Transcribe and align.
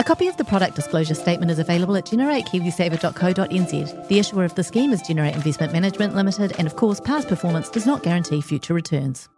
A 0.00 0.04
copy 0.04 0.28
of 0.28 0.36
the 0.36 0.44
product 0.44 0.76
disclosure 0.76 1.14
statement 1.14 1.50
is 1.50 1.58
available 1.58 1.96
at 1.96 2.06
generatekiwisaver.co.nz. 2.06 4.08
The 4.08 4.18
issuer 4.20 4.44
of 4.44 4.54
the 4.54 4.62
scheme 4.62 4.92
is 4.92 5.02
Generate 5.02 5.34
Investment 5.34 5.72
Management 5.72 6.14
Limited, 6.14 6.52
and 6.56 6.68
of 6.68 6.76
course, 6.76 7.00
past 7.00 7.26
performance 7.26 7.68
does 7.68 7.84
not 7.84 8.04
guarantee 8.04 8.40
future 8.40 8.74
returns. 8.74 9.28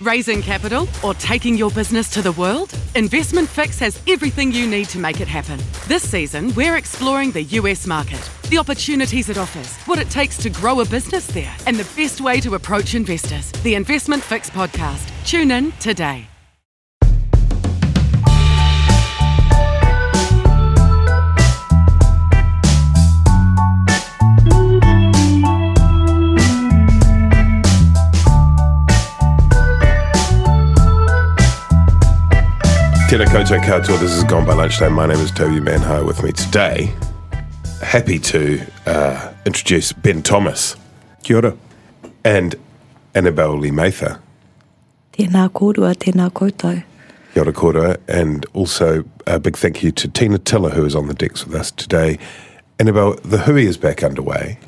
Raising 0.00 0.40
capital 0.40 0.86
or 1.02 1.14
taking 1.14 1.56
your 1.56 1.72
business 1.72 2.08
to 2.10 2.22
the 2.22 2.30
world? 2.32 2.78
Investment 2.94 3.48
Fix 3.48 3.80
has 3.80 4.00
everything 4.06 4.52
you 4.52 4.68
need 4.68 4.88
to 4.90 5.00
make 5.00 5.20
it 5.20 5.26
happen. 5.26 5.58
This 5.88 6.08
season, 6.08 6.54
we're 6.54 6.76
exploring 6.76 7.32
the 7.32 7.42
US 7.42 7.88
market, 7.88 8.30
the 8.50 8.58
opportunities 8.58 9.28
it 9.30 9.38
offers, 9.38 9.74
what 9.86 9.98
it 9.98 10.10
takes 10.10 10.36
to 10.38 10.50
grow 10.50 10.80
a 10.80 10.84
business 10.84 11.26
there, 11.26 11.52
and 11.66 11.76
the 11.76 12.00
best 12.00 12.20
way 12.20 12.40
to 12.40 12.54
approach 12.54 12.94
investors. 12.94 13.50
The 13.64 13.74
Investment 13.74 14.22
Fix 14.22 14.48
podcast. 14.48 15.10
Tune 15.24 15.50
in 15.50 15.72
today. 15.80 16.28
Tēnā 33.06 33.24
koutou 33.30 33.60
katoa, 33.62 34.00
this 34.00 34.10
is 34.10 34.24
Gone 34.24 34.44
by 34.44 34.54
Lunchtime. 34.54 34.92
My 34.92 35.06
name 35.06 35.20
is 35.20 35.30
Toby 35.30 35.60
Manhire 35.60 36.04
with 36.04 36.24
me 36.24 36.32
today. 36.32 36.92
Happy 37.80 38.18
to 38.18 38.60
uh, 38.84 39.32
introduce 39.46 39.92
Ben 39.92 40.24
Thomas. 40.24 40.74
Kia 41.22 41.36
ora. 41.36 41.56
And 42.24 42.56
Annabelle 43.14 43.58
Lee 43.58 43.70
Mather. 43.70 44.18
Tēnā 45.12 45.48
kōrua, 45.50 45.94
tēnā 45.94 46.32
koutou. 46.32 46.82
Kia 47.32 47.44
ora 47.44 47.52
kōrua. 47.52 47.96
And 48.08 48.44
also 48.54 49.04
a 49.28 49.38
big 49.38 49.56
thank 49.56 49.84
you 49.84 49.92
to 49.92 50.08
Tina 50.08 50.38
Tiller, 50.38 50.70
who 50.70 50.84
is 50.84 50.96
on 50.96 51.06
the 51.06 51.14
decks 51.14 51.46
with 51.46 51.54
us 51.54 51.70
today. 51.70 52.18
Annabelle, 52.80 53.14
the 53.22 53.38
Hui 53.38 53.66
is 53.66 53.76
back 53.76 54.02
underway. 54.02 54.58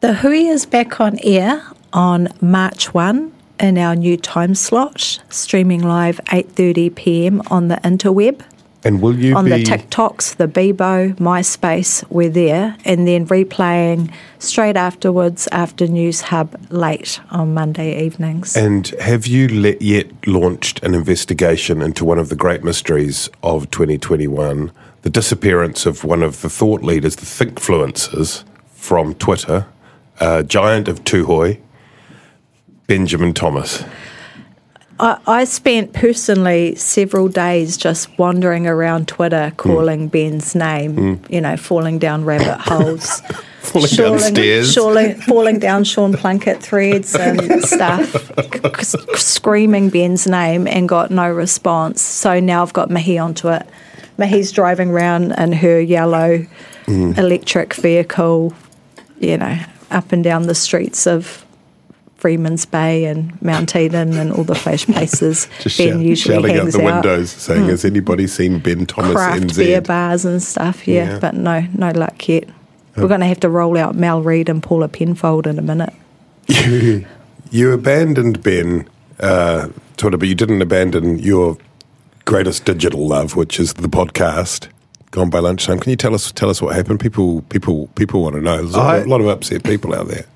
The 0.00 0.12
Hui 0.12 0.48
is 0.48 0.66
back 0.66 1.00
on 1.00 1.20
air 1.22 1.62
on 1.92 2.30
March 2.40 2.92
1 2.92 3.32
in 3.58 3.78
our 3.78 3.96
new 3.96 4.16
time 4.16 4.54
slot, 4.54 5.20
streaming 5.30 5.82
live 5.82 6.20
8:30 6.26 6.94
p.m. 6.94 7.42
on 7.50 7.68
the 7.68 7.76
interweb. 7.76 8.42
And 8.84 9.02
will 9.02 9.18
you 9.18 9.34
on 9.34 9.46
be 9.46 9.50
the 9.50 9.64
TikToks, 9.64 10.36
the 10.36 10.46
Bebo, 10.46 11.16
MySpace, 11.16 12.04
we're 12.08 12.30
there, 12.30 12.76
and 12.84 13.08
then 13.08 13.26
replaying 13.26 14.12
straight 14.38 14.76
afterwards 14.76 15.48
after 15.50 15.88
Newshub 15.88 16.54
late 16.70 17.18
on 17.32 17.52
Monday 17.52 18.04
evenings. 18.04 18.56
And 18.56 18.86
have 19.00 19.26
you 19.26 19.48
let 19.48 19.82
yet 19.82 20.06
launched 20.28 20.84
an 20.84 20.94
investigation 20.94 21.82
into 21.82 22.04
one 22.04 22.20
of 22.20 22.28
the 22.28 22.36
great 22.36 22.62
mysteries 22.62 23.28
of 23.42 23.68
2021, 23.72 24.70
the 25.02 25.10
disappearance 25.10 25.84
of 25.84 26.04
one 26.04 26.22
of 26.22 26.42
the 26.42 26.48
thought 26.48 26.82
leaders, 26.82 27.16
the 27.16 27.26
thinkfluencers 27.26 28.44
from 28.70 29.14
Twitter, 29.14 29.66
a 30.20 30.44
giant 30.44 30.86
of 30.86 31.02
Tūhoe, 31.02 31.60
Benjamin 32.86 33.34
Thomas? 33.34 33.84
I, 34.98 35.18
I 35.26 35.44
spent 35.44 35.92
personally 35.92 36.74
several 36.76 37.28
days 37.28 37.76
just 37.76 38.16
wandering 38.18 38.66
around 38.66 39.08
Twitter 39.08 39.52
calling 39.56 40.02
hmm. 40.02 40.08
Ben's 40.08 40.54
name, 40.54 40.96
hmm. 41.16 41.32
you 41.32 41.40
know, 41.40 41.56
falling 41.56 41.98
down 41.98 42.24
rabbit 42.24 42.60
holes. 42.60 43.22
Falling 43.66 43.88
down 43.96 44.18
stairs. 44.20 44.74
Falling, 44.76 45.14
falling 45.22 45.58
down 45.58 45.82
Sean 45.82 46.12
Plunket 46.12 46.60
threads 46.60 47.16
and 47.16 47.64
stuff, 47.64 48.30
c- 48.80 49.16
screaming 49.16 49.90
Ben's 49.90 50.24
name 50.28 50.68
and 50.68 50.88
got 50.88 51.10
no 51.10 51.28
response. 51.28 52.00
So 52.00 52.38
now 52.38 52.62
I've 52.62 52.72
got 52.72 52.90
Mahi 52.90 53.18
onto 53.18 53.48
it. 53.48 53.66
Mahi's 54.18 54.52
driving 54.52 54.90
around 54.90 55.32
in 55.32 55.52
her 55.52 55.80
yellow 55.80 56.46
hmm. 56.84 57.12
electric 57.16 57.74
vehicle, 57.74 58.54
you 59.18 59.36
know, 59.36 59.58
up 59.90 60.12
and 60.12 60.22
down 60.22 60.46
the 60.46 60.54
streets 60.54 61.08
of 61.08 61.44
Freeman's 62.26 62.66
Bay 62.66 63.04
and 63.04 63.40
Mount 63.40 63.76
Eden 63.76 64.14
and 64.14 64.32
all 64.32 64.42
the 64.42 64.56
flash 64.56 64.84
places 64.94 65.46
Just 65.60 65.78
Ben 65.78 65.92
shout- 65.92 66.00
usually 66.00 66.34
shouting 66.34 66.50
out 66.56 66.62
hangs 66.62 66.74
the 66.74 66.80
out. 66.88 67.04
windows, 67.04 67.30
saying, 67.30 67.66
"Has 67.66 67.84
anybody 67.84 68.26
seen 68.26 68.58
Ben 68.58 68.84
Thomas 68.84 69.12
Craft 69.12 69.42
NZ?" 69.42 69.56
beer 69.56 69.80
bars 69.80 70.24
and 70.24 70.42
stuff, 70.42 70.88
yeah, 70.88 71.04
Yeah. 71.04 71.14
Um, 71.14 71.20
but 71.20 71.34
no, 71.34 71.60
no 71.74 71.90
luck 71.90 72.28
yet. 72.28 72.48
We're 72.96 73.06
going 73.08 73.20
to 73.20 73.26
have 73.26 73.40
to 73.40 73.48
roll 73.48 73.76
out 73.78 73.94
Mel 73.94 74.22
Reid 74.22 74.48
and 74.48 74.60
Paula 74.62 74.88
Penfold 74.88 75.46
in 75.46 75.58
a 75.58 75.62
minute. 75.62 75.92
You 77.52 77.72
abandoned 77.72 78.42
Ben 78.42 78.88
uh, 79.20 79.68
Twitter, 79.96 80.16
but 80.16 80.26
you 80.28 80.34
didn't 80.34 80.60
abandon 80.62 81.18
your 81.20 81.56
greatest 82.24 82.64
digital 82.64 83.06
love, 83.06 83.36
which 83.36 83.60
is 83.60 83.74
the 83.74 83.86
podcast. 83.88 84.66
Gone 85.12 85.30
by 85.30 85.38
lunchtime. 85.38 85.78
Can 85.78 85.90
you 85.90 85.96
tell 85.96 86.12
us 86.12 86.32
tell 86.32 86.50
us 86.50 86.60
what 86.60 86.74
happened? 86.74 86.98
People 86.98 87.42
people 87.42 87.86
people 87.94 88.22
want 88.22 88.34
to 88.34 88.40
know. 88.42 88.56
There's 88.56 88.74
a 88.74 88.78
I- 88.78 89.02
lot 89.04 89.20
of 89.20 89.28
upset 89.28 89.62
people 89.62 89.94
out 89.94 90.08
there. 90.08 90.26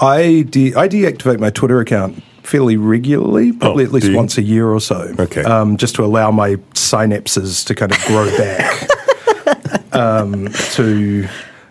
I 0.00 0.42
de- 0.48 0.74
I 0.74 0.88
deactivate 0.88 1.38
my 1.40 1.50
Twitter 1.50 1.78
account 1.80 2.22
fairly 2.42 2.76
regularly, 2.76 3.52
probably 3.52 3.84
Oh, 3.84 3.86
at 3.86 3.92
least 3.92 4.06
you? 4.08 4.16
once 4.16 4.38
a 4.38 4.42
year 4.42 4.68
or 4.68 4.80
so. 4.80 5.14
Okay. 5.18 5.42
Um, 5.42 5.76
just 5.76 5.94
to 5.96 6.04
allow 6.04 6.30
my 6.30 6.56
synapses 6.74 7.64
to 7.66 7.74
kind 7.74 7.92
of 7.92 7.98
grow 8.06 8.26
back, 8.36 8.88
um, 9.92 10.48
to 10.72 11.28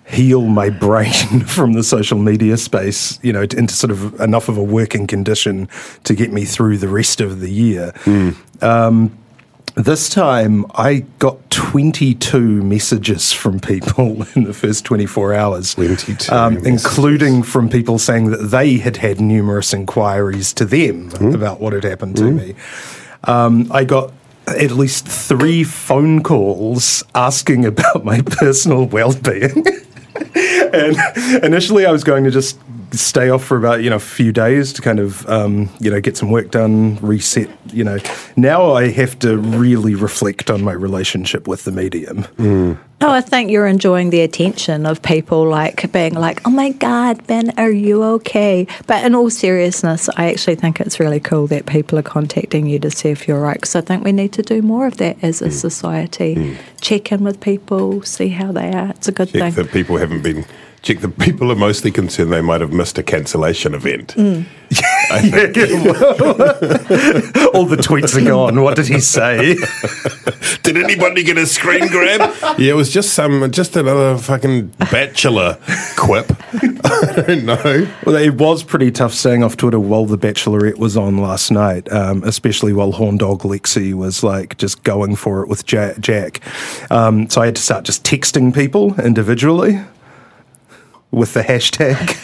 heal 0.07 0.41
my 0.47 0.69
brain 0.69 1.12
from 1.47 1.73
the 1.73 1.84
social 1.84 2.17
media 2.17 2.57
space, 2.57 3.19
you 3.23 3.34
know, 3.34 3.41
into 3.41 3.73
sort 3.73 3.91
of 3.91 4.19
enough 4.22 4.47
of 4.50 4.57
a 4.57 4.63
working 4.63 5.06
condition 5.07 5.67
to 6.03 6.13
get 6.16 6.31
me 6.31 6.46
through 6.46 6.78
the 6.78 6.88
rest 6.88 7.22
of 7.22 7.41
the 7.41 7.50
year. 7.51 7.94
Um, 8.61 9.17
this 9.84 10.09
time, 10.09 10.66
I 10.75 11.06
got 11.19 11.50
22 11.51 12.40
messages 12.63 13.31
from 13.31 13.59
people 13.59 14.23
in 14.35 14.44
the 14.44 14.53
first 14.53 14.85
24 14.85 15.34
hours. 15.34 15.75
22 15.75 16.34
um, 16.34 16.57
including 16.66 17.44
from 17.44 17.69
people 17.69 17.97
saying 17.97 18.31
that 18.31 18.38
they 18.38 18.78
had 18.78 18.97
had 18.97 19.22
numerous 19.22 19.73
inquiries 19.73 20.53
to 20.53 20.66
them 20.66 21.12
about 21.34 21.59
what 21.59 21.73
had 21.73 21.84
happened 21.84 22.17
to 22.17 22.31
me. 22.31 22.56
Um, 23.23 23.69
I 23.72 23.84
got 23.84 24.13
at 24.47 24.72
least 24.72 25.07
three 25.07 25.63
phone 25.63 26.23
calls 26.23 27.03
asking 27.16 27.66
about 27.66 28.03
my 28.03 28.22
personal 28.22 28.85
well-being. 28.85 29.66
and 30.73 30.97
initially, 31.44 31.85
I 31.85 31.91
was 31.91 32.03
going 32.03 32.23
to 32.25 32.31
just 32.31 32.59
stay 32.91 33.29
off 33.29 33.44
for 33.44 33.57
about 33.57 33.83
you 33.83 33.89
know 33.89 33.97
a 33.97 34.00
few 34.00 34.31
days 34.31 34.73
to 34.73 34.81
kind 34.81 35.00
of 35.00 35.27
um, 35.29 35.69
you 35.79 35.89
know 35.89 36.01
get 36.01 36.17
some 36.17 36.31
work 36.31 36.51
done, 36.51 36.97
reset. 36.97 37.50
You 37.72 37.83
know, 37.83 37.97
now 38.35 38.73
I 38.73 38.89
have 38.89 39.19
to 39.19 39.38
really 39.38 39.95
reflect 39.95 40.50
on 40.50 40.63
my 40.63 40.73
relationship 40.73 41.47
with 41.47 41.63
the 41.63 41.72
medium. 41.72 42.25
No, 43.01 43.11
I 43.11 43.22
think 43.22 43.49
you're 43.49 43.67
enjoying 43.67 44.09
the 44.09 44.19
attention 44.22 44.85
of 44.85 45.01
people 45.01 45.47
like 45.47 45.89
being 45.94 46.16
like, 46.16 46.45
oh 46.45 46.49
my 46.49 46.72
God, 46.72 47.25
Ben, 47.28 47.57
are 47.57 47.72
you 47.72 48.03
okay? 48.03 48.67
But 48.88 49.05
in 49.05 49.16
all 49.16 49.29
seriousness, 49.29 50.09
I 50.17 50.29
actually 50.29 50.55
think 50.55 50.81
it's 50.81 50.99
really 50.99 51.22
cool 51.22 51.47
that 51.47 51.66
people 51.66 51.97
are 51.97 52.03
contacting 52.03 52.67
you 52.67 52.78
to 52.79 52.91
see 52.91 53.07
if 53.07 53.25
you're 53.25 53.39
right. 53.39 53.55
Because 53.55 53.75
I 53.75 53.81
think 53.81 54.03
we 54.03 54.11
need 54.11 54.33
to 54.33 54.41
do 54.41 54.61
more 54.61 54.85
of 54.85 54.97
that 54.97 55.17
as 55.23 55.41
a 55.41 55.47
mm. 55.47 55.53
society. 55.53 56.35
Mm. 56.35 56.57
Check 56.81 57.13
in 57.13 57.23
with 57.23 57.39
people, 57.39 58.01
see 58.01 58.28
how 58.28 58.51
they 58.51 58.69
are. 58.73 58.89
It's 58.89 59.07
a 59.07 59.13
good 59.13 59.29
Check 59.29 59.53
thing. 59.53 59.63
that 59.63 59.72
people 59.72 59.95
haven't 59.95 60.22
been. 60.22 60.45
Check 60.81 61.00
the 61.00 61.09
people 61.09 61.51
are 61.51 61.56
mostly 61.56 61.91
concerned 61.91 62.31
they 62.31 62.41
might 62.41 62.61
have 62.61 62.72
missed 62.72 62.97
a 62.97 63.03
cancellation 63.03 63.73
event. 63.73 64.16
I 65.11 65.22
think. 65.22 65.58
All 67.55 67.66
the 67.66 67.76
tweets 67.76 68.16
are 68.16 68.26
gone. 68.26 68.61
What 68.61 68.76
did 68.76 68.87
he 68.87 68.99
say? 68.99 69.55
Did 70.64 70.78
anybody 70.78 71.23
get 71.23 71.37
a 71.37 71.47
screen 71.47 71.87
grab? 71.87 72.34
yeah, 72.59 72.73
it 72.73 72.76
was 72.76 72.91
just 72.91 73.14
some, 73.16 73.49
just 73.52 73.76
another 73.76 74.17
fucking 74.20 74.67
bachelor 74.91 75.58
quip. 75.97 76.31
I 76.53 77.23
don't 77.26 77.46
know. 77.46 77.87
Well, 78.05 78.16
it 78.16 78.35
was 78.35 78.64
pretty 78.64 78.91
tough 78.91 79.14
staying 79.14 79.43
off 79.43 79.58
Twitter 79.58 79.79
while 79.79 80.05
The 80.05 80.17
Bachelorette 80.17 80.78
was 80.78 80.96
on 80.96 81.17
last 81.17 81.49
night, 81.49 81.91
um, 81.91 82.23
especially 82.23 82.73
while 82.73 82.91
Horn 82.91 83.17
Dog 83.17 83.41
Lexi 83.41 83.96
was 83.96 84.23
like 84.23 84.58
just 84.58 84.84
going 84.84 85.16
for 85.16 85.41
it 85.41 85.49
with 85.49 85.66
Jack. 85.66 86.41
Um, 86.91 87.29
so 87.29 87.41
I 87.41 87.46
had 87.46 87.55
to 87.55 87.61
start 87.61 87.85
just 87.85 88.03
texting 88.03 88.53
people 88.53 88.99
individually 88.99 89.81
with 91.11 91.34
the 91.34 91.41
hashtag. 91.41 92.16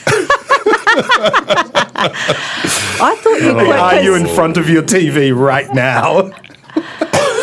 I 1.88 3.16
thought 3.22 3.42
you 3.42 3.54
quit. 3.54 3.68
Are 3.80 4.02
you 4.02 4.12
'cause- 4.12 4.22
in 4.22 4.28
front 4.36 4.58
of 4.58 4.70
your 4.70 4.84
TV 4.84 5.32
right 5.32 5.72
now? 5.74 6.32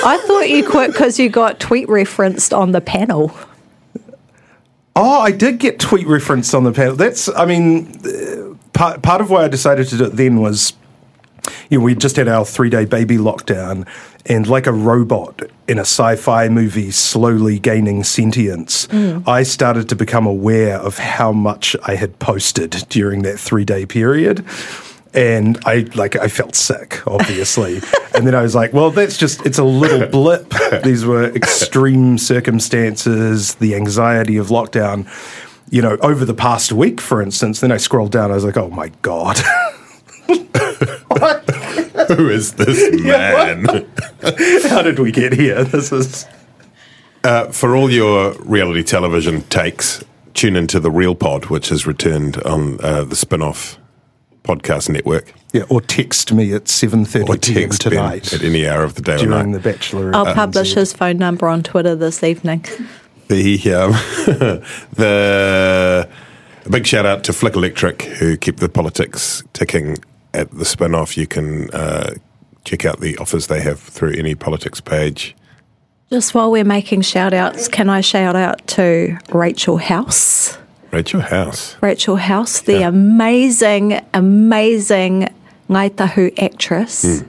I 0.04 0.18
thought 0.26 0.48
you 0.48 0.68
quit 0.68 0.92
because 0.92 1.18
you 1.18 1.28
got 1.28 1.60
tweet 1.60 1.88
referenced 1.88 2.52
on 2.52 2.72
the 2.72 2.80
panel. 2.80 3.32
Oh, 3.34 3.46
Oh, 4.94 5.20
I 5.20 5.30
did 5.30 5.58
get 5.58 5.78
tweet 5.78 6.06
referenced 6.06 6.54
on 6.54 6.64
the 6.64 6.72
panel. 6.72 6.96
That's, 6.96 7.28
I 7.34 7.46
mean, 7.46 7.98
uh, 8.04 8.54
part, 8.74 9.00
part 9.02 9.20
of 9.22 9.30
why 9.30 9.44
I 9.44 9.48
decided 9.48 9.88
to 9.88 9.96
do 9.96 10.04
it 10.04 10.16
then 10.16 10.36
was, 10.40 10.74
you 11.70 11.78
know, 11.78 11.84
we 11.84 11.94
just 11.94 12.16
had 12.16 12.28
our 12.28 12.44
three 12.44 12.68
day 12.68 12.84
baby 12.84 13.16
lockdown, 13.16 13.86
and 14.26 14.46
like 14.46 14.66
a 14.66 14.72
robot 14.72 15.42
in 15.66 15.78
a 15.78 15.82
sci 15.82 16.16
fi 16.16 16.48
movie 16.48 16.90
slowly 16.90 17.58
gaining 17.58 18.04
sentience, 18.04 18.86
hmm. 18.86 19.18
I 19.26 19.42
started 19.42 19.88
to 19.88 19.96
become 19.96 20.26
aware 20.26 20.76
of 20.78 20.98
how 20.98 21.32
much 21.32 21.74
I 21.84 21.94
had 21.96 22.18
posted 22.18 22.70
during 22.88 23.22
that 23.22 23.38
three 23.38 23.64
day 23.64 23.86
period. 23.86 24.44
And 25.14 25.58
I 25.66 25.86
like 25.94 26.16
I 26.16 26.28
felt 26.28 26.54
sick, 26.54 27.06
obviously, 27.06 27.82
and 28.14 28.26
then 28.26 28.34
I 28.34 28.40
was 28.40 28.54
like, 28.54 28.72
"Well, 28.72 28.90
that's 28.90 29.18
just 29.18 29.44
it's 29.44 29.58
a 29.58 29.64
little 29.64 30.06
blip. 30.08 30.54
These 30.84 31.04
were 31.04 31.24
extreme 31.24 32.16
circumstances, 32.16 33.56
the 33.56 33.74
anxiety 33.74 34.38
of 34.38 34.46
lockdown. 34.46 35.06
You 35.68 35.82
know, 35.82 35.98
over 36.00 36.24
the 36.24 36.32
past 36.32 36.72
week, 36.72 36.98
for 36.98 37.20
instance." 37.20 37.60
Then 37.60 37.70
I 37.70 37.76
scrolled 37.76 38.12
down. 38.12 38.30
I 38.30 38.34
was 38.34 38.44
like, 38.44 38.56
"Oh 38.56 38.70
my 38.70 38.88
god, 39.02 39.38
Who 42.16 42.28
is 42.28 42.54
this 42.54 43.00
man? 43.02 43.64
how 44.70 44.82
did 44.82 44.98
we 44.98 45.12
get 45.12 45.32
here? 45.32 45.64
This 45.64 45.92
is." 45.92 46.26
Uh, 47.24 47.46
for 47.52 47.76
all 47.76 47.90
your 47.90 48.32
reality 48.40 48.82
television 48.82 49.42
takes, 49.42 50.02
tune 50.34 50.56
into 50.56 50.80
the 50.80 50.90
Real 50.90 51.14
Pod, 51.14 51.46
which 51.46 51.68
has 51.68 51.86
returned 51.86 52.36
on 52.42 52.80
uh, 52.84 53.04
the 53.04 53.14
spin 53.14 53.42
off 53.42 53.78
podcast 54.42 54.88
network. 54.88 55.32
Yeah, 55.52 55.62
or 55.68 55.80
text 55.80 56.32
me 56.32 56.52
at 56.52 56.64
7.30 56.64 57.22
Or 57.22 57.26
thirty 57.36 57.54
p.m. 57.54 57.68
text 57.68 57.84
Ben 57.84 57.92
tonight 57.92 58.32
at 58.32 58.42
any 58.42 58.66
hour 58.66 58.82
of 58.82 58.94
the 58.94 59.02
day 59.02 59.14
or 59.14 59.18
during 59.18 59.52
night. 59.52 59.62
the 59.62 59.70
Bachelor. 59.72 60.14
I'll 60.16 60.34
publish 60.34 60.74
his 60.74 60.92
phone 60.92 61.18
number 61.18 61.46
on 61.46 61.62
Twitter 61.62 61.94
this 61.94 62.24
evening. 62.24 62.64
The 63.28 63.54
um, 63.72 63.92
the 64.94 66.08
a 66.64 66.70
big 66.70 66.86
shout 66.86 67.06
out 67.06 67.24
to 67.24 67.32
Flick 67.32 67.54
Electric 67.54 68.02
who 68.02 68.36
keep 68.36 68.56
the 68.58 68.68
politics 68.68 69.42
ticking 69.52 69.96
at 70.34 70.50
the 70.50 70.64
spin 70.64 70.94
off. 70.94 71.16
You 71.16 71.26
can 71.26 71.70
uh, 71.70 72.14
check 72.64 72.84
out 72.84 73.00
the 73.00 73.16
offers 73.18 73.46
they 73.48 73.60
have 73.60 73.80
through 73.80 74.12
any 74.12 74.34
politics 74.34 74.80
page. 74.80 75.34
Just 76.10 76.34
while 76.34 76.50
we're 76.50 76.64
making 76.64 77.02
shout 77.02 77.32
outs, 77.32 77.68
can 77.68 77.88
I 77.88 78.02
shout 78.02 78.36
out 78.36 78.66
to 78.68 79.16
Rachel 79.32 79.78
House? 79.78 80.58
Rachel 80.90 81.20
House. 81.22 81.76
Rachel 81.80 82.16
House, 82.16 82.60
the 82.60 82.80
Yeah. 82.80 82.88
amazing, 82.88 84.00
amazing 84.12 85.28
Ngai 85.70 85.90
Tahu 85.90 86.30
actress 86.38 87.22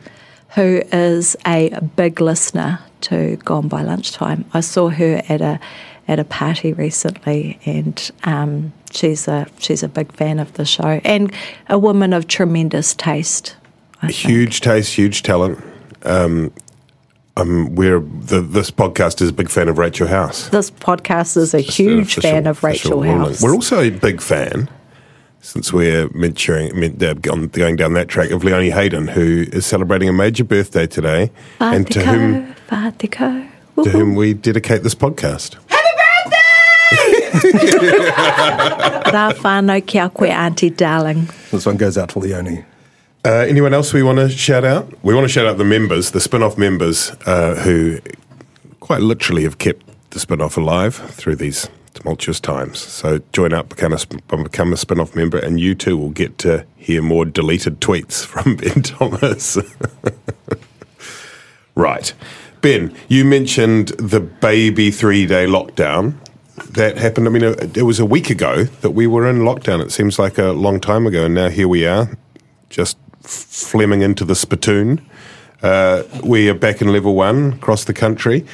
who 0.56 0.82
is 0.92 1.36
a 1.48 1.80
big 1.96 2.20
listener 2.20 2.80
to 3.02 3.38
Gone 3.38 3.68
by 3.70 3.82
Lunchtime. 3.84 4.46
I 4.54 4.60
saw 4.60 4.90
her 4.90 5.22
at 5.30 5.42
a 5.42 5.60
at 6.08 6.20
a 6.20 6.26
party 6.26 6.74
recently, 6.74 7.58
and 7.66 8.12
um, 8.26 8.74
she's 8.94 9.28
a 9.28 9.48
she's 9.60 9.84
a 9.84 9.88
big 9.88 10.12
fan 10.14 10.40
of 10.40 10.54
the 10.54 10.66
show 10.66 11.02
and 11.04 11.32
a 11.70 11.78
woman 11.78 12.14
of 12.14 12.28
tremendous 12.28 12.94
taste. 12.96 13.56
Huge 14.10 14.62
taste, 14.62 14.94
huge 14.96 15.24
talent. 15.24 15.64
Um, 16.04 16.52
um, 17.38 17.74
we're 17.74 18.00
the, 18.00 18.42
this 18.42 18.70
podcast 18.70 19.22
is 19.22 19.30
a 19.30 19.34
big 19.34 19.50
fan 19.50 19.68
of 19.70 19.78
Rachel 19.78 20.08
House. 20.08 20.50
This 20.50 20.70
podcast 20.70 21.38
is 21.38 21.54
a 21.54 21.62
Just 21.64 21.78
huge 21.78 22.02
official- 22.18 22.22
fan 22.22 22.48
of 22.48 22.64
Rachel. 22.64 23.02
House. 23.02 23.42
We're 23.42 23.54
also 23.54 23.80
a 23.82 23.90
big 23.90 24.22
fan, 24.22 24.70
since 25.42 25.74
we're 25.74 26.10
mentoring, 26.10 26.74
men- 26.76 27.02
uh, 27.02 27.14
going 27.14 27.76
down 27.78 27.94
that 27.94 28.08
track, 28.10 28.30
of 28.32 28.44
Leonie 28.44 28.70
Hayden, 28.70 29.08
who 29.08 29.46
is 29.52 29.66
celebrating 29.66 30.10
a 30.10 30.14
major 30.14 30.44
birthday 30.44 30.86
today, 30.86 31.32
and 31.60 31.90
to 31.92 32.06
whom 32.06 32.54
Vatico. 32.70 33.50
to 33.84 33.90
whom 33.90 34.14
we 34.16 34.34
dedicate 34.36 34.84
this 34.84 34.94
podcast. 34.96 35.56
Rā 39.14 39.34
whānau 39.42 39.86
ki 39.86 39.98
a 40.00 40.10
koe, 40.10 40.26
Auntie 40.26 40.70
Darling. 40.70 41.30
This 41.52 41.66
one 41.66 41.78
goes 41.78 41.98
out 41.98 42.10
to 42.10 42.20
Leonie. 42.20 42.64
Uh, 43.26 43.46
anyone 43.48 43.74
else 43.74 43.94
we 43.94 44.04
want 44.04 44.20
to 44.20 44.30
shout 44.30 44.66
out? 44.66 44.92
We 45.04 45.16
want 45.16 45.26
to 45.26 45.30
shout 45.30 45.46
out 45.46 45.58
the 45.58 45.64
members, 45.64 46.12
the 46.12 46.20
spin 46.20 46.44
off 46.44 46.58
members, 46.58 47.12
uh, 47.26 47.56
who 47.56 48.00
quite 48.82 49.02
literally 49.02 49.44
have 49.44 49.58
kept 49.60 49.86
the 50.10 50.20
spin 50.20 50.42
off 50.42 50.58
alive 50.58 50.96
through 50.96 51.38
these 51.38 51.70
tumultuous 51.94 52.40
times. 52.40 52.80
So 52.80 53.22
join 53.32 53.54
up, 53.54 53.70
become 53.70 53.94
a, 53.94 54.38
become 54.38 54.74
a 54.74 54.78
spin 54.78 55.00
off 55.00 55.16
member, 55.16 55.38
and 55.38 55.60
you 55.60 55.74
too 55.76 55.98
will 55.98 56.10
get 56.10 56.38
to 56.40 56.66
hear 56.76 57.02
more 57.02 57.26
deleted 57.26 57.80
tweets 57.80 58.26
from 58.26 58.56
Ben 58.58 58.82
Thomas. 58.82 59.58
right. 61.76 62.14
Ben, 62.62 62.96
you 63.08 63.26
mentioned 63.26 63.90
the 64.00 64.20
baby 64.20 64.92
three 64.92 65.26
day 65.26 65.46
lockdown. 65.46 66.16
That 66.72 66.98
happened. 66.98 67.28
I 67.28 67.32
mean, 67.32 67.44
it 67.44 67.84
was 67.84 68.00
a 68.00 68.06
week 68.06 68.30
ago 68.30 68.66
that 68.66 68.92
we 68.92 69.08
were 69.08 69.28
in 69.28 69.40
lockdown. 69.40 69.82
It 69.82 69.92
seems 69.92 70.20
like 70.20 70.38
a 70.38 70.52
long 70.52 70.80
time 70.80 71.08
ago, 71.08 71.26
and 71.26 71.34
now 71.34 71.50
here 71.50 71.68
we 71.68 71.86
are, 71.86 72.16
just 72.70 72.98
flemming 73.22 74.02
into 74.02 74.24
the 74.24 74.36
spittoon. 74.36 75.04
Uh, 75.64 76.04
we 76.24 76.50
are 76.50 76.54
back 76.54 76.82
in 76.82 76.92
level 76.92 77.16
one 77.16 77.54
across 77.54 77.86
the 77.86 77.94
country. 77.94 78.46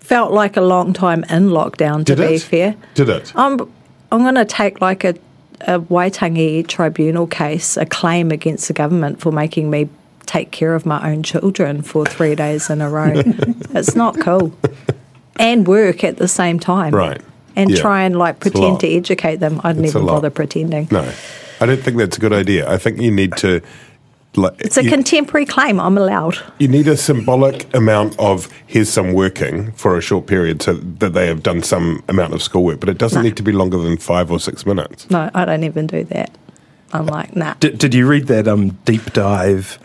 Felt 0.00 0.32
like 0.32 0.56
a 0.56 0.60
long 0.60 0.92
time 0.92 1.22
in 1.24 1.50
lockdown, 1.50 1.98
to 2.06 2.16
Did 2.16 2.18
be 2.18 2.34
it? 2.34 2.42
fair. 2.42 2.76
Did 2.94 3.08
it? 3.08 3.32
I'm, 3.36 3.60
I'm 4.10 4.22
going 4.22 4.34
to 4.34 4.44
take 4.44 4.80
like 4.80 5.04
a, 5.04 5.14
a 5.60 5.78
Waitangi 5.78 6.66
tribunal 6.66 7.28
case, 7.28 7.76
a 7.76 7.86
claim 7.86 8.32
against 8.32 8.66
the 8.66 8.74
government 8.74 9.20
for 9.20 9.30
making 9.30 9.70
me 9.70 9.88
take 10.26 10.50
care 10.50 10.74
of 10.74 10.86
my 10.86 11.12
own 11.12 11.22
children 11.22 11.82
for 11.82 12.06
three 12.06 12.34
days 12.34 12.70
in 12.70 12.80
a 12.80 12.88
row. 12.88 13.12
it's 13.70 13.94
not 13.94 14.18
cool. 14.20 14.52
And 15.40 15.66
work 15.66 16.04
at 16.04 16.16
the 16.18 16.28
same 16.28 16.58
time. 16.60 16.94
Right. 16.94 17.20
And 17.56 17.70
Yeah. 17.70 17.80
try 17.80 18.02
and 18.04 18.16
like 18.16 18.38
pretend 18.40 18.80
to 18.80 18.88
educate 18.88 19.36
them. 19.36 19.60
I'd 19.64 19.76
It's 19.78 19.94
a 19.94 19.98
never 19.98 20.06
bother 20.06 20.30
pretending. 20.30 20.86
No, 20.90 21.04
I 21.60 21.66
don't 21.66 21.82
think 21.82 21.96
that's 21.96 22.16
a 22.16 22.20
good 22.20 22.32
idea. 22.32 22.70
I 22.70 22.76
think 22.78 23.00
you 23.00 23.10
need 23.10 23.36
to. 23.38 23.60
Like, 24.36 24.54
It's 24.60 24.76
a 24.76 24.84
you, 24.84 24.90
contemporary 24.90 25.44
claim. 25.44 25.80
I'm 25.80 25.98
allowed. 25.98 26.38
you 26.60 26.68
need 26.68 26.86
a 26.86 26.96
symbolic 26.96 27.66
amount 27.74 28.16
of 28.20 28.48
here's 28.68 28.88
some 28.88 29.12
working 29.12 29.72
for 29.72 29.98
a 29.98 30.00
short 30.00 30.26
period 30.28 30.62
so 30.62 30.74
that 31.00 31.14
they 31.14 31.26
have 31.26 31.42
done 31.42 31.64
some 31.64 32.04
amount 32.08 32.32
of 32.34 32.40
schoolwork, 32.40 32.78
but 32.78 32.88
it 32.88 32.96
doesn't 32.96 33.22
No. 33.22 33.28
need 33.28 33.36
to 33.38 33.42
be 33.42 33.50
longer 33.50 33.78
than 33.78 33.96
five 33.96 34.30
or 34.30 34.38
six 34.38 34.64
minutes. 34.64 35.10
No, 35.10 35.30
I 35.34 35.44
don't 35.44 35.64
even 35.64 35.88
do 35.88 36.04
that. 36.04 36.30
I'm 36.92 37.06
like, 37.06 37.34
nah. 37.34 37.54
Did, 37.58 37.78
did 37.78 37.92
you 37.92 38.06
read 38.06 38.28
that 38.28 38.46
um, 38.46 38.78
deep 38.84 39.12
dive 39.12 39.80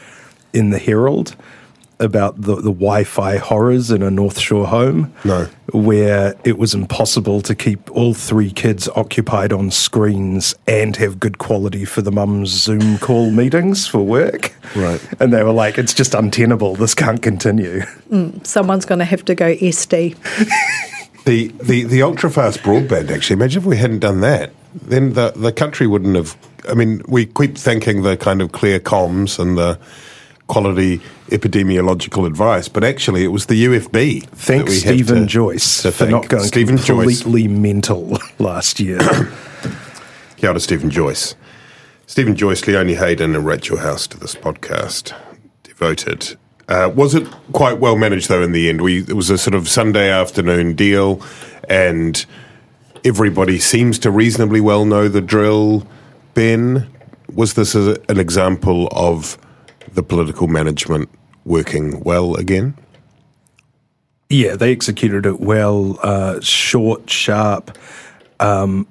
in 0.53 0.69
the 0.69 0.77
Herald 0.77 1.35
about 1.99 2.41
the, 2.41 2.55
the 2.55 2.71
Wi-Fi 2.71 3.37
horrors 3.37 3.91
in 3.91 4.01
a 4.01 4.11
North 4.11 4.39
Shore 4.39 4.67
home? 4.67 5.13
No. 5.23 5.47
Where 5.73 6.35
it 6.43 6.57
was 6.57 6.73
impossible 6.73 7.41
to 7.41 7.55
keep 7.55 7.89
all 7.91 8.13
three 8.13 8.51
kids 8.51 8.87
occupied 8.89 9.51
on 9.51 9.71
screens 9.71 10.55
and 10.67 10.95
have 10.97 11.19
good 11.19 11.37
quality 11.37 11.85
for 11.85 12.01
the 12.01 12.11
mum's 12.11 12.49
Zoom 12.49 12.97
call 12.97 13.31
meetings 13.31 13.87
for 13.87 13.99
work. 14.05 14.53
Right. 14.75 15.01
And 15.19 15.33
they 15.33 15.43
were 15.43 15.51
like, 15.51 15.77
it's 15.77 15.93
just 15.93 16.13
untenable. 16.13 16.75
This 16.75 16.93
can't 16.93 17.21
continue. 17.21 17.81
Mm, 18.11 18.45
someone's 18.45 18.85
going 18.85 18.99
to 18.99 19.05
have 19.05 19.25
to 19.25 19.35
go 19.35 19.55
SD. 19.55 20.15
The, 21.25 21.47
the, 21.63 21.85
the 21.85 22.03
ultra 22.03 22.29
fast 22.29 22.59
broadband, 22.59 23.09
actually, 23.09 23.33
imagine 23.33 23.63
if 23.63 23.65
we 23.65 23.77
hadn't 23.77 23.99
done 23.99 24.21
that. 24.21 24.51
Then 24.75 25.13
the, 25.13 25.31
the 25.31 25.51
country 25.51 25.87
wouldn't 25.87 26.15
have. 26.15 26.37
I 26.69 26.75
mean, 26.75 27.01
we 27.07 27.25
keep 27.25 27.57
thanking 27.57 28.03
the 28.03 28.15
kind 28.15 28.43
of 28.43 28.51
clear 28.51 28.79
comms 28.79 29.39
and 29.39 29.57
the 29.57 29.79
quality 30.47 30.99
epidemiological 31.27 32.27
advice, 32.27 32.67
but 32.67 32.83
actually 32.83 33.23
it 33.23 33.29
was 33.29 33.47
the 33.47 33.65
UFB. 33.65 34.25
Thanks, 34.27 34.79
Steven 34.79 35.21
to- 35.21 35.25
Joyce, 35.25 35.81
to 35.81 35.91
for 35.91 36.05
not 36.07 36.27
going 36.27 36.43
Steven 36.43 36.77
Joyce. 36.77 37.21
completely 37.21 37.47
mental 37.47 38.19
last 38.39 38.79
year. 38.79 38.99
Kia 40.37 40.49
ora, 40.49 40.59
Steven 40.59 40.89
Joyce. 40.89 41.35
Steven 42.07 42.35
Joyce, 42.35 42.65
Leonie 42.67 42.93
Hayden, 42.95 43.33
and 43.35 43.45
Rachel 43.45 43.77
House 43.77 44.05
to 44.07 44.19
this 44.19 44.35
podcast. 44.35 45.13
Devoted. 45.63 46.37
Uh, 46.67 46.91
was 46.95 47.15
it 47.15 47.27
quite 47.51 47.79
well 47.79 47.95
managed 47.95 48.29
though? 48.29 48.41
In 48.43 48.51
the 48.51 48.69
end, 48.69 48.81
we 48.81 48.99
it 48.99 49.13
was 49.13 49.29
a 49.29 49.37
sort 49.37 49.55
of 49.55 49.67
Sunday 49.67 50.09
afternoon 50.11 50.73
deal, 50.75 51.21
and 51.69 52.25
everybody 53.03 53.59
seems 53.59 53.97
to 53.99 54.11
reasonably 54.11 54.61
well 54.61 54.85
know 54.85 55.07
the 55.07 55.21
drill. 55.21 55.87
Ben, 56.35 56.87
was 57.33 57.53
this 57.53 57.75
a, 57.75 57.97
an 58.09 58.19
example 58.19 58.87
of 58.91 59.37
the 59.95 60.03
political 60.03 60.47
management 60.47 61.09
working 61.45 61.99
well 62.01 62.35
again? 62.35 62.75
Yeah, 64.29 64.55
they 64.55 64.71
executed 64.71 65.25
it 65.25 65.39
well, 65.39 65.99
uh, 66.01 66.39
short, 66.41 67.09
sharp. 67.09 67.77
Um, 68.39 68.87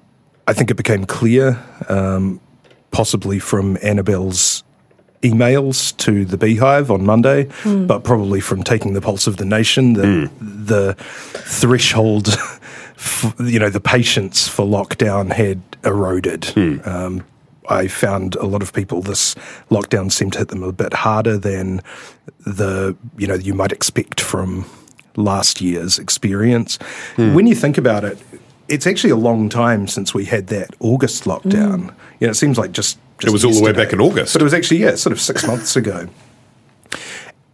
I 0.47 0.53
think 0.53 0.71
it 0.71 0.75
became 0.77 1.05
clear, 1.07 1.63
um, 1.89 2.41
possibly 2.91 3.39
from 3.39 3.77
Annabelle's 3.83 4.63
emails 5.23 5.97
to 5.97 6.25
the 6.25 6.37
Beehive 6.37 6.91
on 6.91 7.05
Monday, 7.05 7.49
but 7.65 8.05
probably 8.05 8.41
from 8.41 8.63
taking 8.63 8.93
the 8.93 9.01
pulse 9.01 9.27
of 9.27 9.39
the 9.39 9.45
nation, 9.45 9.95
that 9.95 10.31
the 10.41 10.95
threshold, 10.99 12.29
f- 12.97 13.35
you 13.41 13.59
know, 13.59 13.71
the 13.71 13.81
patience 13.81 14.47
for 14.47 14.65
lockdown 14.67 15.33
had 15.33 15.63
eroded. 15.83 16.53
Um, 16.87 17.25
I 17.69 17.89
found 17.89 18.35
a 18.37 18.47
lot 18.47 18.63
of 18.63 18.73
people 18.73 19.03
this 19.03 19.35
lockdown 19.71 20.13
seemed 20.13 20.35
to 20.35 20.41
hit 20.41 20.49
them 20.49 20.63
a 20.63 20.73
bit 20.73 20.93
harder 20.93 21.39
than 21.39 21.81
the 22.47 22.97
you 23.17 23.27
know 23.27 23.35
you 23.35 23.55
might 23.55 23.73
expect 23.73 24.21
from 24.21 24.67
last 25.17 25.61
year's 25.61 25.99
experience. 25.99 26.79
When 27.17 27.47
you 27.47 27.55
think 27.55 27.79
about 27.79 28.05
it, 28.05 28.19
it's 28.69 28.87
actually 28.87 29.11
a 29.11 29.17
long 29.17 29.49
time 29.49 29.87
since 29.87 30.15
we 30.15 30.25
had 30.25 30.49
that 30.49 30.71
August 30.81 31.25
lockdown. 31.25 31.95
You 32.21 32.27
know, 32.27 32.31
it 32.31 32.35
seems 32.35 32.59
like 32.59 32.73
just, 32.73 32.99
just 33.19 33.29
It 33.29 33.33
was 33.33 33.45
all 33.45 33.53
the 33.53 33.63
way 33.63 33.73
back 33.73 33.93
in 33.93 34.01
August. 34.01 34.33
but 34.33 34.43
it 34.43 34.45
was 34.45 34.55
actually 34.55 34.79
yeah, 34.79 34.95
sort 34.97 35.13
of 35.13 35.21
six 35.21 35.47
months 35.47 35.77
ago. 35.77 36.09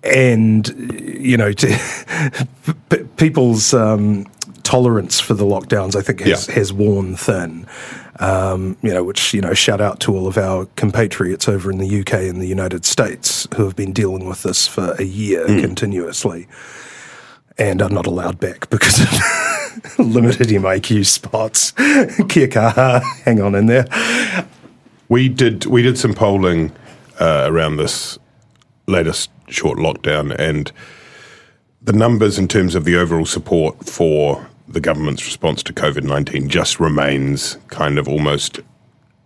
And 0.03 0.67
you 1.01 1.37
know, 1.37 1.53
to, 1.53 3.07
people's 3.17 3.75
um, 3.75 4.27
tolerance 4.71 5.19
for 5.19 5.35
the 5.35 5.45
lockdowns, 5.45 5.97
I 5.97 6.01
think, 6.03 6.21
has, 6.21 6.47
Yeah. 6.49 6.55
has 6.55 6.73
worn 6.73 7.17
thin. 7.17 7.67
Um, 8.21 8.77
you 8.83 8.93
know, 8.93 9.03
which 9.03 9.33
you 9.35 9.41
know, 9.41 9.55
shout 9.55 9.81
out 9.81 9.99
to 10.01 10.15
all 10.15 10.27
of 10.29 10.37
our 10.39 10.67
compatriots 10.77 11.49
over 11.49 11.71
in 11.71 11.79
the 11.79 12.01
UK 12.01 12.29
and 12.29 12.41
the 12.41 12.47
United 12.47 12.85
States 12.85 13.49
who 13.57 13.65
have 13.65 13.75
been 13.75 13.93
dealing 13.93 14.27
with 14.29 14.43
this 14.43 14.69
for 14.69 14.95
a 14.99 15.05
year 15.05 15.47
Hmm. 15.47 15.61
continuously, 15.61 16.47
and 17.59 17.81
are 17.83 17.89
not 17.89 18.07
allowed 18.07 18.39
back 18.39 18.69
because 18.71 19.01
of 19.01 19.99
limited 19.99 20.49
MIQ 20.49 21.05
spots. 21.07 21.71
Kia 22.29 22.47
kaha, 22.47 23.03
hang 23.25 23.41
on 23.41 23.55
in 23.55 23.67
there. 23.67 23.87
We 25.09 25.29
did 25.29 25.65
we 25.67 25.83
did 25.83 25.99
some 25.99 26.13
polling 26.15 26.73
uh, 27.19 27.45
around 27.49 27.77
this 27.79 28.19
latest 28.87 29.31
short 29.49 29.79
lockdown, 29.79 30.33
and 30.39 30.71
the 31.83 31.93
numbers 31.95 32.39
in 32.39 32.47
terms 32.49 32.75
of 32.75 32.85
the 32.85 32.97
overall 32.97 33.25
support 33.27 33.89
for 33.89 34.47
the 34.71 34.81
government's 34.81 35.25
response 35.25 35.63
to 35.65 35.73
COVID 35.73 36.05
nineteen 36.05 36.49
just 36.49 36.81
remains 36.81 37.59
kind 37.69 37.99
of 37.99 38.09
almost 38.09 38.61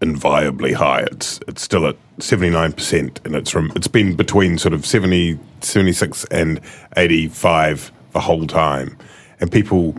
inviolably 0.01 0.73
high. 0.73 1.03
It's 1.11 1.41
it's 1.47 1.63
still 1.63 1.87
at 1.87 1.97
seventy 2.19 2.51
nine 2.51 2.73
percent, 2.73 3.21
and 3.25 3.35
it's 3.35 3.51
from 3.51 3.71
it's 3.77 3.89
been 3.89 4.17
between 4.17 4.59
sort 4.59 4.75
of 4.75 4.87
70, 4.87 5.39
76 5.61 6.25
and 6.27 6.61
eighty 6.97 7.29
five 7.29 7.93
the 8.13 8.21
whole 8.21 8.47
time, 8.47 8.97
and 9.41 9.51
people. 9.51 9.97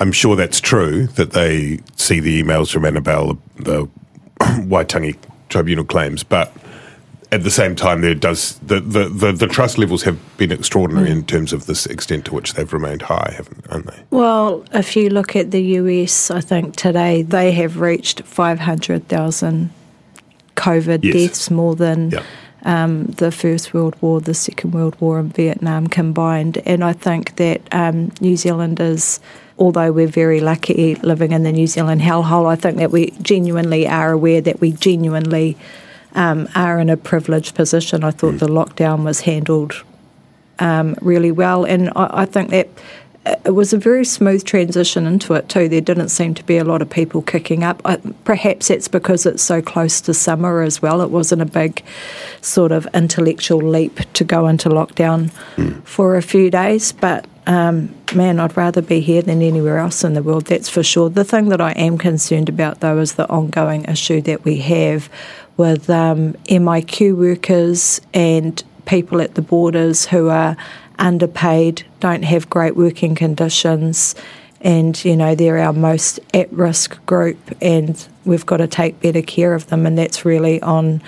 I'm 0.00 0.10
sure 0.10 0.34
that's 0.34 0.60
true 0.60 1.06
that 1.06 1.30
they 1.30 1.78
see 1.94 2.18
the 2.18 2.42
emails 2.42 2.72
from 2.72 2.84
Annabelle, 2.84 3.38
the 3.56 3.86
Waitangi 4.40 5.16
Tribunal 5.48 5.84
claims, 5.84 6.24
but 6.24 6.52
at 7.34 7.42
the 7.42 7.50
same 7.50 7.74
time, 7.74 8.00
there 8.00 8.14
does 8.14 8.58
the, 8.60 8.78
the, 8.80 9.08
the, 9.08 9.32
the 9.32 9.46
trust 9.48 9.76
levels 9.76 10.02
have 10.04 10.16
been 10.36 10.52
extraordinary 10.52 11.10
in 11.10 11.24
terms 11.26 11.52
of 11.52 11.66
this 11.66 11.84
extent 11.86 12.24
to 12.26 12.34
which 12.34 12.54
they've 12.54 12.72
remained 12.72 13.02
high, 13.02 13.32
haven't 13.36 13.66
aren't 13.70 13.86
they? 13.88 14.02
Well, 14.10 14.64
if 14.72 14.94
you 14.96 15.10
look 15.10 15.34
at 15.34 15.50
the 15.50 15.62
US, 15.80 16.30
I 16.30 16.40
think 16.40 16.76
today 16.76 17.22
they 17.22 17.50
have 17.52 17.80
reached 17.80 18.22
500,000 18.22 19.70
COVID 20.56 21.00
Yes. 21.04 21.14
deaths, 21.14 21.50
more 21.50 21.74
than 21.74 22.10
Yeah. 22.12 22.22
um, 22.64 23.06
the 23.06 23.32
First 23.32 23.74
World 23.74 23.96
War, 24.00 24.20
the 24.20 24.34
Second 24.34 24.72
World 24.72 24.96
War, 25.00 25.18
and 25.18 25.34
Vietnam 25.34 25.88
combined. 25.88 26.58
And 26.64 26.84
I 26.84 26.92
think 26.92 27.34
that 27.36 27.60
um, 27.72 28.12
New 28.20 28.36
Zealanders, 28.36 29.18
although 29.58 29.90
we're 29.90 30.06
very 30.06 30.40
lucky 30.40 30.94
living 30.96 31.32
in 31.32 31.42
the 31.42 31.52
New 31.52 31.66
Zealand 31.66 32.00
hellhole, 32.00 32.46
I 32.46 32.54
think 32.56 32.76
that 32.78 32.92
we 32.92 33.10
genuinely 33.22 33.88
are 33.88 34.12
aware 34.12 34.40
that 34.40 34.60
we 34.60 34.70
genuinely 34.72 35.56
um, 36.14 36.48
are 36.54 36.78
in 36.78 36.88
a 36.88 36.96
privileged 36.96 37.54
position. 37.54 38.04
I 38.04 38.10
thought 38.10 38.38
the 38.38 38.48
lockdown 38.48 39.04
was 39.04 39.20
handled 39.20 39.84
um, 40.58 40.94
really 41.00 41.32
well, 41.32 41.64
and 41.64 41.90
I, 41.96 42.22
I 42.22 42.24
think 42.26 42.50
that 42.50 42.68
it 43.26 43.54
was 43.54 43.72
a 43.72 43.78
very 43.78 44.04
smooth 44.04 44.44
transition 44.44 45.06
into 45.06 45.32
it 45.34 45.48
too. 45.48 45.68
There 45.68 45.80
didn't 45.80 46.10
seem 46.10 46.34
to 46.34 46.44
be 46.44 46.58
a 46.58 46.64
lot 46.64 46.82
of 46.82 46.90
people 46.90 47.22
kicking 47.22 47.64
up. 47.64 47.80
I, 47.84 47.96
perhaps 48.24 48.70
it's 48.70 48.88
because 48.88 49.24
it's 49.24 49.42
so 49.42 49.62
close 49.62 50.00
to 50.02 50.14
summer 50.14 50.60
as 50.60 50.82
well. 50.82 51.00
It 51.00 51.10
wasn't 51.10 51.40
a 51.40 51.46
big 51.46 51.82
sort 52.42 52.70
of 52.70 52.86
intellectual 52.92 53.60
leap 53.60 54.00
to 54.14 54.24
go 54.24 54.46
into 54.46 54.68
lockdown 54.68 55.30
for 55.84 56.16
a 56.16 56.22
few 56.22 56.50
days, 56.50 56.92
but. 56.92 57.26
Um, 57.46 57.94
man, 58.14 58.40
I'd 58.40 58.56
rather 58.56 58.80
be 58.80 59.00
here 59.00 59.20
than 59.20 59.42
anywhere 59.42 59.76
else 59.76 60.02
in 60.02 60.14
the 60.14 60.22
world, 60.22 60.46
that's 60.46 60.70
for 60.70 60.82
sure. 60.82 61.10
The 61.10 61.24
thing 61.24 61.50
that 61.50 61.60
I 61.60 61.72
am 61.72 61.98
concerned 61.98 62.48
about, 62.48 62.80
though, 62.80 62.98
is 63.00 63.16
the 63.16 63.28
ongoing 63.28 63.84
issue 63.84 64.22
that 64.22 64.46
we 64.46 64.60
have 64.60 65.10
with 65.56 65.88
um, 65.88 66.34
MIQ 66.48 67.16
workers 67.16 68.00
and 68.12 68.62
people 68.86 69.20
at 69.20 69.34
the 69.34 69.42
borders 69.42 70.06
who 70.06 70.28
are 70.28 70.56
underpaid, 70.98 71.84
don't 72.00 72.24
have 72.24 72.48
great 72.50 72.76
working 72.76 73.14
conditions, 73.14 74.14
and 74.60 75.04
you 75.04 75.16
know 75.16 75.34
they're 75.34 75.58
our 75.58 75.72
most 75.72 76.20
at-risk 76.32 77.04
group, 77.06 77.38
and 77.60 78.08
we've 78.24 78.46
got 78.46 78.58
to 78.58 78.66
take 78.66 79.00
better 79.00 79.22
care 79.22 79.54
of 79.54 79.66
them, 79.68 79.86
and 79.86 79.98
that's 79.98 80.24
really 80.24 80.60
on 80.62 81.02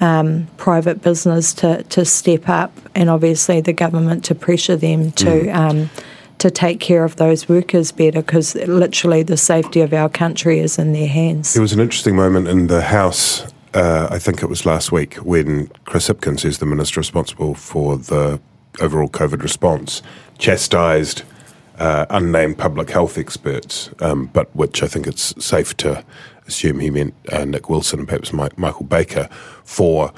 um, 0.00 0.48
private 0.56 1.00
business 1.00 1.54
to, 1.54 1.82
to 1.84 2.04
step 2.04 2.48
up, 2.48 2.72
and 2.94 3.08
obviously 3.08 3.60
the 3.60 3.72
government 3.72 4.24
to 4.24 4.34
pressure 4.34 4.76
them 4.76 5.12
to 5.12 5.48
um, 5.48 5.90
to 6.38 6.50
take 6.50 6.80
care 6.80 7.04
of 7.04 7.16
those 7.16 7.48
workers 7.48 7.92
better, 7.92 8.20
because 8.20 8.56
literally 8.56 9.22
the 9.22 9.36
safety 9.36 9.80
of 9.80 9.92
our 9.92 10.08
country 10.08 10.58
is 10.58 10.76
in 10.76 10.92
their 10.92 11.06
hands. 11.06 11.54
There 11.54 11.62
was 11.62 11.72
an 11.72 11.78
interesting 11.78 12.16
moment 12.16 12.48
in 12.48 12.66
the 12.66 12.82
House, 12.82 13.51
uh, 13.74 14.08
I 14.10 14.18
think 14.18 14.42
it 14.42 14.46
was 14.46 14.66
last 14.66 14.92
week, 14.92 15.14
when 15.16 15.68
Chris 15.84 16.08
Hipkins, 16.08 16.42
who's 16.42 16.58
the 16.58 16.66
minister 16.66 17.00
responsible 17.00 17.54
for 17.54 17.96
the 17.96 18.40
overall 18.80 19.08
COVID 19.08 19.42
response, 19.42 20.02
chastised 20.38 21.22
uh, 21.78 22.06
unnamed 22.10 22.58
public 22.58 22.90
health 22.90 23.18
experts, 23.18 23.90
um, 24.00 24.26
but 24.26 24.54
which 24.54 24.82
I 24.82 24.86
think 24.86 25.06
it's 25.06 25.34
safe 25.44 25.76
to 25.78 26.04
assume 26.46 26.80
he 26.80 26.90
meant 26.90 27.14
uh, 27.30 27.44
Nick 27.44 27.70
Wilson 27.70 28.00
and 28.00 28.08
perhaps 28.08 28.32
Mike, 28.32 28.58
Michael 28.58 28.84
Baker 28.84 29.28
for 29.64 30.12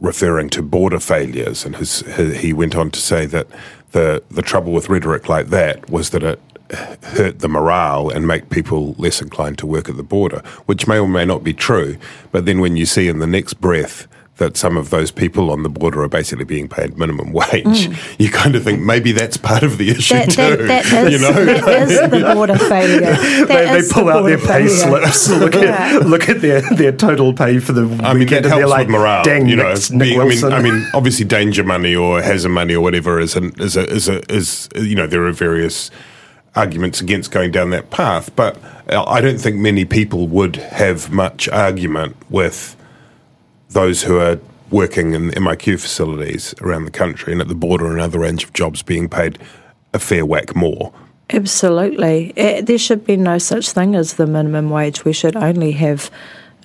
referring 0.00 0.48
to 0.50 0.62
border 0.62 1.00
failures. 1.00 1.64
And 1.64 1.76
his, 1.76 2.00
he 2.16 2.34
he 2.34 2.52
went 2.52 2.76
on 2.76 2.90
to 2.90 3.00
say 3.00 3.26
that 3.26 3.46
the, 3.92 4.22
the 4.30 4.42
trouble 4.42 4.72
with 4.72 4.88
rhetoric 4.88 5.28
like 5.28 5.48
that 5.48 5.88
was 5.90 6.10
that 6.10 6.22
it 6.22 6.40
hurt 6.72 7.38
the 7.40 7.48
morale 7.48 8.10
and 8.10 8.26
make 8.26 8.50
people 8.50 8.94
less 8.98 9.20
inclined 9.22 9.58
to 9.58 9.66
work 9.66 9.88
at 9.88 9.96
the 9.96 10.02
border, 10.02 10.42
which 10.66 10.86
may 10.86 10.98
or 10.98 11.08
may 11.08 11.24
not 11.24 11.44
be 11.44 11.52
true. 11.52 11.96
But 12.32 12.46
then 12.46 12.60
when 12.60 12.76
you 12.76 12.86
see 12.86 13.08
in 13.08 13.18
the 13.18 13.26
next 13.26 13.54
breath 13.54 14.06
that 14.38 14.54
some 14.54 14.76
of 14.76 14.90
those 14.90 15.10
people 15.10 15.50
on 15.50 15.62
the 15.62 15.68
border 15.70 16.02
are 16.02 16.10
basically 16.10 16.44
being 16.44 16.68
paid 16.68 16.98
minimum 16.98 17.32
wage, 17.32 17.88
mm. 17.88 18.16
you 18.18 18.28
kind 18.28 18.54
of 18.54 18.62
think 18.64 18.82
maybe 18.82 19.10
that's 19.12 19.38
part 19.38 19.62
of 19.62 19.78
the 19.78 19.88
issue 19.88 20.12
That, 20.12 20.30
too. 20.30 20.66
that, 20.66 20.84
that, 20.90 21.06
is, 21.06 21.12
you 21.12 21.18
know? 21.26 21.44
that 21.44 21.88
is 21.88 22.10
the 22.10 22.20
border 22.34 22.58
failure. 22.58 23.14
They, 23.16 23.44
they 23.46 23.78
is 23.78 23.88
the 23.88 23.94
pull 23.94 24.10
out 24.10 24.22
their 24.24 24.36
pay 24.36 24.68
failure. 24.68 24.68
slips, 24.68 25.30
look 25.30 25.54
at 25.54 26.04
look 26.04 26.28
at 26.28 26.42
their, 26.42 26.60
their 26.74 26.92
total 26.92 27.32
pay 27.32 27.60
for 27.60 27.72
the 27.72 27.82
I 28.04 28.12
mean, 28.12 28.18
weekend, 28.18 28.28
that 28.28 28.36
and 28.36 28.44
they're 28.44 28.50
helps 28.58 28.70
like, 28.72 28.86
with 28.88 28.96
morale. 28.96 29.24
Dang, 29.24 29.46
you 29.48 29.56
know, 29.56 29.72
Nick, 29.72 29.90
Nick 29.92 29.98
being- 30.00 30.20
I 30.20 30.24
mean, 30.26 30.44
I 30.52 30.60
mean, 30.60 30.86
obviously, 30.92 31.24
danger 31.24 31.64
money 31.64 31.94
or 31.96 32.20
hazard 32.20 32.50
money 32.50 32.74
or 32.74 32.82
whatever 32.82 33.18
is 33.18 33.36
an, 33.36 33.54
is 33.58 33.74
a, 33.76 33.88
is 33.88 34.06
a, 34.08 34.20
is 34.30 34.68
you 34.76 34.96
know 34.96 35.06
there 35.06 35.24
are 35.24 35.32
various 35.32 35.90
arguments 36.56 37.00
against 37.00 37.30
going 37.30 37.50
down 37.50 37.70
that 37.70 37.90
path, 37.90 38.34
but 38.34 38.56
uh, 38.90 39.04
I 39.06 39.20
don't 39.20 39.38
think 39.38 39.56
many 39.56 39.84
people 39.84 40.26
would 40.28 40.56
have 40.56 41.12
much 41.12 41.48
argument 41.48 42.16
with 42.30 42.74
those 43.68 44.02
who 44.02 44.18
are 44.18 44.38
working 44.70 45.12
in 45.12 45.30
MIQ 45.30 45.80
facilities 45.80 46.54
around 46.60 46.86
the 46.86 46.90
country 46.90 47.32
and 47.32 47.40
at 47.40 47.48
the 47.48 47.54
border 47.54 47.86
and 47.90 48.00
other 48.00 48.18
range 48.20 48.42
of 48.42 48.52
jobs 48.52 48.82
being 48.82 49.08
paid 49.08 49.38
a 49.92 49.98
fair 49.98 50.26
whack 50.26 50.56
more. 50.56 50.92
Absolutely. 51.30 52.32
Eh, 52.36 52.62
There 52.62 52.78
should 52.78 53.04
be 53.04 53.16
no 53.16 53.38
such 53.38 53.70
thing 53.70 53.94
as 53.94 54.14
the 54.14 54.26
minimum 54.26 54.70
wage. 54.70 55.04
We 55.04 55.12
should 55.12 55.36
only 55.36 55.72
have 55.72 56.10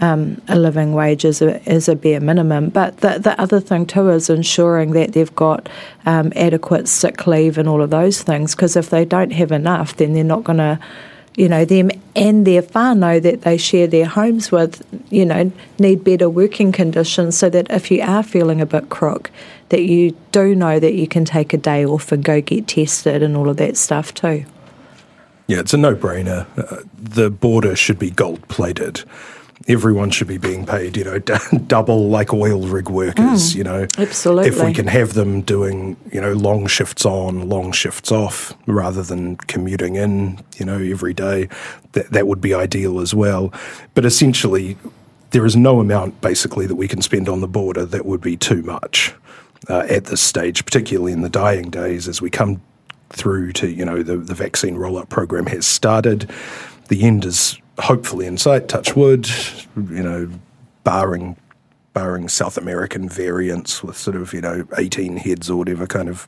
um, 0.01 0.41
a 0.48 0.58
living 0.58 0.93
wage 0.93 1.24
is 1.24 1.41
a, 1.41 1.62
as 1.70 1.88
a 1.88 1.96
bare 1.96 2.20
minimum. 2.20 2.70
But 2.70 2.98
the, 2.98 3.20
the 3.20 3.39
other 3.39 3.60
thing 3.60 3.86
too 3.86 4.10
is 4.10 4.29
ensuring 4.29 4.91
that 4.91 5.13
they've 5.13 5.36
got 5.36 5.70
um, 6.05 6.34
adequate 6.36 6.88
sick 6.88 7.27
leave 7.27 7.58
and 7.58 7.70
all 7.70 7.81
of 7.81 7.91
those 7.91 8.22
things. 8.22 8.55
Because 8.55 8.75
if 8.75 8.89
they 8.89 9.05
don't 9.05 9.31
have 9.31 9.51
enough, 9.51 9.96
then 9.96 10.13
they're 10.13 10.24
not 10.24 10.43
going 10.43 10.58
to, 10.58 10.79
you 11.36 11.48
know, 11.48 11.63
them 11.63 11.91
and 12.15 12.46
their 12.46 12.62
whānau 12.62 13.22
that 13.22 13.43
they 13.43 13.58
share 13.58 13.88
their 13.88 14.05
homes 14.05 14.51
with, 14.51 14.84
you 15.10 15.25
know, 15.25 15.51
need 15.79 16.03
better 16.03 16.29
working 16.29 16.72
conditions 16.72 17.38
so 17.38 17.50
that 17.50 17.70
if 17.70 17.89
you 17.91 18.01
are 18.01 18.24
feeling 18.24 18.60
a 18.60 18.65
bit 18.65 18.89
crook, 18.89 19.31
that 19.70 19.84
you 19.84 20.17
do 20.31 20.55
know 20.55 20.79
that 20.79 20.96
you 20.96 21.08
can 21.08 21.24
take 21.24 21.53
a 21.53 21.58
day 21.58 21.86
off 21.86 22.12
and 22.12 22.24
go 22.24 22.41
get 22.41 22.67
tested 22.67 23.24
and 23.24 23.38
all 23.38 23.48
of 23.48 23.58
that 23.58 23.77
stuff 23.77 24.13
too. 24.13 24.43
Yeah, 25.48 25.60
it's 25.60 25.74
a 25.74 25.77
no-brainer. 25.77 26.46
Uh, 26.58 26.84
the 26.98 27.29
border 27.29 27.75
should 27.75 28.00
be 28.00 28.10
gold-plated. 28.10 29.03
Everyone 29.67 30.09
should 30.09 30.27
be 30.27 30.37
being 30.37 30.65
paid, 30.65 30.97
you 30.97 31.03
know, 31.03 31.19
d- 31.19 31.35
double 31.67 32.09
like 32.09 32.33
oil 32.33 32.61
rig 32.67 32.89
workers. 32.89 33.55
you 33.55 33.63
know, 33.63 33.87
absolutely. 33.97 34.49
If 34.49 34.63
we 34.63 34.73
can 34.73 34.87
have 34.87 35.13
them 35.13 35.41
doing, 35.41 35.97
you 36.11 36.19
know, 36.19 36.33
long 36.33 36.67
shifts 36.67 37.05
on, 37.05 37.47
long 37.47 37.71
shifts 37.71 38.11
off, 38.11 38.53
rather 38.65 39.03
than 39.03 39.35
commuting 39.37 39.95
in, 39.95 40.43
you 40.57 40.65
know, 40.65 40.77
every 40.77 41.13
day, 41.13 41.47
that 41.91 42.11
that 42.11 42.27
would 42.27 42.41
be 42.41 42.53
ideal 42.53 42.99
as 42.99 43.13
well. 43.13 43.53
But 43.93 44.05
essentially, 44.05 44.77
there 45.31 45.45
is 45.45 45.55
no 45.55 45.79
amount 45.79 46.21
basically 46.21 46.65
that 46.67 46.75
we 46.75 46.87
can 46.87 47.01
spend 47.01 47.27
on 47.29 47.41
the 47.41 47.47
border 47.47 47.85
that 47.85 48.05
would 48.05 48.21
be 48.21 48.37
too 48.37 48.61
much 48.63 49.13
uh, 49.69 49.85
at 49.89 50.05
this 50.05 50.21
stage, 50.21 50.65
particularly 50.65 51.11
in 51.11 51.21
the 51.21 51.29
dying 51.29 51.69
days 51.69 52.07
as 52.07 52.21
we 52.21 52.29
come 52.29 52.61
through 53.09 53.51
to, 53.53 53.69
you 53.69 53.85
know, 53.85 54.03
the, 54.03 54.17
the 54.17 54.33
vaccine 54.33 54.75
rollout 54.75 55.09
program 55.09 55.45
has 55.47 55.65
started. 55.67 56.29
The 56.87 57.03
end 57.03 57.25
is 57.25 57.57
hopefully 57.81 58.25
in 58.25 58.38
sight, 58.38 58.67
touch 58.67 58.95
wood, 58.95 59.27
you 59.75 60.03
know, 60.03 60.29
barring 60.83 61.38
barring 61.93 62.29
South 62.29 62.57
American 62.57 63.09
variants 63.09 63.83
with 63.83 63.97
sort 63.97 64.15
of, 64.15 64.33
you 64.33 64.39
know, 64.39 64.65
18 64.77 65.17
heads 65.17 65.50
or 65.50 65.57
whatever 65.57 65.85
kind 65.85 66.07
of 66.07 66.27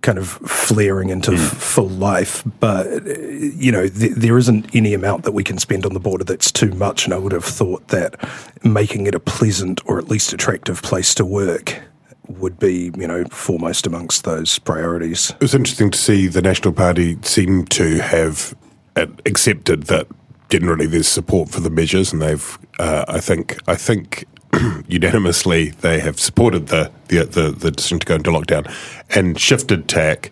kind 0.00 0.18
of 0.18 0.28
flaring 0.28 1.08
into 1.08 1.30
hmm. 1.30 1.38
f- 1.38 1.56
full 1.56 1.88
life. 1.88 2.44
But, 2.60 2.86
you 3.06 3.72
know, 3.72 3.88
th- 3.88 4.12
there 4.12 4.36
isn't 4.38 4.74
any 4.74 4.94
amount 4.94 5.24
that 5.24 5.32
we 5.32 5.42
can 5.42 5.58
spend 5.58 5.86
on 5.86 5.94
the 5.94 6.00
border 6.00 6.24
that's 6.24 6.52
too 6.52 6.70
much. 6.72 7.06
And 7.06 7.14
I 7.14 7.18
would 7.18 7.32
have 7.32 7.44
thought 7.44 7.88
that 7.88 8.16
making 8.62 9.06
it 9.06 9.14
a 9.14 9.20
pleasant 9.20 9.80
or 9.86 9.98
at 9.98 10.08
least 10.08 10.32
attractive 10.32 10.82
place 10.82 11.14
to 11.16 11.24
work 11.24 11.80
would 12.28 12.58
be, 12.58 12.90
you 12.96 13.08
know, 13.08 13.24
foremost 13.24 13.86
amongst 13.86 14.24
those 14.24 14.58
priorities. 14.58 15.30
It 15.30 15.40
was 15.40 15.54
interesting 15.54 15.90
to 15.90 15.98
see 15.98 16.26
the 16.26 16.42
National 16.42 16.72
Party 16.72 17.18
seem 17.22 17.64
to 17.66 17.98
have 17.98 18.54
accepted 18.96 19.84
that 19.84 20.06
generally 20.50 20.86
there's 20.86 21.08
support 21.08 21.48
for 21.48 21.60
the 21.60 21.70
measures, 21.70 22.12
and 22.12 22.22
they've, 22.22 22.58
uh, 22.78 23.04
I 23.08 23.20
think, 23.20 23.56
I 23.66 23.74
think 23.74 24.24
unanimously 24.86 25.70
they 25.70 26.00
have 26.00 26.20
supported 26.20 26.68
the, 26.68 26.92
the 27.08 27.24
the 27.24 27.50
the 27.50 27.70
decision 27.70 27.98
to 28.00 28.06
go 28.06 28.14
into 28.16 28.30
lockdown 28.30 28.72
and 29.14 29.38
shifted 29.38 29.88
tack 29.88 30.30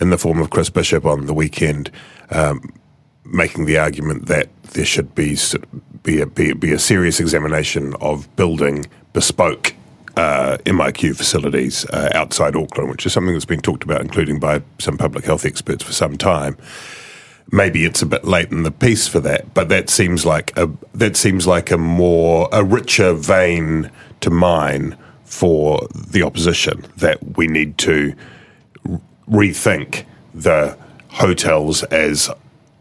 in 0.00 0.10
the 0.10 0.18
form 0.18 0.40
of 0.40 0.50
Chris 0.50 0.70
Bishop 0.70 1.04
on 1.04 1.26
the 1.26 1.34
weekend, 1.34 1.90
um, 2.30 2.72
making 3.24 3.66
the 3.66 3.78
argument 3.78 4.26
that 4.26 4.48
there 4.72 4.84
should 4.84 5.14
be 5.14 5.36
be 6.02 6.20
a, 6.20 6.26
be, 6.26 6.52
be 6.52 6.72
a 6.72 6.78
serious 6.78 7.20
examination 7.20 7.94
of 8.00 8.34
building 8.36 8.86
bespoke 9.12 9.74
uh, 10.16 10.56
MIQ 10.64 11.16
facilities 11.16 11.84
uh, 11.86 12.10
outside 12.14 12.56
Auckland, 12.56 12.90
which 12.90 13.04
is 13.04 13.12
something 13.12 13.34
that's 13.34 13.44
been 13.44 13.60
talked 13.60 13.84
about, 13.84 14.00
including 14.00 14.38
by 14.38 14.62
some 14.78 14.96
public 14.96 15.24
health 15.24 15.44
experts 15.44 15.82
for 15.82 15.92
some 15.92 16.16
time 16.16 16.56
maybe 17.50 17.84
it's 17.84 18.02
a 18.02 18.06
bit 18.06 18.24
late 18.24 18.50
in 18.50 18.62
the 18.62 18.70
piece 18.70 19.08
for 19.08 19.20
that, 19.20 19.52
but 19.54 19.68
that 19.68 19.90
seems 19.90 20.24
like 20.26 20.56
a 20.56 20.70
that 20.94 21.16
seems 21.16 21.46
like 21.46 21.70
a 21.70 21.78
more 21.78 22.48
a 22.52 22.62
richer 22.64 23.12
vein 23.12 23.90
to 24.20 24.30
mine 24.30 24.96
for 25.24 25.86
the 25.94 26.22
opposition 26.22 26.84
that 26.96 27.36
we 27.36 27.46
need 27.46 27.76
to 27.78 28.14
rethink 29.30 30.04
the 30.34 30.76
hotels 31.10 31.82
as 31.84 32.30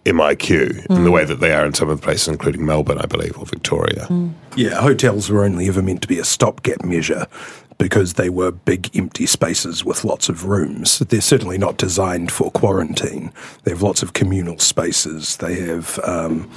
MIQ 0.06 0.86
mm. 0.88 0.96
in 0.96 1.04
the 1.04 1.12
way 1.12 1.26
that 1.26 1.42
they 1.42 1.52
are 1.52 1.66
in 1.66 1.74
some 1.74 1.90
of 1.90 2.00
the 2.00 2.04
places, 2.04 2.30
including 2.30 2.66
Melbourne, 2.66 2.98
I 3.00 3.06
believe, 3.06 3.38
or 3.38 3.46
Victoria. 3.46 4.06
Mm. 4.10 4.34
Yeah, 4.56 4.82
hotels 4.82 5.30
were 5.30 5.44
only 5.44 5.68
ever 5.68 5.82
meant 5.82 6.02
to 6.04 6.08
be 6.08 6.20
a 6.20 6.24
stopgap 6.24 6.84
measure 6.84 7.28
because 7.78 8.14
they 8.14 8.30
were 8.30 8.52
big 8.52 8.96
empty 8.96 9.26
spaces 9.26 9.86
with 9.86 10.04
lots 10.04 10.30
of 10.30 10.46
rooms. 10.46 11.00
They're 11.00 11.22
certainly 11.22 11.58
not 11.58 11.78
designed 11.78 12.32
for 12.32 12.52
quarantine. 12.52 13.32
They 13.64 13.72
have 13.72 13.82
lots 13.82 14.02
of 14.02 14.14
communal 14.14 14.60
spaces. 14.60 15.38
They 15.38 15.56
have. 15.62 16.00
Um, 16.04 16.50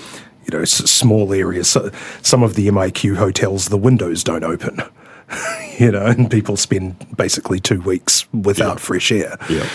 you 0.47 0.59
know, 0.59 0.65
small 0.65 1.35
areas. 1.35 1.77
Some 2.23 2.43
of 2.43 2.55
the 2.55 2.69
MIQ 2.69 3.17
hotels, 3.17 3.69
the 3.69 3.77
windows 3.77 4.25
don't 4.25 4.43
open. 4.43 4.81
you 5.79 5.91
know, 5.91 6.07
and 6.07 6.31
people 6.31 6.57
spend 6.57 7.17
basically 7.17 7.61
two 7.61 7.81
weeks 7.81 8.31
without 8.33 8.75
yeah. 8.75 8.77
fresh 8.77 9.13
air. 9.13 9.37
Yeah. 9.49 9.69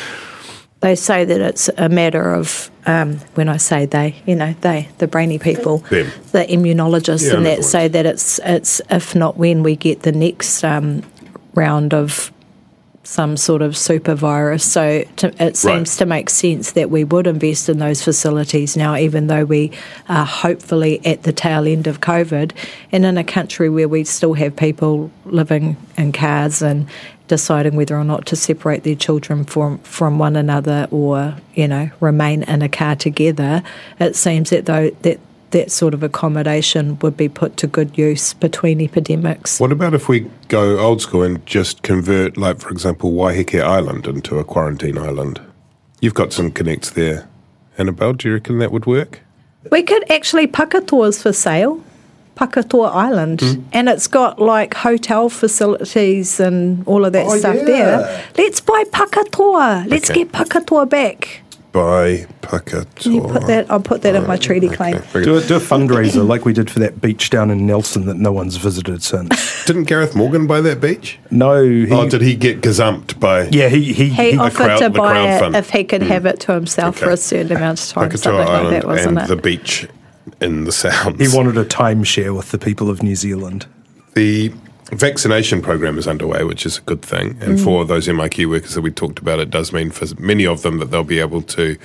They 0.81 0.95
say 0.95 1.25
that 1.25 1.41
it's 1.41 1.69
a 1.77 1.89
matter 1.89 2.33
of 2.33 2.69
um, 2.85 3.17
when 3.33 3.49
I 3.49 3.57
say 3.57 3.85
they, 3.85 4.21
you 4.25 4.35
know, 4.35 4.53
they, 4.61 4.89
the 4.99 5.07
brainy 5.07 5.39
people, 5.39 5.79
Them. 5.79 6.11
the 6.31 6.45
immunologists, 6.45 7.27
yeah, 7.27 7.37
and 7.37 7.45
that 7.45 7.63
say 7.63 7.87
that 7.87 8.05
it's 8.05 8.39
it's 8.43 8.81
if 8.91 9.15
not 9.15 9.37
when 9.37 9.63
we 9.63 9.75
get 9.75 10.01
the 10.03 10.11
next 10.11 10.63
um, 10.63 11.01
round 11.55 11.93
of 11.93 12.31
some 13.07 13.37
sort 13.37 13.61
of 13.61 13.77
super 13.77 14.15
virus. 14.15 14.63
So 14.63 15.03
to, 15.17 15.43
it 15.43 15.55
seems 15.55 15.91
right. 15.91 15.97
to 15.99 16.05
make 16.05 16.29
sense 16.29 16.71
that 16.73 16.89
we 16.89 17.03
would 17.03 17.27
invest 17.27 17.69
in 17.69 17.79
those 17.79 18.03
facilities 18.03 18.75
now, 18.75 18.95
even 18.95 19.27
though 19.27 19.45
we 19.45 19.71
are 20.09 20.25
hopefully 20.25 21.05
at 21.05 21.23
the 21.23 21.31
tail 21.31 21.67
end 21.67 21.87
of 21.87 22.01
COVID, 22.01 22.51
and 22.91 23.05
in 23.05 23.17
a 23.17 23.23
country 23.23 23.69
where 23.69 23.87
we 23.87 24.03
still 24.03 24.33
have 24.33 24.55
people 24.55 25.11
living 25.25 25.77
in 25.97 26.11
cars 26.11 26.61
and 26.61 26.87
deciding 27.27 27.75
whether 27.75 27.97
or 27.97 28.03
not 28.03 28.25
to 28.27 28.35
separate 28.35 28.83
their 28.83 28.95
children 28.95 29.43
from 29.45 29.79
from 29.79 30.19
one 30.19 30.35
another 30.35 30.87
or 30.91 31.35
you 31.55 31.67
know 31.67 31.89
remain 31.99 32.43
in 32.43 32.61
a 32.61 32.69
car 32.69 32.95
together. 32.95 33.63
It 33.99 34.15
seems 34.15 34.51
that 34.51 34.65
though 34.65 34.89
that 35.01 35.19
that 35.55 35.71
sort 35.71 35.93
of 35.93 36.03
accommodation 36.03 36.99
would 36.99 37.15
be 37.15 37.29
put 37.29 37.55
to 37.55 37.65
good 37.65 37.97
use 37.97 38.33
between 38.33 38.81
epidemics. 38.81 39.57
What 39.57 39.71
about 39.71 39.93
if 39.93 40.09
we 40.09 40.29
go 40.49 40.77
old 40.79 41.01
school 41.01 41.23
and 41.23 41.43
just 41.45 41.81
convert, 41.81 42.35
like, 42.35 42.59
for 42.59 42.69
example, 42.71 43.13
Waiheke 43.13 43.63
Island 43.63 44.05
into 44.05 44.37
a 44.37 44.43
quarantine 44.43 44.97
island? 44.97 45.39
You've 46.01 46.13
got 46.13 46.33
some 46.33 46.51
connects 46.51 46.89
there. 46.89 47.29
Annabelle, 47.77 48.11
do 48.13 48.27
you 48.27 48.33
reckon 48.33 48.59
that 48.59 48.73
would 48.73 48.85
work? 48.85 49.21
We 49.71 49.81
could 49.81 50.11
actually, 50.11 50.45
Pakatoa's 50.45 51.21
for 51.21 51.31
sale. 51.31 51.81
Pakatoa 52.35 52.91
Island, 52.91 53.39
mm. 53.39 53.63
and 53.71 53.87
it's 53.87 54.07
got 54.07 54.41
like 54.41 54.73
hotel 54.73 55.29
facilities 55.29 56.37
and 56.37 56.85
all 56.85 57.05
of 57.05 57.13
that 57.13 57.27
oh, 57.27 57.37
stuff 57.37 57.55
yeah. 57.55 57.63
there. 57.63 58.25
Let's 58.37 58.59
buy 58.59 58.83
Pakatoa. 58.91 59.87
Let's 59.87 60.11
okay. 60.11 60.25
get 60.25 60.33
Pakatoa 60.33 60.89
back 60.89 61.44
by 61.75 62.25
Pakatoa. 62.41 63.13
You 63.13 63.21
put 63.21 63.47
that? 63.47 63.69
I'll 63.69 63.81
put 63.81 64.01
that 64.03 64.15
in 64.15 64.25
my 64.25 64.37
treaty 64.37 64.69
claim. 64.69 64.93
Do 65.11 65.35
a, 65.35 65.41
do 65.41 65.57
a 65.57 65.59
fundraiser 65.59 66.25
like 66.25 66.45
we 66.45 66.53
did 66.53 66.71
for 66.71 66.79
that 66.79 67.01
beach 67.01 67.29
down 67.29 67.51
in 67.51 67.67
Nelson 67.67 68.05
that 68.05 68.15
no 68.15 68.31
one's 68.31 68.55
visited 68.55 69.03
since. 69.03 69.65
Didn't 69.65 69.83
Gareth 69.83 70.15
Morgan 70.15 70.47
buy 70.47 70.61
that 70.61 70.79
beach? 70.79 71.19
No. 71.31 71.61
He, 71.61 71.91
oh, 71.91 72.07
did 72.07 72.21
he 72.21 72.35
get 72.35 72.61
gazumped 72.61 73.19
by? 73.19 73.49
Yeah, 73.49 73.67
he 73.67 73.91
he, 73.91 74.07
he, 74.07 74.31
he 74.31 74.37
offered 74.37 74.55
crowd, 74.55 74.79
to 74.79 74.89
buy 74.89 75.35
it 75.35 75.39
fund. 75.39 75.55
if 75.57 75.69
he 75.69 75.83
could 75.83 76.01
mm. 76.01 76.07
have 76.07 76.25
it 76.25 76.39
to 76.41 76.53
himself 76.53 76.95
okay. 76.95 77.07
for 77.07 77.11
a 77.11 77.17
certain 77.17 77.51
amount 77.57 77.83
of 77.83 77.89
time. 77.89 78.09
Pakatoa 78.09 78.17
something 78.19 78.47
Island 78.47 78.63
like 78.63 78.81
that, 78.81 78.87
wasn't 78.87 79.17
and 79.17 79.25
it? 79.25 79.35
The 79.35 79.41
beach 79.41 79.87
in 80.39 80.63
the 80.63 80.71
Sounds. 80.71 81.19
He 81.19 81.35
wanted 81.35 81.57
a 81.57 81.65
timeshare 81.65 82.33
with 82.33 82.51
the 82.51 82.57
people 82.57 82.89
of 82.89 83.03
New 83.03 83.17
Zealand. 83.17 83.65
The 84.13 84.53
vaccination 84.91 85.61
program 85.61 85.97
is 85.97 86.07
underway, 86.07 86.43
which 86.43 86.65
is 86.65 86.77
a 86.77 86.81
good 86.81 87.01
thing. 87.01 87.37
And 87.41 87.57
mm. 87.57 87.63
for 87.63 87.85
those 87.85 88.07
MIQ 88.07 88.49
workers 88.49 88.75
that 88.75 88.81
we 88.81 88.91
talked 88.91 89.19
about, 89.19 89.39
it 89.39 89.49
does 89.49 89.73
mean 89.73 89.91
for 89.91 90.05
many 90.19 90.45
of 90.45 90.61
them 90.61 90.77
that 90.79 90.91
they'll 90.91 91.03
be 91.03 91.19
able 91.19 91.41
to 91.41 91.77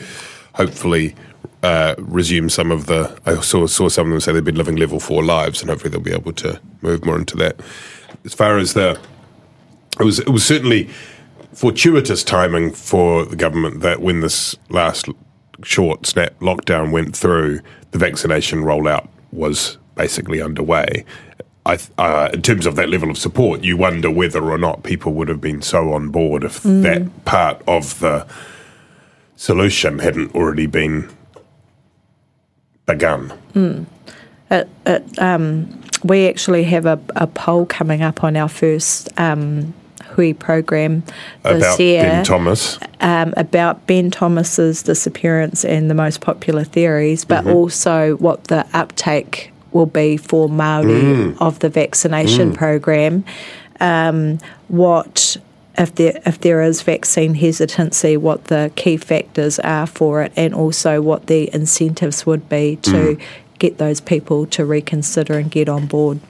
hopefully 0.55 1.15
uh, 1.63 1.95
resume 1.99 2.49
some 2.49 2.71
of 2.71 2.87
the. 2.87 3.19
I 3.27 3.41
saw 3.41 3.67
saw 3.67 3.89
some 3.89 4.07
of 4.07 4.11
them 4.11 4.21
say 4.21 4.33
they've 4.33 4.45
been 4.45 4.57
living 4.57 4.77
level 4.77 5.01
four 5.01 5.23
lives, 5.23 5.61
and 5.61 5.71
hopefully 5.71 5.91
they'll 5.91 6.01
be 6.01 6.13
able 6.13 6.33
to 6.35 6.61
move 6.83 7.05
more 7.05 7.19
into 7.19 7.37
that. 7.37 7.61
As 8.25 8.35
far 8.35 8.59
as 8.59 8.75
the, 8.75 8.99
it 9.99 10.05
was 10.05 10.19
it 10.19 10.31
was 10.31 10.45
certainly 10.45 10.89
fortuitous 11.53 12.23
timing 12.25 12.73
for 12.73 13.25
the 13.25 13.37
government 13.37 13.81
that 13.81 14.01
when 14.01 14.21
this 14.21 14.57
last 14.69 15.09
short 15.63 16.07
snap 16.07 16.39
lockdown 16.41 16.93
went 16.93 17.15
through, 17.17 17.61
the 17.91 17.99
vaccination 17.99 18.61
rollout 18.61 19.09
was 19.33 19.79
basically 19.97 20.41
underway. 20.41 21.05
I, 21.67 21.79
uh, 21.99 22.31
in 22.33 22.43
terms 22.43 22.67
of 22.67 22.77
that 22.77 22.89
level 22.89 23.11
of 23.11 23.19
support, 23.19 23.63
you 23.63 23.77
wonder 23.77 24.11
whether 24.11 24.43
or 24.43 24.59
not 24.59 24.83
people 24.83 25.13
would 25.15 25.29
have 25.29 25.41
been 25.41 25.63
so 25.63 25.93
on 25.93 26.09
board 26.09 26.43
if 26.43 26.63
mm. 26.63 26.83
that 26.83 27.25
part 27.25 27.63
of 27.67 28.01
the 28.01 28.27
solution 29.37 29.99
hadn't 29.99 30.35
already 30.35 30.67
been 30.67 31.11
begun. 32.87 33.33
Mm. 33.55 33.87
It, 34.51 34.69
it, 34.87 35.19
um, 35.19 35.81
we 36.03 36.29
actually 36.29 36.65
have 36.65 36.87
a, 36.87 36.99
a, 37.15 37.27
poll 37.27 37.67
coming 37.67 38.03
up 38.03 38.25
on 38.25 38.37
our 38.37 38.49
first 38.49 39.09
um, 39.19 39.75
Hui 40.07 40.33
program 40.33 41.03
this 41.43 41.63
about 41.63 41.79
year. 41.79 42.03
Ben 42.03 42.25
Thomas. 42.25 42.79
Um, 43.01 43.33
about 43.37 43.87
Ben 43.87 44.11
Thomas's 44.11 44.83
disappearance 44.83 45.65
and 45.65 45.91
the 45.91 45.95
most 45.95 46.21
popular 46.21 46.65
theories, 46.65 47.25
but 47.25 47.45
mm-hmm. 47.45 47.55
also 47.55 48.17
what 48.17 48.45
the 48.45 48.67
uptake 48.73 49.50
will 49.73 49.87
be 49.87 50.17
for 50.17 50.49
Maori 50.49 51.03
mm. 51.03 51.37
of 51.41 51.59
the 51.61 51.69
vaccination 51.69 52.53
mm. 52.53 52.57
program. 52.57 53.25
Um, 53.81 54.39
what 54.69 55.37
if 55.79 55.95
there 55.95 56.21
if 56.27 56.41
there 56.41 56.63
is 56.63 56.83
vaccine 56.83 57.35
hesitancy, 57.35 58.17
what 58.17 58.45
the 58.47 58.71
key 58.77 58.97
factors 58.97 59.59
are 59.61 59.87
for 59.87 60.23
it, 60.23 60.33
and 60.37 60.55
also 60.55 61.01
what 61.01 61.27
the 61.27 61.53
incentives 61.55 62.27
would 62.27 62.49
be 62.49 62.77
to 62.77 62.91
mm. 62.91 63.23
get 63.59 63.79
those 63.79 64.01
people 64.01 64.47
to 64.47 64.65
reconsider 64.65 65.39
and 65.39 65.51
get 65.51 65.69
on 65.69 65.87
board. 65.87 66.21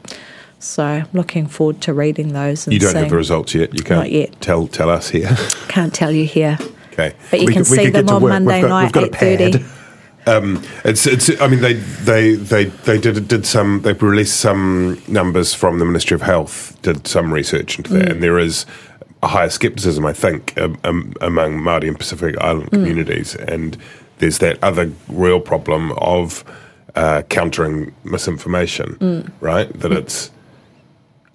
So 0.59 0.85
I'm 0.85 1.09
looking 1.13 1.47
forward 1.47 1.81
to 1.83 1.95
reading 1.95 2.35
those. 2.35 2.69
you 2.69 2.79
don't 2.79 2.95
have 2.95 3.09
the 3.09 3.17
results 3.17 3.55
yet. 3.55 3.75
You 3.75 3.83
can't 3.83 4.11
yet. 4.11 4.41
tell 4.41 4.67
tell 4.67 4.91
us 4.91 5.09
here. 5.11 5.35
Can't 5.69 5.95
tell 5.95 6.11
you 6.11 6.25
here. 6.27 6.59
Okay, 6.93 7.15
but 7.31 7.41
you 7.41 7.47
we 7.47 7.53
can 7.53 7.65
could, 7.65 7.73
see 7.73 7.89
them 7.89 8.09
on 8.09 8.21
Monday 8.21 8.63
night 8.63 8.95
at 8.95 9.05
eight 9.05 9.15
thirty. 9.15 9.65
Um, 10.27 10.63
it's, 10.85 11.07
it's. 11.07 11.41
I 11.41 11.49
mean, 11.49 11.61
they, 11.61 11.75
they, 11.75 12.35
they, 12.35 12.65
they 12.65 12.99
did 12.99 13.27
did 13.27 13.47
some. 13.47 13.83
They 13.83 13.93
released 13.95 14.39
some 14.39 15.01
numbers 15.09 15.55
from 15.55 15.79
the 15.79 15.85
Ministry 15.85 16.15
of 16.15 16.23
Health. 16.23 16.81
Did 16.83 17.07
some 17.07 17.33
research 17.33 17.79
into 17.79 17.93
that, 17.95 18.09
mm. 18.09 18.11
and 18.13 18.23
there 18.23 18.39
is 18.39 18.67
a 19.23 19.29
higher 19.29 19.51
skepticism, 19.51 20.05
I 20.07 20.13
think, 20.13 20.59
um, 20.59 20.79
um, 20.85 21.15
among 21.21 21.59
Māori 21.59 21.89
and 21.89 21.99
Pacific 21.99 22.37
Island 22.39 22.71
mm. 22.71 22.71
communities, 22.71 23.35
and 23.35 23.77
there's 24.19 24.39
that 24.39 24.63
other 24.63 24.93
real 25.09 25.41
problem 25.41 25.93
of 25.93 26.45
uh, 26.95 27.23
countering 27.29 27.95
misinformation, 28.05 28.97
mm. 28.97 29.31
right? 29.41 29.73
That 29.81 29.93
it's. 29.93 30.31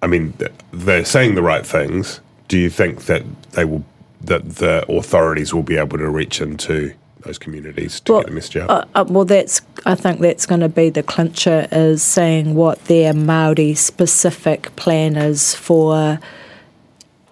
I 0.02 0.06
mean, 0.06 0.34
they're 0.72 1.04
saying 1.04 1.34
the 1.34 1.42
right 1.42 1.66
things. 1.66 2.20
Do 2.48 2.58
you 2.58 2.70
think 2.70 3.06
that 3.06 3.24
they 3.52 3.64
will, 3.64 3.84
that 4.20 4.56
the 4.56 4.84
authorities 4.92 5.52
will 5.52 5.64
be 5.64 5.76
able 5.76 5.98
to 5.98 6.08
reach 6.08 6.40
into 6.40 6.94
those 7.20 7.38
communities 7.38 8.00
to 8.00 8.12
well, 8.12 8.20
get 8.22 8.28
the 8.28 8.34
message 8.34 8.56
out? 8.56 8.70
Uh, 8.70 8.84
uh, 8.94 9.04
well, 9.08 9.24
that's 9.24 9.60
I 9.84 9.94
think 9.94 10.20
that's 10.20 10.46
going 10.46 10.60
to 10.60 10.68
be 10.68 10.90
the 10.90 11.02
clincher 11.02 11.66
is 11.72 12.02
seeing 12.02 12.54
what 12.54 12.84
their 12.86 13.12
Maori 13.14 13.74
specific 13.74 14.74
plan 14.76 15.16
is 15.16 15.54
for 15.54 16.18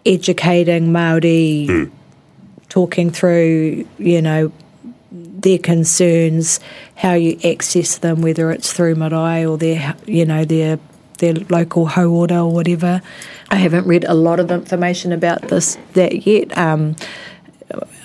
educating 0.07 0.92
Maori 0.92 1.66
mm. 1.68 1.90
talking 2.68 3.11
through, 3.11 3.87
you 3.99 4.20
know, 4.20 4.53
their 5.11 5.59
concerns, 5.59 6.61
how 6.97 7.12
you 7.12 7.38
access 7.44 7.99
them, 7.99 8.23
whether 8.23 8.51
it's 8.51 8.73
through 8.73 8.94
marae 8.97 9.44
or 9.44 9.57
their, 9.57 9.94
you 10.07 10.25
know, 10.25 10.44
their 10.44 10.79
their 11.18 11.35
local 11.49 11.87
hauora 11.87 12.44
or 12.44 12.53
whatever. 12.53 13.01
I 13.51 13.57
haven't 13.57 13.87
read 13.87 14.05
a 14.05 14.14
lot 14.14 14.40
of 14.40 14.51
information 14.51 15.12
about 15.12 15.42
this 15.42 15.79
that 15.92 16.27
yet. 16.27 16.57
Um, 16.59 16.97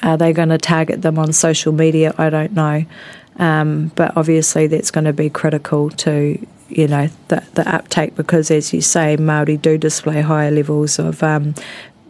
are 0.03 0.17
they 0.17 0.33
going 0.33 0.49
to 0.49 0.57
target 0.57 1.01
them 1.01 1.17
on 1.19 1.33
social 1.33 1.73
media? 1.73 2.13
I 2.17 2.29
don't 2.29 2.53
know. 2.53 2.85
Um, 3.37 3.91
but 3.95 4.15
obviously, 4.17 4.67
that's 4.67 4.91
going 4.91 5.05
to 5.05 5.13
be 5.13 5.29
critical 5.29 5.89
to 5.91 6.45
you 6.69 6.87
know 6.87 7.09
the, 7.29 7.43
the 7.53 7.67
uptake 7.67 8.15
because, 8.15 8.51
as 8.51 8.73
you 8.73 8.81
say, 8.81 9.15
Maori 9.17 9.57
do 9.57 9.77
display 9.77 10.21
higher 10.21 10.51
levels 10.51 10.99
of 10.99 11.23
um, 11.23 11.55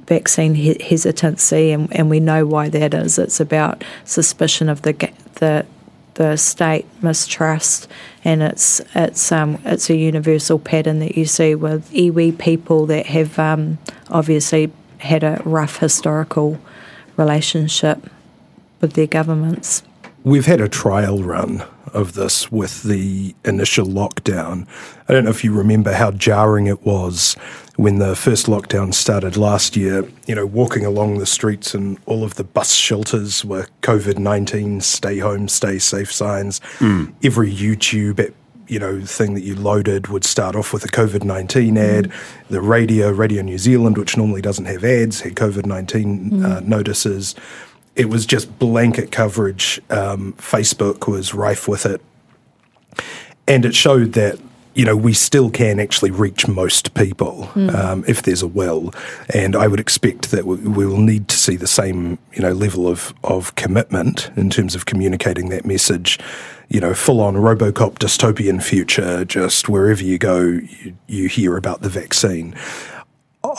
vaccine 0.08 0.56
he- 0.56 0.84
hesitancy, 0.84 1.72
and, 1.72 1.94
and 1.96 2.10
we 2.10 2.20
know 2.20 2.46
why 2.46 2.70
that 2.70 2.94
is. 2.94 3.18
It's 3.18 3.40
about 3.40 3.84
suspicion 4.04 4.70
of 4.70 4.82
the 4.82 5.12
the 5.36 5.66
the 6.16 6.36
state 6.36 6.86
mistrust, 7.02 7.88
and 8.26 8.42
it's 8.42 8.82
it's 8.96 9.32
um, 9.32 9.60
it's 9.66 9.90
a 9.90 9.96
universal 9.96 10.60
pattern 10.60 11.00
that 11.00 11.18
you 11.18 11.26
see 11.26 11.56
with 11.56 11.90
iwi 11.92 12.38
people 12.38 12.86
that 12.88 13.06
have 13.06 13.40
um, 13.40 13.78
obviously 14.10 14.72
had 14.98 15.24
a 15.24 15.42
rough 15.46 15.78
historical 15.78 16.60
relationship 17.20 18.10
with 18.82 18.94
their 18.94 19.08
governments. 19.08 19.84
We've 20.24 20.46
had 20.46 20.62
a 20.62 20.68
trial 20.68 21.24
run 21.24 21.64
of 21.94 22.14
this 22.14 22.52
with 22.52 22.84
the 22.84 23.36
initial 23.46 23.86
lockdown. 23.86 24.68
I 25.08 25.14
don't 25.14 25.24
know 25.24 25.30
if 25.30 25.44
you 25.44 25.54
remember 25.54 25.94
how 25.94 26.12
jarring 26.12 26.68
it 26.68 26.86
was 26.86 27.36
when 27.78 28.00
the 28.00 28.16
first 28.16 28.48
lockdown 28.48 28.94
started 28.94 29.38
last 29.38 29.76
year. 29.78 30.06
You 30.28 30.36
know, 30.36 30.46
walking 30.46 30.86
along 30.86 31.20
the 31.20 31.26
streets 31.26 31.74
and 31.74 31.98
all 32.06 32.24
of 32.24 32.36
the 32.36 32.44
bus 32.44 32.74
shelters 32.74 33.46
were 33.46 33.68
COVID 33.82 34.18
19, 34.18 34.82
stay 34.82 35.20
home, 35.20 35.48
stay 35.48 35.80
safe 35.80 36.12
signs. 36.12 36.60
Mm. 36.80 37.14
Every 37.24 37.54
YouTube 37.54 38.20
you 38.70 38.80
know 38.80 39.02
thing 39.02 39.34
that 39.34 39.44
you 39.44 39.56
loaded 39.56 40.08
would 40.08 40.24
start 40.24 40.56
off 40.56 40.72
with 40.74 40.86
a 40.86 40.90
COVID 40.90 41.24
nineteen 41.24 41.78
ad. 41.78 42.06
Mm. 42.06 42.48
The 42.50 42.62
radio, 42.62 43.12
Radio 43.12 43.42
New 43.42 43.58
Zealand, 43.58 43.98
which 43.98 44.16
normally 44.16 44.42
doesn't 44.42 44.66
have 44.66 44.84
ads, 44.84 45.22
had 45.22 45.36
COVID 45.36 45.66
nineteen 45.66 46.32
mm. 46.32 46.46
uh, 46.46 46.60
notices 46.62 47.36
it 47.96 48.10
was 48.10 48.26
just 48.26 48.58
blanket 48.60 49.12
coverage. 49.12 49.82
Um, 49.90 50.34
Facebook 50.38 51.12
was 51.12 51.34
rife 51.34 51.68
with 51.68 51.86
it. 51.86 52.02
And 53.46 53.66
it 53.66 53.76
showed 53.76 54.14
that, 54.14 54.40
you 54.80 54.86
know, 54.86 54.96
we 54.96 55.12
still 55.12 55.50
can 55.50 55.78
actually 55.78 56.10
reach 56.10 56.48
most 56.48 56.94
people 56.94 57.50
mm. 57.54 57.76
um, 57.76 58.06
if 58.08 58.24
there's 58.24 58.42
a 58.42 58.48
will. 58.48 58.94
And 59.34 59.54
I 59.54 59.68
would 59.68 59.80
expect 59.82 60.32
that 60.32 60.46
we, 60.46 60.56
we, 60.56 60.86
will 60.86 61.02
need 61.02 61.28
to 61.28 61.36
see 61.36 61.58
the 61.58 61.68
same, 61.68 62.18
you 62.32 62.42
know, 62.42 62.54
level 62.54 62.88
of, 62.88 63.14
of 63.26 63.54
commitment 63.56 64.32
in 64.38 64.50
terms 64.50 64.76
of 64.76 64.86
communicating 64.86 65.50
that 65.50 65.66
message. 65.66 66.18
You 66.70 66.80
know, 66.80 66.94
full 66.94 67.20
on 67.20 67.34
Robocop 67.34 67.96
dystopian 68.00 68.64
future, 68.64 69.26
just 69.26 69.68
wherever 69.68 70.02
you 70.02 70.18
go, 70.18 70.40
you, 70.40 70.96
you 71.08 71.28
hear 71.28 71.58
about 71.58 71.82
the 71.82 71.90
vaccine. 71.90 72.56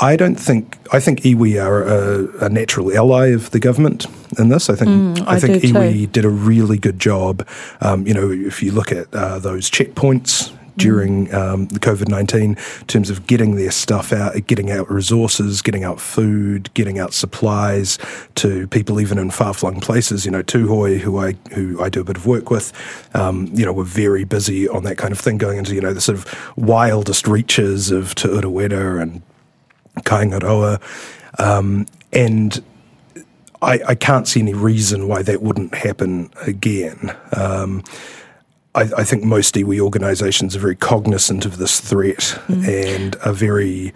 I 0.01 0.17
don't 0.17 0.37
think. 0.37 0.79
I 0.93 1.01
think 1.01 1.21
iwi 1.23 1.63
are 1.63 1.83
a, 1.83 2.47
a, 2.47 2.49
natural 2.49 2.95
ally 2.97 3.29
of 3.29 3.51
the 3.51 3.59
government 3.59 4.07
in 4.39 4.49
this. 4.49 4.71
I 4.71 4.77
think. 4.77 4.91
Mm, 4.91 5.27
I, 5.27 5.35
I, 5.35 5.41
think 5.41 5.63
iwi 5.65 5.93
too. 5.93 6.07
did 6.07 6.25
a 6.25 6.29
really 6.29 6.79
good 6.79 6.99
job. 6.99 7.47
Um, 7.81 8.07
you 8.07 8.15
know, 8.15 8.31
if 8.31 8.63
you 8.63 8.73
look 8.73 8.93
at 8.93 9.13
uh, 9.15 9.39
those 9.39 9.71
checkpoints 9.71 10.55
during 10.81 11.33
um, 11.35 11.67
the 11.67 11.81
COVID 11.81 12.09
19 12.09 12.41
in 12.43 12.57
terms 12.87 13.11
of 13.11 13.27
getting 13.27 13.57
their 13.57 13.71
stuff 13.71 14.13
out, 14.13 14.35
getting 14.47 14.71
out 14.71 14.91
resources, 14.91 15.63
getting 15.63 15.85
out 15.85 16.01
food, 16.01 16.73
getting 16.75 16.99
out 16.99 17.13
supplies 17.13 17.99
to 18.37 18.67
people 18.69 19.01
even 19.01 19.19
in 19.19 19.31
far 19.31 19.55
flung 19.55 19.81
places. 19.81 20.25
You 20.25 20.31
know, 20.31 20.43
Tūhoe, 20.43 20.99
who 20.99 21.19
I 21.19 21.33
who 21.53 21.83
I 21.83 21.89
do 21.89 22.01
a 22.01 22.05
bit 22.05 22.17
of 22.17 22.27
work 22.27 22.51
with, 22.51 22.73
um, 23.15 23.49
you 23.53 23.65
know, 23.65 23.73
we're 23.73 23.85
very 23.85 24.25
busy 24.25 24.69
on 24.69 24.85
that 24.85 24.99
kind 24.99 25.13
of 25.13 25.19
thing, 25.19 25.39
going 25.39 25.59
into, 25.59 25.75
you 25.75 25.81
know, 25.81 25.93
the 25.93 26.01
sort 26.01 26.19
of 26.19 26.53
wildest 26.57 27.27
reaches 27.29 27.91
of 27.91 28.15
Te 28.15 28.29
Urewera 28.29 29.03
and 29.03 29.23
Kaingaroa. 30.01 30.81
Um, 31.39 31.87
and 32.13 32.63
I, 33.63 33.81
I, 33.89 33.95
can't 33.95 34.27
see 34.27 34.41
any 34.41 34.55
reason 34.55 35.07
why 35.07 35.23
that 35.23 35.43
wouldn't 35.43 35.75
happen 35.75 36.31
again. 36.47 37.15
Um, 37.33 37.85
I, 38.75 38.83
I, 38.99 39.05
think 39.05 39.25
most 39.25 39.55
iwi 39.57 39.81
organisations 39.81 40.55
are 40.55 40.61
very 40.61 40.77
cognizant 40.77 41.45
of 41.45 41.59
this 41.59 41.81
threat 41.81 42.39
mm. 42.47 42.95
and 42.95 43.17
are 43.25 43.33
very 43.33 43.93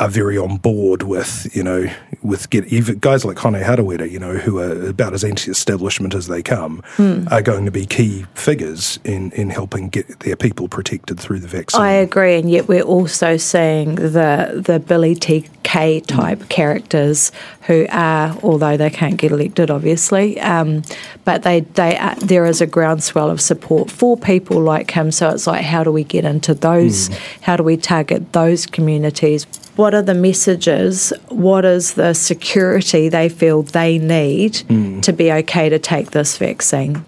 are 0.00 0.08
very 0.08 0.36
on 0.36 0.56
board 0.56 1.04
with, 1.04 1.54
you 1.54 1.62
know, 1.62 1.86
with 2.22 2.50
get, 2.50 2.64
even 2.66 2.98
guys 2.98 3.24
like 3.24 3.38
Hone 3.38 3.54
Harawira, 3.54 4.10
you 4.10 4.18
know, 4.18 4.34
who 4.34 4.58
are 4.58 4.88
about 4.88 5.14
as 5.14 5.22
anti-establishment 5.22 6.14
as 6.14 6.26
they 6.26 6.42
come, 6.42 6.82
mm. 6.96 7.30
are 7.30 7.42
going 7.42 7.64
to 7.64 7.70
be 7.70 7.86
key 7.86 8.26
figures 8.34 8.98
in, 9.04 9.30
in 9.32 9.50
helping 9.50 9.88
get 9.88 10.20
their 10.20 10.34
people 10.34 10.66
protected 10.66 11.20
through 11.20 11.38
the 11.38 11.46
vaccine. 11.46 11.80
I 11.80 11.92
agree, 11.92 12.36
and 12.36 12.50
yet 12.50 12.66
we're 12.66 12.82
also 12.82 13.36
seeing 13.36 13.94
the 13.94 14.62
the 14.66 14.80
Billy 14.80 15.14
TK 15.14 16.04
type 16.06 16.40
mm. 16.40 16.48
characters 16.48 17.30
who 17.62 17.86
are, 17.90 18.36
although 18.42 18.76
they 18.76 18.90
can't 18.90 19.16
get 19.16 19.30
elected, 19.30 19.70
obviously, 19.70 20.40
um, 20.40 20.82
but 21.24 21.44
they 21.44 21.60
they 21.60 21.96
are, 21.98 22.16
there 22.16 22.46
is 22.46 22.60
a 22.60 22.66
groundswell 22.66 23.30
of 23.30 23.40
support 23.40 23.92
for 23.92 24.16
people 24.16 24.60
like 24.60 24.90
him. 24.90 25.12
So 25.12 25.30
it's 25.30 25.46
like, 25.46 25.64
how 25.64 25.84
do 25.84 25.92
we 25.92 26.02
get 26.02 26.24
into 26.24 26.52
those? 26.52 27.10
Mm. 27.10 27.40
How 27.42 27.56
do 27.56 27.62
we 27.62 27.76
target 27.76 28.32
those 28.32 28.66
communities? 28.66 29.46
What 29.76 29.94
are 29.94 30.02
the 30.02 30.14
messages, 30.14 31.12
what 31.28 31.64
is 31.64 31.94
the 31.94 32.14
security 32.14 33.08
they 33.08 33.28
feel 33.28 33.62
they 33.62 33.98
need 33.98 34.52
mm. 34.52 35.02
to 35.02 35.12
be 35.12 35.32
okay 35.32 35.68
to 35.68 35.78
take 35.78 36.12
this 36.12 36.38
vaccine. 36.38 37.04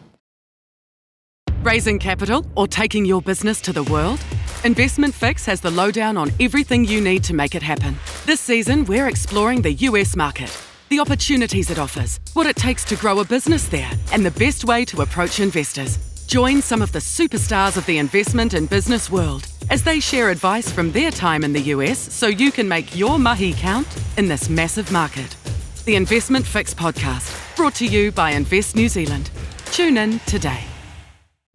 Raising 1.62 1.98
capital 1.98 2.46
or 2.56 2.66
taking 2.66 3.04
your 3.04 3.22
business 3.22 3.60
to 3.62 3.72
the 3.72 3.84
world? 3.84 4.20
Investment 4.64 5.14
Fix 5.14 5.44
has 5.46 5.60
the 5.60 5.70
lowdown 5.70 6.16
on 6.16 6.30
everything 6.40 6.84
you 6.84 7.00
need 7.00 7.22
to 7.24 7.34
make 7.34 7.54
it 7.54 7.62
happen. 7.62 7.96
This 8.24 8.40
season, 8.40 8.84
we're 8.84 9.08
exploring 9.08 9.62
the 9.62 9.72
US 9.72 10.16
market, 10.16 10.50
the 10.88 10.98
opportunities 10.98 11.70
it 11.70 11.78
offers, 11.78 12.20
what 12.32 12.46
it 12.46 12.56
takes 12.56 12.84
to 12.86 12.96
grow 12.96 13.20
a 13.20 13.24
business 13.24 13.68
there, 13.68 13.90
and 14.12 14.24
the 14.24 14.30
best 14.32 14.64
way 14.64 14.84
to 14.86 15.02
approach 15.02 15.40
investors. 15.40 15.98
Join 16.26 16.60
some 16.60 16.82
of 16.82 16.90
the 16.90 16.98
superstars 16.98 17.76
of 17.76 17.86
the 17.86 17.98
investment 17.98 18.52
and 18.52 18.68
business 18.68 19.08
world 19.08 19.46
as 19.70 19.84
they 19.84 20.00
share 20.00 20.30
advice 20.30 20.70
from 20.70 20.90
their 20.90 21.12
time 21.12 21.44
in 21.44 21.52
the 21.52 21.60
US 21.72 21.98
so 22.12 22.26
you 22.26 22.50
can 22.50 22.66
make 22.66 22.96
your 22.96 23.16
mahi 23.16 23.52
count 23.52 23.86
in 24.16 24.26
this 24.26 24.48
massive 24.48 24.90
market. 24.90 25.36
The 25.84 25.94
Investment 25.94 26.44
Fix 26.44 26.74
podcast, 26.74 27.56
brought 27.56 27.76
to 27.76 27.86
you 27.86 28.10
by 28.10 28.32
Invest 28.32 28.74
New 28.74 28.88
Zealand. 28.88 29.30
Tune 29.66 29.96
in 29.96 30.18
today. 30.26 30.64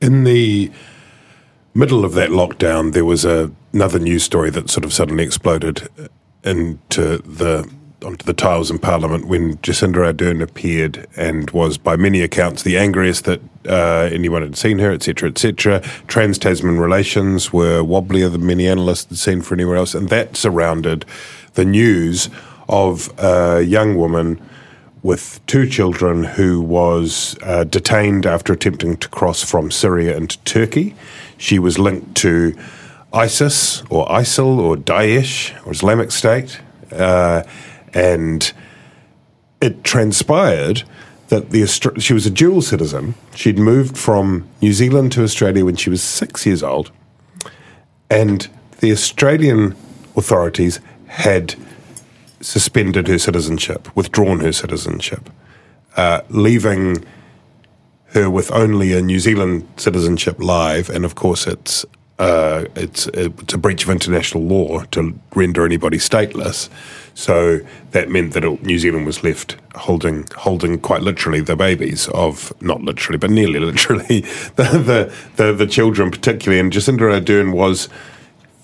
In 0.00 0.24
the 0.24 0.70
middle 1.74 2.04
of 2.04 2.14
that 2.14 2.30
lockdown, 2.30 2.92
there 2.92 3.04
was 3.04 3.24
a, 3.24 3.50
another 3.72 3.98
news 3.98 4.24
story 4.24 4.50
that 4.50 4.70
sort 4.70 4.84
of 4.84 4.92
suddenly 4.92 5.24
exploded 5.24 5.88
into 6.44 7.18
the 7.18 7.70
onto 8.04 8.24
the 8.24 8.34
tiles 8.34 8.70
in 8.70 8.78
Parliament 8.78 9.26
when 9.26 9.56
Jacinda 9.58 10.12
Ardern 10.12 10.42
appeared 10.42 11.06
and 11.16 11.50
was, 11.50 11.78
by 11.78 11.96
many 11.96 12.20
accounts, 12.20 12.62
the 12.62 12.76
angriest 12.76 13.24
that 13.24 13.40
uh, 13.66 14.08
anyone 14.12 14.42
had 14.42 14.56
seen 14.56 14.78
her, 14.78 14.92
etc., 14.92 15.30
etc. 15.30 15.80
Trans 16.06 16.38
Tasman 16.38 16.78
relations 16.78 17.52
were 17.52 17.82
wobblier 17.82 18.28
than 18.30 18.46
many 18.46 18.68
analysts 18.68 19.06
had 19.06 19.18
seen 19.18 19.40
for 19.40 19.54
anywhere 19.54 19.76
else, 19.76 19.94
and 19.94 20.08
that 20.10 20.36
surrounded 20.36 21.04
the 21.54 21.64
news 21.64 22.28
of 22.68 23.12
a 23.18 23.62
young 23.62 23.96
woman 23.96 24.40
with 25.06 25.40
two 25.46 25.68
children 25.68 26.24
who 26.24 26.60
was 26.60 27.38
uh, 27.44 27.62
detained 27.62 28.26
after 28.26 28.52
attempting 28.52 28.96
to 28.96 29.08
cross 29.08 29.40
from 29.40 29.70
Syria 29.70 30.16
into 30.16 30.36
Turkey. 30.40 30.96
She 31.38 31.60
was 31.60 31.78
linked 31.78 32.16
to 32.16 32.56
ISIS 33.12 33.84
or 33.88 34.04
ISIL 34.08 34.58
or 34.58 34.76
Daesh 34.76 35.54
or 35.64 35.70
Islamic 35.70 36.10
State. 36.10 36.60
Uh, 36.90 37.44
and 37.94 38.52
it 39.60 39.84
transpired 39.84 40.82
that 41.28 41.50
the 41.50 41.66
she 42.00 42.12
was 42.12 42.26
a 42.26 42.30
dual 42.30 42.60
citizen. 42.60 43.14
She'd 43.36 43.58
moved 43.58 43.96
from 43.96 44.48
New 44.60 44.72
Zealand 44.72 45.12
to 45.12 45.22
Australia 45.22 45.64
when 45.64 45.76
she 45.76 45.88
was 45.88 46.02
six 46.02 46.44
years 46.44 46.62
old, 46.62 46.90
and 48.10 48.48
the 48.80 48.92
Australian 48.92 49.74
authorities 50.16 50.80
had 51.06 51.54
suspended 52.40 53.08
her 53.08 53.18
citizenship, 53.18 53.94
withdrawn 53.96 54.40
her 54.40 54.52
citizenship. 54.52 55.30
uh, 55.96 56.20
leaving 56.28 57.04
her 58.12 58.30
with 58.30 58.50
only 58.52 58.92
a 58.92 59.02
New 59.02 59.18
Zealand 59.18 59.66
citizenship 59.76 60.36
live, 60.38 60.90
and 60.90 61.04
of 61.04 61.14
course 61.14 61.46
it's 61.46 61.84
uh, 62.18 62.64
it's 62.76 63.06
it's 63.08 63.52
a 63.52 63.58
breach 63.58 63.84
of 63.84 63.90
international 63.90 64.42
law 64.44 64.82
to 64.84 65.18
render 65.34 65.64
anybody 65.64 65.98
stateless. 65.98 66.68
So 67.14 67.60
that 67.92 68.10
meant 68.10 68.34
that 68.34 68.62
New 68.62 68.78
Zealand 68.78 69.06
was 69.06 69.22
left 69.22 69.56
holding 69.74 70.26
holding 70.36 70.78
quite 70.78 71.02
literally 71.02 71.40
the 71.40 71.56
babies 71.56 72.08
of 72.08 72.52
not 72.62 72.82
literally 72.82 73.18
but 73.18 73.30
nearly 73.30 73.58
literally 73.72 74.20
the 74.56 74.64
the 74.88 75.12
the, 75.36 75.52
the 75.52 75.66
children 75.66 76.10
particularly. 76.10 76.60
And 76.60 76.72
Jacinda 76.72 77.20
Ardern 77.20 77.52
was 77.52 77.88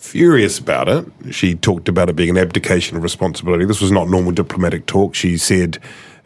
furious 0.02 0.58
about 0.58 0.88
it. 0.88 1.06
She 1.30 1.54
talked 1.54 1.88
about 1.88 2.10
it 2.10 2.16
being 2.16 2.30
an 2.30 2.38
abdication 2.38 2.96
of 2.96 3.02
responsibility. 3.02 3.64
This 3.64 3.80
was 3.80 3.92
not 3.92 4.08
normal 4.08 4.32
diplomatic 4.32 4.86
talk. 4.86 5.14
She 5.14 5.36
said. 5.36 5.78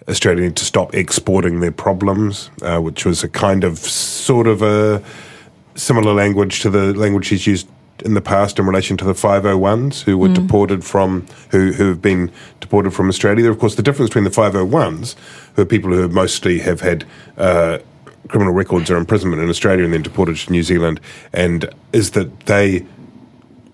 Australia 0.09 0.45
need 0.45 0.55
to 0.55 0.65
stop 0.65 0.95
exporting 0.95 1.59
their 1.59 1.73
problems, 1.73 2.49
uh, 2.63 2.79
which 2.79 3.05
was 3.05 3.25
a 3.25 3.29
kind 3.29 3.65
of 3.65 3.77
sort 3.77 4.47
of 4.47 4.63
a 4.63 5.03
similar 5.75 6.15
language 6.15 6.61
to 6.61 6.71
the 6.71 6.95
language 6.95 7.27
she's 7.27 7.45
used 7.45 7.69
in 8.05 8.15
the 8.15 8.21
past 8.21 8.59
in 8.59 8.67
relation 8.67 8.97
to 8.97 9.05
the 9.05 9.15
501s 9.15 10.03
who 10.03 10.19
were 10.19 10.29
mm. 10.29 10.35
deported 10.35 10.85
from 10.85 11.27
who 11.51 11.73
who 11.73 11.89
have 11.89 12.01
been 12.01 12.31
deported 12.61 12.93
from 12.93 13.09
Australia. 13.09 13.51
Of 13.51 13.59
course, 13.59 13.75
the 13.75 13.83
difference 13.83 14.11
between 14.11 14.25
the 14.25 14.31
501s, 14.31 15.17
who 15.55 15.63
are 15.63 15.67
people 15.67 15.91
who 15.91 16.09
mostly 16.09 16.61
have 16.61 16.81
had 16.81 17.05
uh, 17.37 17.79
criminal 18.29 18.53
records 18.53 18.91
or 18.91 18.97
imprisonment 18.97 19.43
in 19.43 19.49
Australia 19.49 19.85
and 19.85 19.93
then 19.93 20.03
deported 20.03 20.37
to 20.37 20.53
New 20.53 20.63
Zealand, 20.63 21.01
and 21.33 21.69
is 21.93 22.13
that 22.13 22.47
they 22.47 22.87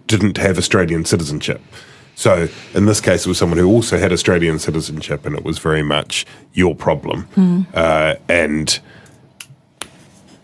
didn't 0.07 0.37
have 0.37 0.59
Australian 0.59 1.05
citizenship. 1.05 1.61
So 2.15 2.49
in 2.75 2.87
this 2.87 3.01
case, 3.01 3.27
it 3.27 3.29
was 3.29 3.39
someone 3.39 3.59
who 3.59 3.69
also 3.69 3.99
had 3.99 4.13
Australian 4.13 4.59
citizenship, 4.59 5.25
and 5.27 5.35
it 5.35 5.45
was 5.45 5.59
very 5.59 5.83
much 5.83 6.27
your 6.53 6.75
problem. 6.75 7.27
Mm. 7.37 7.67
Uh, 7.75 8.17
and 8.29 8.79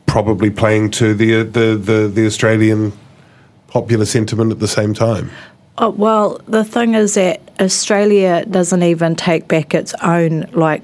probably 0.07 0.51
playing 0.51 0.91
to 0.91 1.15
the, 1.15 1.43
the, 1.43 1.77
the, 1.77 2.09
the 2.09 2.27
Australian 2.27 2.93
popular 3.67 4.07
sentiment 4.07 4.51
at 4.51 4.59
the 4.59 4.69
same 4.69 4.95
time. 4.95 5.31
Oh, 5.77 5.91
well, 5.91 6.41
the 6.49 6.65
thing 6.65 6.95
is 6.95 7.15
that 7.15 7.41
Australia 7.61 8.45
doesn't 8.47 8.83
even 8.83 9.15
take 9.15 9.47
back 9.47 9.75
its 9.75 9.95
own, 10.03 10.49
like, 10.53 10.83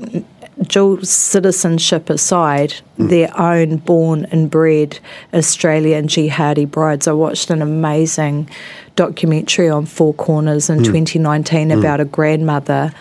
dual 0.63 1.03
citizenship 1.03 2.09
aside, 2.11 2.75
mm. 2.99 3.09
their 3.09 3.39
own 3.39 3.77
born 3.79 4.27
and 4.27 4.51
bred 4.51 4.99
Australian 5.33 6.09
jihadi 6.09 6.71
brides. 6.71 7.09
I 7.09 7.13
watched 7.13 7.51
an 7.51 7.63
amazing 7.63 8.49
documentary 8.97 9.69
on 9.69 9.87
Four 9.87 10.15
Corners 10.15 10.71
in 10.71 10.79
mm. 10.79 10.85
2019 10.85 11.69
mm. 11.69 11.79
about 11.79 12.01
a 12.01 12.05
grandmother 12.05 12.93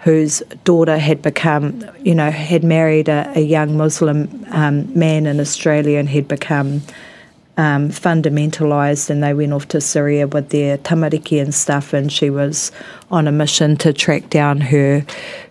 whose 0.00 0.40
daughter 0.64 0.98
had 0.98 1.22
become, 1.22 1.84
you 2.02 2.14
know, 2.14 2.30
had 2.30 2.62
married 2.62 3.08
a, 3.08 3.32
a 3.34 3.40
young 3.40 3.76
Muslim 3.76 4.46
um, 4.50 4.96
man 4.98 5.26
in 5.26 5.40
Australia 5.40 5.98
and 5.98 6.08
had 6.08 6.28
become 6.28 6.82
um, 7.56 7.88
fundamentalised 7.88 9.08
and 9.08 9.22
they 9.22 9.32
went 9.32 9.52
off 9.52 9.66
to 9.68 9.80
Syria 9.80 10.26
with 10.26 10.50
their 10.50 10.76
tamariki 10.78 11.40
and 11.40 11.54
stuff 11.54 11.92
and 11.92 12.12
she 12.12 12.28
was 12.28 12.70
on 13.10 13.26
a 13.26 13.32
mission 13.32 13.76
to 13.78 13.92
track 13.92 14.28
down 14.28 14.60
her 14.60 15.04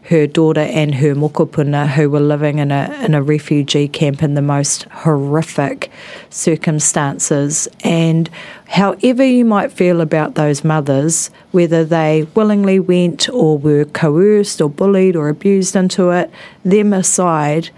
her 0.09 0.27
daughter 0.27 0.61
and 0.61 0.95
her 0.95 1.15
mokopuna 1.15 1.87
who 1.87 2.09
were 2.09 2.19
living 2.19 2.59
in 2.59 2.71
a 2.71 2.95
in 3.03 3.13
a 3.13 3.21
refugee 3.21 3.87
camp 3.87 4.21
in 4.21 4.35
the 4.35 4.41
most 4.41 4.83
horrific 4.83 5.91
circumstances. 6.29 7.67
And 7.83 8.29
however 8.67 9.23
you 9.23 9.45
might 9.45 9.71
feel 9.71 10.01
about 10.01 10.35
those 10.35 10.63
mothers 10.63 11.29
whether 11.51 11.83
they 11.83 12.27
willingly 12.35 12.79
went 12.79 13.29
or 13.29 13.57
were 13.57 13.85
coerced 13.85 14.61
or 14.61 14.69
bullied 14.69 15.15
or 15.15 15.29
abused 15.29 15.75
into 15.75 16.11
it 16.11 16.29
them 16.63 16.93
aside 16.93 17.69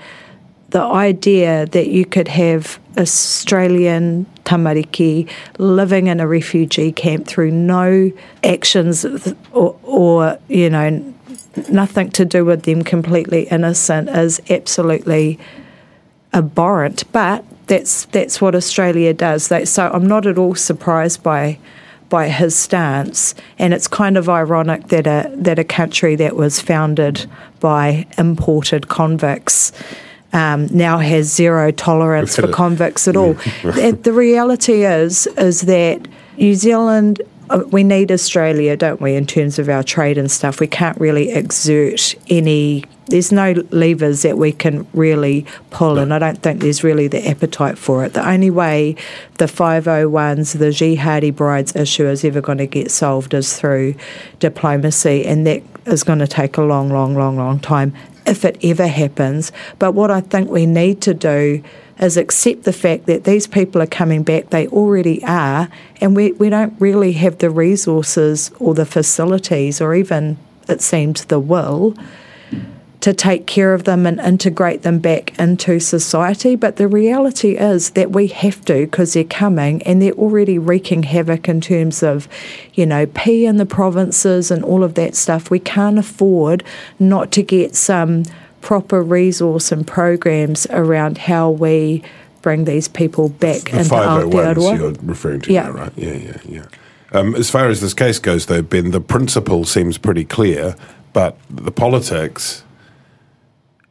the 0.70 0.82
idea 0.82 1.66
that 1.68 1.88
you 1.88 2.06
could 2.06 2.28
have 2.28 2.80
Australian 2.98 4.26
tamariki 4.44 5.30
living 5.60 6.08
in 6.08 6.20
a 6.20 6.28
refugee 6.28 6.92
camp 6.92 7.26
through 7.26 7.52
no 7.52 8.12
actions 8.44 9.06
or, 9.54 9.78
or, 9.84 10.38
you 10.50 10.70
know, 10.70 11.13
nothing 11.70 12.10
to 12.12 12.26
do 12.26 12.46
with 12.46 12.63
them 12.63 12.84
completely 12.84 13.43
innocent 13.50 14.10
is 14.10 14.41
absolutely 14.50 15.39
abhorrent. 16.34 17.12
But 17.12 17.43
that's 17.67 18.06
that's 18.06 18.41
what 18.41 18.56
Australia 18.56 19.13
does. 19.13 19.50
They, 19.50 19.65
so 19.65 19.89
I'm 19.91 20.08
not 20.08 20.26
at 20.26 20.38
all 20.38 20.56
surprised 20.56 21.24
by 21.24 21.60
by 22.10 22.30
his 22.30 22.56
stance, 22.56 23.36
and 23.60 23.74
it's 23.74 23.88
kind 23.88 24.17
of 24.17 24.30
ironic 24.30 24.88
that 24.88 25.08
a 25.08 25.30
that 25.36 25.60
a 25.60 25.63
country 25.63 26.15
that 26.15 26.36
was 26.36 26.62
founded 26.62 27.30
by 27.60 28.06
imported 28.17 28.88
convicts 28.88 29.72
um, 30.34 30.67
now 30.67 30.98
has 30.98 31.34
zero 31.34 31.72
tolerance 31.72 32.36
for 32.36 32.48
convicts 32.48 33.08
at 33.08 33.15
all. 33.15 33.34
the, 33.63 34.13
reality 34.13 34.86
is 34.86 35.28
is 35.38 35.62
that 35.62 36.08
New 36.38 36.56
Zealand 36.56 37.22
Uh, 37.50 37.64
we 37.72 37.84
need 37.84 38.12
Australia, 38.12 38.76
don't 38.76 39.00
we, 39.00 39.16
in 39.16 39.26
terms 39.26 39.58
of 39.60 39.70
our 39.70 39.84
trade 39.84 40.18
and 40.18 40.30
stuff. 40.30 40.60
We 40.60 40.68
can't 40.68 41.00
really 41.00 41.32
exert 41.32 42.16
any, 42.30 42.84
there's 43.08 43.32
no 43.32 43.54
levers 43.72 44.24
that 44.24 44.38
we 44.38 44.52
can 44.52 44.86
really 44.94 45.46
pull, 45.70 45.96
no. 45.96 46.02
and 46.02 46.14
I 46.14 46.20
don't 46.20 46.42
think 46.42 46.62
there's 46.62 46.84
really 46.84 47.08
the 47.08 47.28
appetite 47.28 47.78
for 47.78 48.04
it. 48.04 48.14
The 48.14 48.28
only 48.28 48.50
way 48.50 48.96
the 49.38 49.46
501s, 49.46 50.58
the 50.58 50.68
jihadi 50.68 51.36
brides 51.36 51.76
issue 51.76 52.08
is 52.08 52.26
ever 52.26 52.42
going 52.42 52.58
to 52.58 52.68
get 52.68 52.92
solved 52.92 53.34
is 53.34 53.58
through 53.58 53.96
diplomacy, 54.40 55.26
and 55.26 55.48
that 55.48 55.64
is 55.86 56.04
going 56.04 56.20
to 56.20 56.28
take 56.28 56.58
a 56.58 56.64
long, 56.64 56.90
long, 56.90 57.16
long, 57.16 57.38
long 57.38 57.60
time 57.60 57.94
if 58.28 58.46
it 58.46 58.58
ever 58.63 58.88
happens. 58.88 59.52
But 59.80 59.94
what 59.94 60.12
I 60.12 60.22
think 60.22 60.50
we 60.50 60.66
need 60.66 61.02
to 61.02 61.13
do 61.13 61.63
is 62.00 62.18
accept 62.18 62.63
the 62.63 62.74
fact 62.74 63.08
that 63.08 63.24
these 63.24 63.48
people 63.48 63.82
are 63.82 63.88
coming 63.88 64.22
back, 64.24 64.52
they 64.52 64.68
already 64.68 65.24
are, 65.24 65.70
and 66.00 66.16
we, 66.16 66.34
we 66.34 66.50
don't 66.50 66.74
really 66.80 67.13
have 67.13 67.40
the 67.40 67.50
resources 67.50 68.52
or 68.60 68.76
the 68.76 68.86
facilities 68.86 69.82
or 69.82 69.96
even, 69.96 70.38
it 70.68 70.82
seems, 70.82 71.26
the 71.26 71.40
will 71.40 71.96
to 73.08 73.13
take 73.13 73.48
care 73.48 73.74
of 73.74 73.86
them 73.86 74.06
and 74.06 74.20
integrate 74.20 74.82
them 74.82 75.00
back 75.00 75.39
into 75.39 75.80
society. 75.80 76.58
But 76.58 76.76
the 76.76 76.89
reality 76.89 77.56
is 77.56 77.91
that 77.91 78.12
we 78.12 78.28
have 78.28 78.65
to 78.65 78.82
because 78.86 79.13
they're 79.13 79.24
coming 79.24 79.82
and 79.84 80.02
they're 80.02 80.12
already 80.12 80.60
wreaking 80.60 81.04
havoc 81.04 81.48
in 81.48 81.62
terms 81.62 82.04
of, 82.04 82.28
you 82.74 82.86
know, 82.86 83.06
pee 83.06 83.46
in 83.46 83.56
the 83.56 83.65
provinces 83.65 84.52
and 84.52 84.62
all 84.62 84.84
of 84.84 84.96
that 84.96 85.15
stuff. 85.15 85.50
We 85.50 85.60
can't 85.60 85.98
afford 85.98 86.65
not 87.00 87.32
to 87.32 87.43
get 87.43 87.78
some 87.78 88.24
proper 88.60 89.02
resource 89.02 89.72
and 89.72 89.88
programs 89.88 90.67
around 90.72 91.17
how 91.17 91.50
we 91.50 92.04
bring 92.41 92.65
these 92.65 92.89
people 92.89 93.30
back 93.30 93.72
the 93.72 93.80
into 93.80 93.96
Aotearoa. 93.96 94.78
you're 94.78 94.91
referring 95.02 95.39
to, 95.43 95.54
yeah. 95.54 95.70
right? 95.70 95.93
Yeah, 95.96 96.12
yeah, 96.12 96.38
yeah. 96.43 96.65
Um, 97.13 97.36
as 97.36 97.50
far 97.50 97.70
as 97.70 97.80
this 97.80 97.93
case 97.93 98.20
goes, 98.20 98.48
though, 98.48 98.62
Ben, 98.62 98.91
the 98.91 99.00
principle 99.00 99.63
seems 99.63 99.98
pretty 99.98 100.26
clear, 100.26 100.76
but 101.13 101.38
the 101.50 101.72
politics 101.72 102.65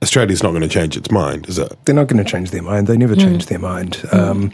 Australia's 0.03 0.43
not 0.43 0.51
going 0.51 0.63
to 0.63 0.69
change 0.69 0.97
its 0.97 1.11
mind, 1.11 1.49
is 1.49 1.59
it? 1.59 1.73
They're 1.85 1.95
not 1.95 2.09
going 2.09 2.23
to 2.23 2.31
change 2.31 2.51
their 2.51 2.63
mind. 2.63 2.87
They 2.87 2.97
never 2.97 3.15
mm. 3.15 3.21
change 3.21 3.47
their 3.47 3.59
mind. 3.59 3.95
Mm. 3.95 4.19
Um, 4.19 4.53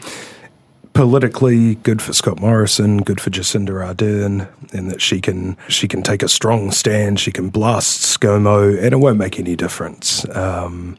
politically, 0.93 1.75
good 1.75 2.01
for 2.01 2.13
Scott 2.13 2.39
Morrison, 2.39 2.99
good 2.99 3.19
for 3.19 3.29
Jacinda 3.29 3.71
Ardern, 3.71 4.47
in 4.73 4.87
that 4.87 5.01
she 5.01 5.19
can 5.19 5.57
she 5.67 5.87
can 5.87 6.01
take 6.01 6.23
a 6.23 6.29
strong 6.29 6.71
stand. 6.71 7.19
She 7.19 7.31
can 7.31 7.49
blast 7.49 8.01
ScoMo, 8.01 8.77
and 8.77 8.93
it 8.93 8.97
won't 8.97 9.17
make 9.17 9.39
any 9.39 9.55
difference. 9.55 10.27
Um, 10.29 10.97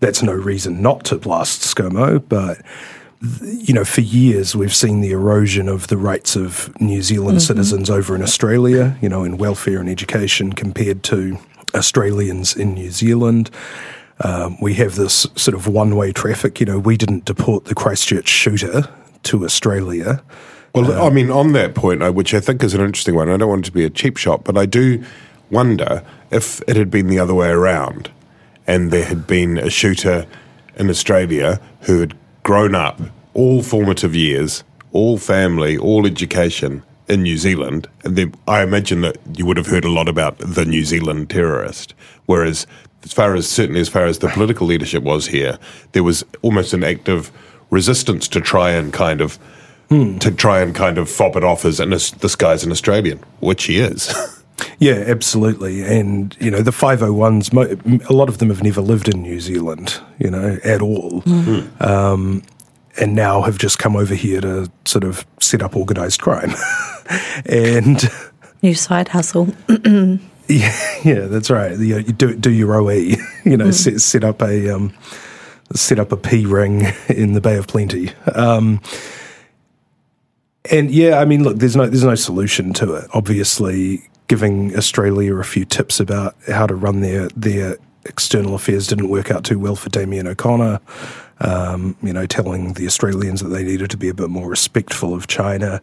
that's 0.00 0.22
no 0.22 0.32
reason 0.32 0.82
not 0.82 1.04
to 1.04 1.16
blast 1.16 1.62
ScoMo, 1.62 2.22
but 2.28 2.60
you 3.42 3.72
know, 3.72 3.84
for 3.84 4.02
years 4.02 4.54
we've 4.54 4.74
seen 4.74 5.00
the 5.00 5.12
erosion 5.12 5.68
of 5.68 5.86
the 5.86 5.96
rights 5.96 6.36
of 6.36 6.78
New 6.80 7.00
Zealand 7.00 7.38
mm-hmm. 7.38 7.46
citizens 7.46 7.88
over 7.88 8.14
in 8.14 8.22
Australia, 8.22 8.98
you 9.00 9.08
know, 9.08 9.24
in 9.24 9.38
welfare 9.38 9.80
and 9.80 9.88
education 9.88 10.52
compared 10.52 11.02
to 11.04 11.38
Australians 11.74 12.56
in 12.56 12.74
New 12.74 12.90
Zealand. 12.90 13.50
Um, 14.20 14.56
we 14.60 14.74
have 14.74 14.94
this 14.94 15.26
sort 15.34 15.54
of 15.54 15.66
one 15.66 15.96
way 15.96 16.12
traffic. 16.12 16.60
You 16.60 16.66
know, 16.66 16.78
we 16.78 16.96
didn't 16.96 17.24
deport 17.24 17.64
the 17.66 17.74
Christchurch 17.74 18.28
shooter 18.28 18.88
to 19.24 19.44
Australia. 19.44 20.22
Well, 20.74 20.92
um, 20.92 21.00
I 21.00 21.10
mean, 21.10 21.30
on 21.30 21.52
that 21.52 21.74
point, 21.74 22.02
uh, 22.02 22.12
which 22.12 22.34
I 22.34 22.40
think 22.40 22.62
is 22.62 22.74
an 22.74 22.80
interesting 22.80 23.14
one, 23.14 23.28
I 23.28 23.36
don't 23.36 23.48
want 23.48 23.66
it 23.66 23.70
to 23.70 23.72
be 23.72 23.84
a 23.84 23.90
cheap 23.90 24.16
shot, 24.16 24.44
but 24.44 24.56
I 24.56 24.66
do 24.66 25.04
wonder 25.50 26.04
if 26.30 26.60
it 26.66 26.76
had 26.76 26.90
been 26.90 27.08
the 27.08 27.18
other 27.18 27.34
way 27.34 27.48
around 27.48 28.10
and 28.66 28.90
there 28.90 29.04
had 29.04 29.26
been 29.26 29.58
a 29.58 29.70
shooter 29.70 30.26
in 30.76 30.90
Australia 30.90 31.60
who 31.82 32.00
had 32.00 32.16
grown 32.42 32.74
up 32.74 33.00
all 33.34 33.62
formative 33.62 34.14
years, 34.14 34.64
all 34.92 35.18
family, 35.18 35.76
all 35.76 36.06
education 36.06 36.82
in 37.08 37.22
New 37.22 37.36
Zealand, 37.36 37.88
and 38.04 38.16
then 38.16 38.34
I 38.48 38.62
imagine 38.62 39.02
that 39.02 39.18
you 39.34 39.44
would 39.46 39.56
have 39.56 39.66
heard 39.66 39.84
a 39.84 39.90
lot 39.90 40.08
about 40.08 40.38
the 40.38 40.64
New 40.64 40.84
Zealand 40.84 41.30
terrorist. 41.30 41.94
Whereas, 42.26 42.66
as 43.02 43.12
far 43.12 43.34
as 43.34 43.48
certainly 43.48 43.80
as 43.80 43.88
far 43.88 44.06
as 44.06 44.18
the 44.18 44.28
political 44.28 44.66
leadership 44.66 45.02
was 45.02 45.26
here, 45.26 45.58
there 45.92 46.02
was 46.02 46.24
almost 46.42 46.72
an 46.72 46.82
active 46.82 47.30
resistance 47.70 48.28
to 48.28 48.40
try 48.40 48.70
and 48.70 48.92
kind 48.92 49.20
of 49.20 49.36
hmm. 49.88 50.18
to 50.18 50.30
try 50.30 50.60
and 50.60 50.74
kind 50.74 50.96
of 50.96 51.10
fob 51.10 51.36
it 51.36 51.44
off 51.44 51.64
as 51.64 51.80
and 51.80 51.92
this, 51.92 52.10
this 52.12 52.36
guy's 52.36 52.64
an 52.64 52.72
Australian, 52.72 53.18
which 53.40 53.64
he 53.64 53.78
is. 53.78 54.14
Yeah, 54.78 55.04
absolutely. 55.06 55.82
And, 55.82 56.36
you 56.40 56.50
know, 56.50 56.62
the 56.62 56.70
501s, 56.70 58.08
a 58.08 58.12
lot 58.12 58.28
of 58.28 58.38
them 58.38 58.48
have 58.48 58.62
never 58.62 58.80
lived 58.80 59.08
in 59.08 59.22
New 59.22 59.40
Zealand, 59.40 60.00
you 60.18 60.30
know, 60.30 60.58
at 60.64 60.80
all. 60.80 61.22
Um, 61.80 62.42
and 63.00 63.14
now 63.14 63.42
have 63.42 63.58
just 63.58 63.78
come 63.78 63.96
over 63.96 64.14
here 64.14 64.40
to 64.40 64.70
sort 64.84 65.04
of 65.04 65.26
set 65.40 65.62
up 65.62 65.76
organised 65.76 66.20
crime. 66.20 66.54
and 67.46 68.08
New 68.62 68.74
side 68.74 69.08
hustle. 69.08 69.48
yeah, 70.48 70.98
yeah, 71.04 71.26
that's 71.26 71.50
right. 71.50 71.78
You, 71.78 71.98
you 71.98 72.12
do 72.12 72.34
do 72.34 72.50
your 72.50 72.74
OE, 72.76 72.90
you 73.44 73.56
know, 73.56 73.70
set, 73.70 74.00
set 74.00 74.24
up 74.24 74.42
a 74.42 74.74
um, 74.74 74.94
set 75.74 75.98
up 75.98 76.12
a 76.12 76.16
P 76.16 76.46
ring 76.46 76.86
in 77.08 77.34
the 77.34 77.40
Bay 77.40 77.56
of 77.56 77.66
Plenty. 77.66 78.12
Um, 78.34 78.80
and 80.70 80.90
yeah, 80.90 81.18
I 81.18 81.24
mean, 81.24 81.44
look, 81.44 81.58
there's 81.58 81.76
no 81.76 81.86
there's 81.86 82.04
no 82.04 82.14
solution 82.14 82.72
to 82.74 82.94
it. 82.94 83.04
Obviously, 83.12 84.08
giving 84.28 84.74
Australia 84.76 85.36
a 85.36 85.44
few 85.44 85.64
tips 85.64 86.00
about 86.00 86.34
how 86.48 86.66
to 86.66 86.74
run 86.74 87.00
their 87.00 87.28
their 87.36 87.76
external 88.06 88.54
affairs 88.54 88.86
didn't 88.86 89.08
work 89.08 89.30
out 89.30 89.44
too 89.44 89.58
well 89.58 89.76
for 89.76 89.90
Damien 89.90 90.26
O'Connor. 90.26 90.80
Um, 91.40 91.96
you 92.00 92.12
know, 92.12 92.26
telling 92.26 92.74
the 92.74 92.86
Australians 92.86 93.40
that 93.40 93.48
they 93.48 93.64
needed 93.64 93.90
to 93.90 93.96
be 93.96 94.08
a 94.08 94.14
bit 94.14 94.30
more 94.30 94.48
respectful 94.48 95.12
of 95.12 95.26
China. 95.26 95.82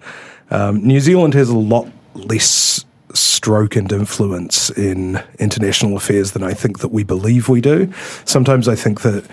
Um, 0.49 0.81
New 0.81 1.01
Zealand 1.01 1.33
has 1.33 1.49
a 1.49 1.57
lot 1.57 1.91
less 2.13 2.85
stroke 3.13 3.75
and 3.75 3.91
influence 3.91 4.69
in 4.69 5.21
international 5.39 5.97
affairs 5.97 6.31
than 6.31 6.43
I 6.43 6.53
think 6.53 6.79
that 6.79 6.89
we 6.89 7.03
believe 7.03 7.49
we 7.49 7.59
do. 7.59 7.91
Sometimes 8.25 8.67
I 8.67 8.75
think 8.75 9.01
that 9.01 9.25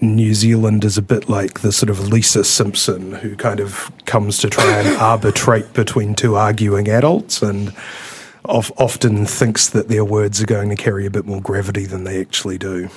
New 0.00 0.34
Zealand 0.34 0.84
is 0.84 0.98
a 0.98 1.02
bit 1.02 1.28
like 1.28 1.60
the 1.60 1.72
sort 1.72 1.88
of 1.88 2.08
Lisa 2.08 2.44
Simpson 2.44 3.12
who 3.12 3.34
kind 3.34 3.60
of 3.60 3.90
comes 4.04 4.38
to 4.38 4.50
try 4.50 4.80
and 4.80 4.96
arbitrate 5.00 5.72
between 5.72 6.14
two 6.14 6.36
arguing 6.36 6.88
adults 6.88 7.42
and 7.42 7.74
of, 8.44 8.72
often 8.76 9.24
thinks 9.26 9.70
that 9.70 9.88
their 9.88 10.04
words 10.04 10.42
are 10.42 10.46
going 10.46 10.68
to 10.68 10.76
carry 10.76 11.06
a 11.06 11.10
bit 11.10 11.24
more 11.24 11.40
gravity 11.40 11.86
than 11.86 12.04
they 12.04 12.20
actually 12.20 12.58
do. 12.58 12.88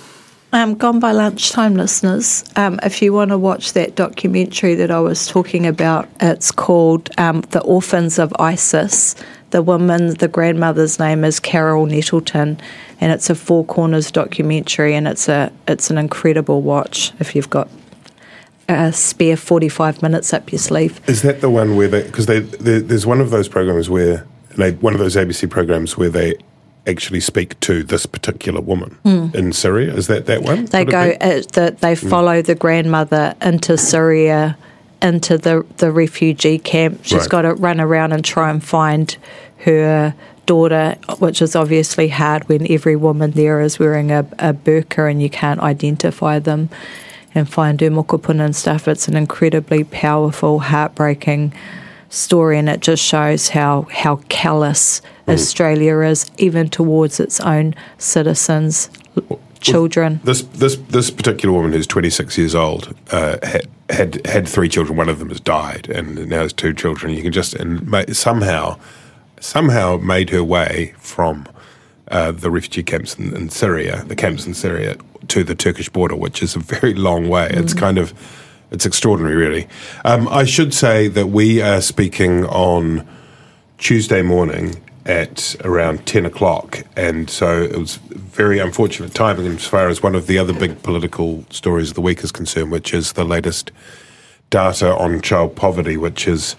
Um, 0.51 0.73
gone 0.75 0.99
by 0.99 1.11
lunchtime, 1.11 1.75
listeners. 1.75 2.43
Um, 2.55 2.79
if 2.81 3.03
you 3.03 3.13
want 3.13 3.29
to 3.29 3.37
watch 3.37 3.73
that 3.73 3.95
documentary 3.95 4.73
that 4.75 4.89
I 4.89 4.99
was 4.99 5.27
talking 5.27 5.67
about, 5.67 6.09
it's 6.19 6.51
called 6.51 7.09
um, 7.19 7.41
The 7.51 7.61
Orphans 7.61 8.17
of 8.17 8.33
ISIS. 8.39 9.15
The 9.51 9.61
woman, 9.61 10.15
the 10.15 10.27
grandmother's 10.27 10.97
name 10.97 11.23
is 11.23 11.39
Carol 11.39 11.85
Nettleton, 11.85 12.59
and 12.99 13.11
it's 13.11 13.29
a 13.29 13.35
Four 13.35 13.63
Corners 13.65 14.11
documentary, 14.11 14.95
and 14.95 15.07
it's 15.07 15.27
a 15.27 15.51
it's 15.67 15.89
an 15.89 15.97
incredible 15.97 16.61
watch 16.61 17.11
if 17.19 17.35
you've 17.35 17.49
got 17.49 17.67
a 18.67 18.93
spare 18.93 19.37
forty 19.37 19.69
five 19.69 20.03
minutes 20.03 20.33
up 20.33 20.51
your 20.51 20.59
sleeve. 20.59 20.99
Is 21.07 21.23
that 21.23 21.41
the 21.41 21.49
one 21.49 21.75
where 21.75 21.87
they? 21.87 22.03
Because 22.03 22.27
there's 22.27 23.07
one 23.07 23.21
of 23.21 23.31
those 23.31 23.47
programs 23.47 23.89
where 23.89 24.27
one 24.55 24.93
of 24.93 24.99
those 24.99 25.15
ABC 25.15 25.49
programs 25.49 25.97
where 25.97 26.09
they 26.09 26.35
actually 26.87 27.19
speak 27.19 27.59
to 27.61 27.83
this 27.83 28.05
particular 28.05 28.61
woman 28.61 28.97
in 29.33 29.53
Syria. 29.53 29.93
Is 29.93 30.07
that 30.07 30.25
that 30.25 30.41
one? 30.41 30.65
They 30.65 30.85
go, 30.85 31.11
uh, 31.21 31.41
the, 31.53 31.75
they 31.79 31.95
follow 31.95 32.41
the 32.41 32.55
grandmother 32.55 33.35
into 33.41 33.77
Syria, 33.77 34.57
into 35.01 35.37
the, 35.37 35.65
the 35.77 35.91
refugee 35.91 36.57
camp. 36.59 37.01
She's 37.03 37.19
Right. 37.21 37.29
got 37.29 37.41
to 37.43 37.53
run 37.53 37.79
around 37.79 38.11
and 38.13 38.23
try 38.25 38.49
and 38.49 38.63
find 38.63 39.15
her 39.65 40.13
daughter, 40.45 40.95
which 41.19 41.41
is 41.41 41.55
obviously 41.55 42.07
hard 42.09 42.47
when 42.49 42.69
every 42.71 42.95
woman 42.95 43.31
there 43.31 43.61
is 43.61 43.77
wearing 43.77 44.11
a, 44.11 44.21
a 44.39 44.53
burqa 44.53 45.09
and 45.11 45.21
you 45.21 45.29
can't 45.29 45.59
identify 45.59 46.39
them 46.39 46.69
and 47.35 47.47
find 47.47 47.79
her 47.81 47.89
mokopuna 47.89 48.45
and 48.45 48.55
stuff. 48.55 48.87
It's 48.87 49.07
an 49.07 49.15
incredibly 49.15 49.83
powerful, 49.83 50.59
heartbreaking 50.59 51.53
story 52.09 52.57
and 52.57 52.67
it 52.69 52.81
just 52.81 53.03
shows 53.03 53.49
how, 53.49 53.87
how 53.91 54.17
callous 54.29 55.01
Australia 55.27 55.99
is, 55.99 56.29
even 56.37 56.69
towards 56.69 57.19
its 57.19 57.39
own 57.39 57.75
citizens, 57.97 58.89
children. 59.59 60.19
This 60.23 60.41
this 60.41 60.77
this 60.77 61.11
particular 61.11 61.53
woman 61.53 61.73
who's 61.73 61.87
26 61.87 62.37
years 62.37 62.55
old 62.55 62.95
uh, 63.11 63.37
had 63.43 63.67
had 63.89 64.25
had 64.25 64.47
three 64.47 64.69
children. 64.69 64.97
One 64.97 65.09
of 65.09 65.19
them 65.19 65.29
has 65.29 65.39
died, 65.39 65.89
and 65.89 66.27
now 66.29 66.39
has 66.39 66.53
two 66.53 66.73
children. 66.73 67.13
You 67.13 67.21
can 67.21 67.31
just 67.31 67.53
and 67.53 68.15
somehow 68.15 68.79
somehow 69.39 69.97
made 69.97 70.29
her 70.29 70.43
way 70.43 70.93
from 70.97 71.47
uh, 72.09 72.31
the 72.31 72.51
refugee 72.51 72.83
camps 72.83 73.15
in, 73.15 73.35
in 73.35 73.49
Syria, 73.49 74.03
the 74.07 74.15
camps 74.15 74.45
in 74.45 74.53
Syria, 74.53 74.97
to 75.27 75.43
the 75.43 75.55
Turkish 75.55 75.89
border, 75.89 76.15
which 76.15 76.41
is 76.41 76.55
a 76.55 76.59
very 76.59 76.93
long 76.93 77.29
way. 77.29 77.49
It's 77.51 77.73
kind 77.73 77.97
of 77.97 78.13
it's 78.71 78.85
extraordinary, 78.85 79.35
really. 79.35 79.67
Um, 80.05 80.27
I 80.27 80.45
should 80.45 80.73
say 80.73 81.07
that 81.09 81.27
we 81.27 81.61
are 81.61 81.81
speaking 81.81 82.45
on 82.45 83.07
Tuesday 83.77 84.21
morning 84.21 84.75
at 85.05 85.55
around 85.63 86.05
10 86.05 86.25
o'clock. 86.25 86.83
And 86.95 87.29
so 87.29 87.63
it 87.63 87.77
was 87.77 87.95
very 87.95 88.59
unfortunate 88.59 89.13
timing 89.13 89.47
as 89.47 89.65
far 89.65 89.87
as 89.87 90.03
one 90.03 90.13
of 90.13 90.27
the 90.27 90.37
other 90.37 90.53
big 90.53 90.83
political 90.83 91.43
stories 91.49 91.89
of 91.89 91.95
the 91.95 92.01
week 92.01 92.23
is 92.23 92.31
concerned, 92.31 92.71
which 92.71 92.93
is 92.93 93.13
the 93.13 93.23
latest 93.23 93.71
data 94.51 94.95
on 94.95 95.21
child 95.21 95.55
poverty, 95.55 95.97
which 95.97 96.27
is 96.27 96.55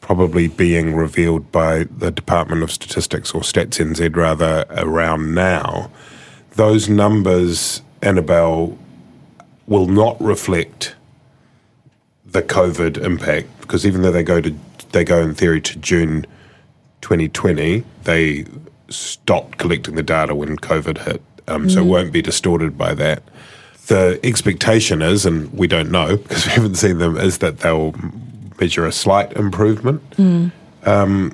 probably 0.00 0.48
being 0.48 0.94
revealed 0.94 1.50
by 1.50 1.84
the 1.84 2.10
Department 2.10 2.62
of 2.62 2.70
Statistics 2.70 3.32
or 3.32 3.42
Stats 3.42 3.80
NZ 3.80 4.16
rather 4.16 4.64
around 4.70 5.34
now. 5.34 5.90
Those 6.52 6.88
numbers, 6.88 7.82
Annabelle, 8.02 8.78
will 9.66 9.86
not 9.86 10.20
reflect 10.20 10.93
the 12.34 12.42
COVID 12.42 12.98
impact 12.98 13.46
because 13.60 13.86
even 13.86 14.02
though 14.02 14.10
they 14.12 14.24
go 14.24 14.40
to 14.40 14.54
they 14.92 15.04
go 15.04 15.20
in 15.22 15.34
theory 15.34 15.60
to 15.62 15.78
June 15.78 16.26
2020, 17.00 17.82
they 18.04 18.44
stopped 18.88 19.58
collecting 19.58 19.94
the 19.94 20.02
data 20.02 20.34
when 20.34 20.56
COVID 20.56 20.98
hit, 21.06 21.22
um, 21.48 21.68
so 21.70 21.80
it 21.80 21.86
won't 21.86 22.12
be 22.12 22.20
distorted 22.22 22.76
by 22.78 22.92
that. 22.94 23.22
The 23.86 24.18
expectation 24.22 25.00
is, 25.02 25.24
and 25.26 25.52
we 25.52 25.66
don't 25.66 25.90
know 25.90 26.16
because 26.22 26.44
we 26.46 26.52
haven't 26.52 26.74
seen 26.76 26.98
them, 26.98 27.16
is 27.16 27.38
that 27.38 27.58
they'll 27.60 27.94
measure 28.60 28.84
a 28.86 28.92
slight 28.92 29.32
improvement. 29.34 30.02
Um, 30.86 31.32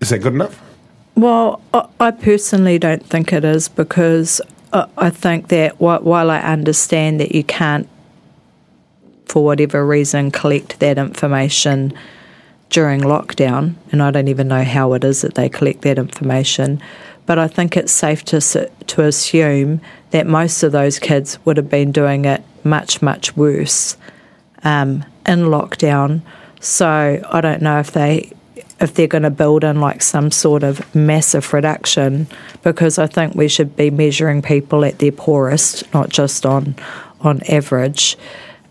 is 0.00 0.08
that 0.10 0.18
good 0.20 0.34
enough? 0.34 0.60
Well, 1.14 1.60
I- 1.74 1.86
I 2.00 2.10
personally 2.10 2.78
don't 2.78 3.04
think 3.04 3.32
it 3.32 3.44
is 3.44 3.68
because 3.68 4.40
I 4.72 5.10
think 5.10 5.48
that 5.48 5.80
while 5.80 6.30
I 6.30 6.38
understand 6.40 7.20
that 7.20 7.34
you 7.34 7.44
can't, 7.44 7.88
for 9.30 9.44
whatever 9.44 9.86
reason, 9.86 10.32
collect 10.32 10.80
that 10.80 10.98
information 10.98 11.92
during 12.68 13.00
lockdown, 13.00 13.74
and 13.92 14.02
I 14.02 14.10
don't 14.10 14.26
even 14.26 14.48
know 14.48 14.64
how 14.64 14.92
it 14.94 15.04
is 15.04 15.22
that 15.22 15.36
they 15.36 15.48
collect 15.48 15.82
that 15.82 15.98
information, 15.98 16.82
but 17.26 17.38
I 17.38 17.46
think 17.46 17.76
it's 17.76 17.92
safe 17.92 18.24
to 18.24 18.40
to 18.40 19.02
assume 19.04 19.80
that 20.10 20.26
most 20.26 20.64
of 20.64 20.72
those 20.72 20.98
kids 20.98 21.38
would 21.44 21.56
have 21.58 21.70
been 21.70 21.92
doing 21.92 22.24
it 22.24 22.42
much 22.64 23.02
much 23.02 23.36
worse 23.36 23.96
um, 24.64 25.04
in 25.26 25.40
lockdown. 25.42 26.22
So 26.58 27.22
I 27.30 27.40
don't 27.40 27.62
know 27.62 27.78
if 27.78 27.92
they 27.92 28.32
if 28.80 28.94
they're 28.94 29.06
going 29.06 29.22
to 29.22 29.30
build 29.30 29.62
in 29.62 29.80
like 29.80 30.02
some 30.02 30.32
sort 30.32 30.64
of 30.64 30.92
massive 30.92 31.52
reduction 31.52 32.26
because 32.64 32.98
I 32.98 33.06
think 33.06 33.36
we 33.36 33.46
should 33.46 33.76
be 33.76 33.90
measuring 33.90 34.42
people 34.42 34.84
at 34.84 34.98
their 34.98 35.12
poorest, 35.12 35.92
not 35.94 36.08
just 36.08 36.44
on 36.44 36.74
on 37.20 37.42
average. 37.48 38.16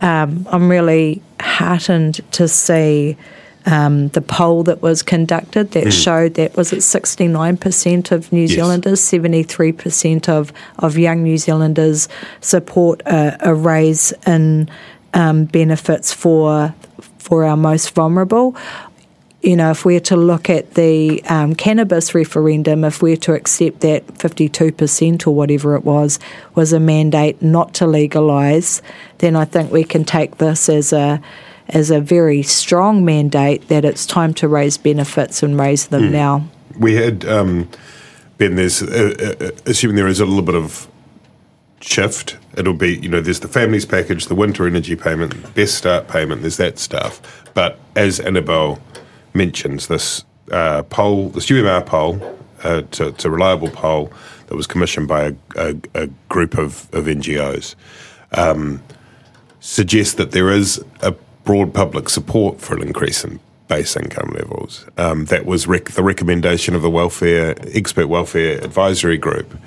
Um, 0.02 0.48
I'm 0.50 0.70
really 0.70 1.22
heartened 1.40 2.22
to 2.32 2.48
see 2.48 3.18
um, 3.66 4.08
the 4.10 4.22
poll 4.22 4.64
that 4.64 4.82
was 4.82 5.04
conducted 5.04 5.72
that 5.72 5.92
showed 5.92 6.36
that 6.36 6.56
was 6.56 6.72
it 6.74 6.80
69% 6.80 8.12
of 8.12 8.32
New 8.32 8.42
Yes. 8.42 8.52
Zealanders, 8.52 9.02
73% 9.02 10.30
of, 10.30 10.54
of 10.80 10.98
young 10.98 11.24
New 11.24 11.38
Zealanders 11.38 12.08
support 12.42 13.02
a, 13.06 13.38
a 13.42 13.54
raise 13.54 14.14
in 14.26 14.70
um, 15.14 15.46
benefits 15.46 16.14
for 16.14 16.74
for 17.18 17.44
our 17.44 17.58
most 17.58 17.92
vulnerable. 17.92 18.56
You 19.42 19.56
know, 19.56 19.72
if 19.72 19.86
we're 19.86 20.02
to 20.02 20.18
look 20.18 20.50
at 20.50 20.74
the 20.74 21.24
um, 21.26 21.56
cannabis 21.56 22.14
referendum, 22.14 22.84
if 22.84 23.02
we're 23.02 23.16
to 23.18 23.34
accept 23.34 23.80
that 23.82 24.06
52% 24.08 25.26
or 25.26 25.32
whatever 25.32 25.76
it 25.76 25.86
was 25.86 26.20
was 26.56 26.74
a 26.74 26.80
mandate 26.80 27.42
not 27.42 27.74
to 27.76 27.88
legalise, 27.88 28.82
then 29.20 29.38
I 29.38 29.46
think 29.46 29.72
we 29.72 29.86
can 29.86 30.04
take 30.04 30.38
this 30.38 30.68
as 30.68 30.92
a 30.92 31.22
as 31.70 31.92
a 31.92 32.02
very 32.02 32.42
strong 32.42 33.06
mandate 33.06 33.68
that 33.68 33.86
it's 33.86 34.06
time 34.06 34.34
to 34.34 34.48
raise 34.48 34.78
benefits 34.78 35.44
and 35.44 35.58
raise 35.60 35.88
them 35.88 36.12
now. 36.12 36.44
We 36.78 36.96
had 36.96 37.26
um, 37.26 37.70
Ben. 38.38 38.56
There's 38.56 38.82
uh, 38.82 39.36
uh, 39.40 39.52
assuming 39.66 39.96
there 39.96 40.08
is 40.08 40.20
a 40.20 40.26
little 40.26 40.42
bit 40.42 40.56
of 40.56 40.88
shift. 41.82 42.38
It'll 42.58 42.74
be 42.74 42.98
you 42.98 43.10
know 43.10 43.22
there's 43.22 43.40
the 43.40 43.48
families 43.48 43.86
package, 43.86 44.26
the 44.26 44.36
winter 44.36 44.66
energy 44.68 44.96
payment, 44.96 45.54
best 45.56 45.76
start 45.76 46.08
payment. 46.08 46.42
There's 46.42 46.58
that 46.58 46.80
stuff. 46.80 47.22
But 47.54 47.80
as 47.96 48.20
Annabelle 48.20 48.82
mentions, 49.34 49.88
this 49.88 50.24
uh, 50.52 50.84
poll, 50.84 51.30
this 51.30 51.48
UMR 51.48 51.86
poll, 51.86 52.22
uh, 52.64 52.82
a, 53.00 53.14
a 53.24 53.30
reliable 53.30 53.70
poll 53.70 54.12
that 54.48 54.56
was 54.56 54.68
commissioned 54.68 55.08
by 55.08 55.24
a, 55.24 55.34
a, 55.56 55.76
a 55.94 56.08
group 56.28 56.58
of, 56.58 56.94
of 56.94 57.06
NGOs. 57.06 57.76
Um, 58.34 58.84
suggests 59.60 60.16
that 60.16 60.32
there 60.32 60.50
is 60.50 60.84
a 61.02 61.12
broad 61.44 61.74
public 61.74 62.10
support 62.10 62.62
for 62.62 62.76
an 62.76 62.82
increase 62.82 63.24
in 63.24 63.40
base 63.68 63.96
income 63.96 64.32
levels. 64.34 64.86
Um, 64.98 65.26
that 65.26 65.46
was 65.46 65.68
rec- 65.68 65.92
the 65.92 66.04
recommendation 66.04 66.76
of 66.76 66.82
the 66.82 66.90
welfare 66.90 67.56
expert 67.74 68.08
welfare 68.08 68.58
advisory 68.64 69.18
group. 69.18 69.58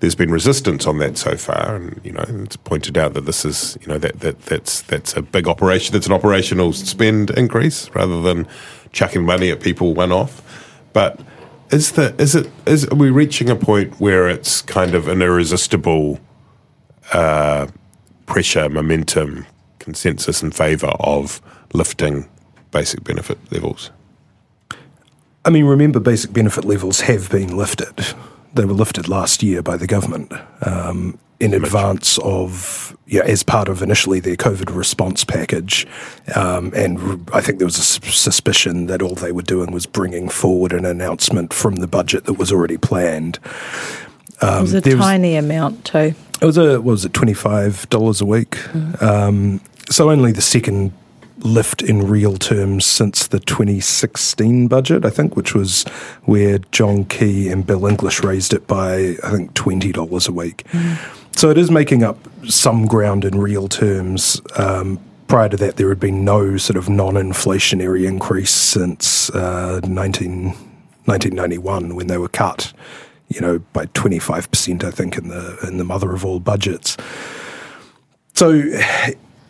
There's 0.00 0.14
been 0.14 0.30
resistance 0.30 0.86
on 0.86 0.98
that 0.98 1.18
so 1.18 1.36
far, 1.36 1.76
and 1.76 2.00
you 2.02 2.12
know 2.12 2.24
it's 2.26 2.56
pointed 2.56 2.96
out 2.96 3.12
that 3.12 3.26
this 3.26 3.44
is 3.44 3.76
you 3.82 3.86
know 3.86 3.98
that, 3.98 4.20
that 4.20 4.40
that's 4.46 4.80
that's 4.82 5.14
a 5.14 5.20
big 5.20 5.46
operation. 5.46 5.92
That's 5.92 6.06
an 6.06 6.12
operational 6.12 6.72
spend 6.72 7.30
increase 7.30 7.90
rather 7.94 8.22
than 8.22 8.48
chucking 8.92 9.24
money 9.24 9.50
at 9.50 9.60
people 9.60 9.94
one 9.94 10.12
off. 10.12 10.42
But 10.92 11.20
is 11.70 11.92
the 11.92 12.14
is 12.20 12.34
it 12.34 12.50
is 12.66 12.86
are 12.86 12.96
we 12.96 13.10
reaching 13.10 13.48
a 13.48 13.56
point 13.56 14.00
where 14.00 14.28
it's 14.28 14.62
kind 14.62 14.94
of 14.94 15.08
an 15.08 15.22
irresistible 15.22 16.18
uh, 17.12 17.68
pressure, 18.26 18.68
momentum, 18.68 19.46
consensus 19.78 20.42
in 20.42 20.50
favour 20.50 20.92
of 21.00 21.40
lifting 21.72 22.28
basic 22.70 23.04
benefit 23.04 23.38
levels? 23.52 23.90
I 25.44 25.50
mean, 25.50 25.64
remember, 25.64 26.00
basic 26.00 26.32
benefit 26.32 26.64
levels 26.64 27.00
have 27.02 27.30
been 27.30 27.56
lifted. 27.56 28.14
They 28.54 28.64
were 28.64 28.74
lifted 28.74 29.08
last 29.08 29.42
year 29.42 29.62
by 29.62 29.76
the 29.76 29.86
government 29.86 30.32
um, 30.62 31.18
in 31.38 31.54
advance 31.54 32.18
of, 32.18 32.96
yeah, 33.06 33.22
as 33.22 33.42
part 33.42 33.68
of 33.68 33.82
initially 33.82 34.20
their 34.20 34.36
COVID 34.36 34.74
response 34.74 35.24
package. 35.24 35.86
Um, 36.34 36.72
and 36.74 37.30
I 37.32 37.40
think 37.40 37.58
there 37.58 37.66
was 37.66 37.78
a 37.78 37.82
suspicion 37.82 38.86
that 38.86 39.02
all 39.02 39.14
they 39.14 39.32
were 39.32 39.42
doing 39.42 39.72
was 39.72 39.86
bringing 39.86 40.28
forward 40.28 40.72
an 40.72 40.84
announcement 40.84 41.54
from 41.54 41.76
the 41.76 41.88
budget 41.88 42.24
that 42.24 42.34
was 42.34 42.52
already 42.52 42.76
planned. 42.76 43.38
Um, 44.42 44.58
it 44.58 44.62
was 44.62 44.74
a 44.74 44.80
tiny 44.80 45.36
was, 45.36 45.44
amount 45.44 45.84
too. 45.84 46.14
It 46.42 46.44
was 46.44 46.58
a 46.58 46.80
what 46.80 46.92
was 46.92 47.04
it 47.04 47.12
twenty 47.12 47.34
five 47.34 47.88
dollars 47.90 48.20
a 48.20 48.26
week. 48.26 48.50
Mm. 48.50 49.02
Um, 49.02 49.60
so 49.90 50.10
only 50.10 50.32
the 50.32 50.42
second 50.42 50.92
lift 51.44 51.82
in 51.82 52.06
real 52.06 52.36
terms 52.36 52.84
since 52.86 53.26
the 53.26 53.40
2016 53.40 54.68
budget, 54.68 55.04
I 55.04 55.10
think, 55.10 55.36
which 55.36 55.54
was 55.54 55.84
where 56.24 56.58
John 56.72 57.04
Key 57.04 57.48
and 57.48 57.66
Bill 57.66 57.86
English 57.86 58.22
raised 58.22 58.52
it 58.52 58.66
by, 58.66 59.16
I 59.22 59.30
think, 59.30 59.54
$20 59.54 60.28
a 60.28 60.32
week. 60.32 60.64
Mm. 60.72 61.36
So 61.36 61.50
it 61.50 61.58
is 61.58 61.70
making 61.70 62.02
up 62.02 62.18
some 62.48 62.86
ground 62.86 63.24
in 63.24 63.38
real 63.38 63.68
terms. 63.68 64.40
Um, 64.56 65.00
prior 65.28 65.48
to 65.48 65.56
that, 65.56 65.76
there 65.76 65.88
had 65.88 66.00
been 66.00 66.24
no 66.24 66.56
sort 66.56 66.76
of 66.76 66.88
non 66.88 67.14
inflationary 67.14 68.06
increase 68.06 68.50
since 68.50 69.30
uh, 69.30 69.80
19, 69.84 70.44
1991 71.04 71.94
when 71.94 72.06
they 72.08 72.18
were 72.18 72.28
cut. 72.28 72.72
You 73.28 73.40
know, 73.40 73.58
by 73.72 73.86
twenty 73.94 74.18
five 74.18 74.50
percent, 74.50 74.82
I 74.82 74.90
think, 74.90 75.16
in 75.16 75.28
the 75.28 75.56
in 75.62 75.76
the 75.76 75.84
mother 75.84 76.12
of 76.12 76.24
all 76.24 76.40
budgets. 76.40 76.96
So 78.34 78.60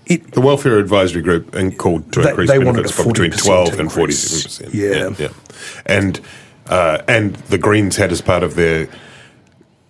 it, 0.06 0.32
the 0.32 0.40
welfare 0.40 0.78
advisory 0.78 1.22
group 1.22 1.52
called 1.78 2.12
to 2.12 2.28
increase 2.28 2.50
they 2.50 2.58
benefits 2.58 2.92
from 2.92 3.08
between 3.08 3.30
twelve 3.30 3.78
and 3.78 3.92
forty 3.92 4.12
seven 4.12 4.42
percent. 4.42 4.74
Yeah, 4.74 5.10
yeah, 5.18 5.32
and 5.86 6.20
uh, 6.66 7.02
and 7.08 7.36
the 7.36 7.58
Greens 7.58 7.96
had 7.96 8.12
as 8.12 8.20
part 8.20 8.42
of 8.42 8.54
their 8.54 8.88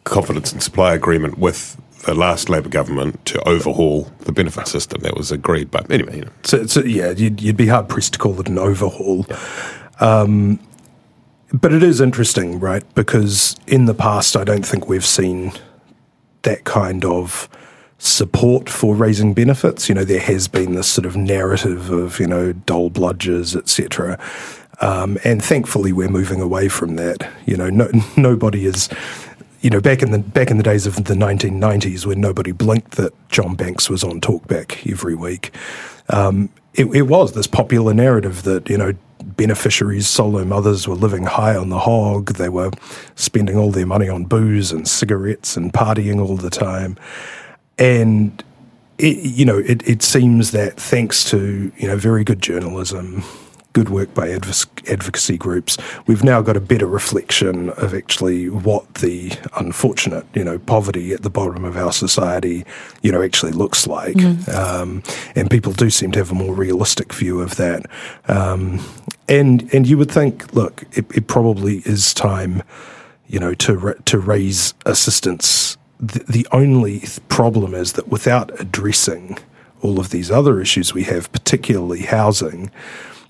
confidence 0.05 0.53
and 0.53 0.63
supply 0.63 0.95
agreement 0.95 1.39
with 1.39 1.81
the 2.05 2.15
last 2.15 2.49
Labor 2.49 2.69
government 2.69 3.25
to 3.27 3.47
overhaul 3.49 4.11
the 4.21 4.33
benefit 4.33 4.67
system. 4.67 5.03
That 5.03 5.17
was 5.17 5.31
agreed, 5.31 5.71
but 5.71 5.91
anyway, 5.91 6.17
you 6.17 6.23
know. 6.23 6.31
so, 6.43 6.67
so 6.67 6.81
yeah, 6.81 7.11
you'd, 7.11 7.41
you'd, 7.41 7.57
be 7.57 7.67
hard 7.67 7.89
pressed 7.89 8.15
to 8.15 8.19
call 8.19 8.41
it 8.41 8.49
an 8.49 8.59
overhaul. 8.59 9.27
Yeah. 9.29 9.39
Um, 10.01 10.59
but 11.53 11.73
it 11.73 11.83
is 11.83 12.01
interesting, 12.01 12.61
right? 12.61 12.85
Because 12.95 13.57
in 13.67 13.87
the 13.87 13.95
past, 13.95 14.37
I 14.37 14.45
don't 14.45 14.65
think 14.65 14.89
we've 14.89 15.05
seen 15.05 15.53
that 16.43 16.65
kind 16.65 17.05
of 17.05 17.49
support 18.01 18.69
for 18.69 18.95
raising 18.95 19.35
benefits. 19.35 19.89
You 19.89 19.95
know, 19.95 20.05
there 20.05 20.21
has 20.21 20.49
been 20.49 20.75
this 20.75 20.89
sort 20.89 21.07
of 21.07 21.17
narrative 21.17 21.91
of, 21.91 22.19
you 22.19 22.27
know, 22.27 22.53
dole 22.53 22.91
bludgers, 22.91 23.55
etc. 23.55 24.19
Um, 24.81 25.19
and 25.23 25.45
thankfully, 25.45 25.93
we're 25.93 26.09
moving 26.09 26.41
away 26.41 26.69
from 26.69 26.97
that. 26.97 27.31
You 27.47 27.57
know, 27.57 27.71
no, 27.71 27.91
nobody 28.17 28.67
is. 28.67 28.89
You 29.61 29.69
know, 29.69 29.81
back 29.81 30.03
in 30.03 30.11
the 30.11 30.19
back 30.19 30.51
in 30.51 30.57
the 30.57 30.63
days 30.63 30.87
of 30.87 30.97
the 31.05 31.13
1990s, 31.13 32.07
when 32.07 32.19
nobody 32.19 32.51
blinked 32.51 32.93
that 32.93 33.13
John 33.29 33.55
Banks 33.55 33.91
was 33.91 34.03
on 34.03 34.19
Talkback 34.23 34.91
every 34.91 35.15
week, 35.15 35.55
um, 36.09 36.49
it, 36.73 36.87
it 36.87 37.03
was 37.03 37.35
this 37.35 37.47
popular 37.47 37.93
narrative 37.93 38.45
that 38.45 38.71
you 38.71 38.79
know 38.79 38.95
beneficiaries, 39.23 40.09
solo 40.09 40.47
mothers, 40.47 40.89
were 40.89 40.95
living 40.95 41.25
high 41.25 41.55
on 41.55 41.69
the 41.69 41.79
hog. 41.79 42.33
They 42.37 42.49
were 42.49 42.71
spending 43.17 43.59
all 43.59 43.71
their 43.71 43.85
money 43.85 44.09
on 44.09 44.25
booze 44.25 44.73
and 44.73 44.89
cigarettes 44.89 45.59
and 45.59 45.75
partying 45.75 46.27
all 46.27 46.39
the 46.39 46.49
time 46.49 46.97
and 47.81 48.45
it, 48.99 49.17
you 49.17 49.45
know, 49.45 49.59
it, 49.59 49.87
it 49.89 50.03
seems 50.03 50.53
that 50.53 50.75
thanks 50.77 51.29
to 51.31 51.73
you 51.77 51.89
know 51.89 51.97
very 51.97 52.23
good 52.23 52.43
journalism, 52.43 53.25
good 53.73 53.89
work 53.89 54.13
by 54.15 54.31
advocacy 54.31 55.39
groups, 55.39 55.79
we've 56.07 56.25
now 56.25 56.43
got 56.43 56.57
a 56.57 56.61
better 56.61 56.87
reflection 56.87 57.71
of 57.71 57.95
actually 57.95 58.49
what 58.49 58.95
the 58.95 59.33
unfortunate, 59.57 60.27
you 60.35 60.45
know, 60.45 60.59
poverty 60.59 61.13
at 61.13 61.23
the 61.23 61.31
bottom 61.31 61.65
of 61.65 61.77
our 61.77 61.93
society, 61.93 62.65
you 63.03 63.11
know, 63.13 63.23
actually 63.23 63.53
looks 63.53 63.87
like. 63.87 64.17
Mm. 64.17 64.55
Um, 64.55 65.03
and 65.35 65.51
people 65.51 65.73
do 65.73 65.89
seem 65.89 66.13
to 66.13 66.19
have 66.19 66.31
a 66.31 66.35
more 66.35 66.55
realistic 66.55 67.13
view 67.13 67.41
of 67.41 67.57
that. 67.57 67.87
Um, 68.29 68.85
and 69.29 69.73
and 69.73 69.89
you 69.89 69.97
would 69.97 70.11
think, 70.11 70.53
look, 70.53 70.83
it, 70.93 71.07
it 71.17 71.27
probably 71.29 71.79
is 71.87 72.13
time, 72.13 72.63
you 73.29 73.39
know, 73.39 73.55
to 73.55 73.95
to 74.05 74.19
raise 74.19 74.75
assistance 74.85 75.77
the, 76.01 76.47
only 76.53 77.05
problem 77.29 77.75
is 77.75 77.93
that 77.95 78.09
without 78.09 78.59
addressing 78.61 79.39
all 79.83 80.01
of 80.01 80.11
these 80.11 80.31
other 80.31 80.61
issues 80.61 80.95
we 80.95 81.05
have, 81.05 81.31
particularly 81.33 82.03
housing, 82.03 82.71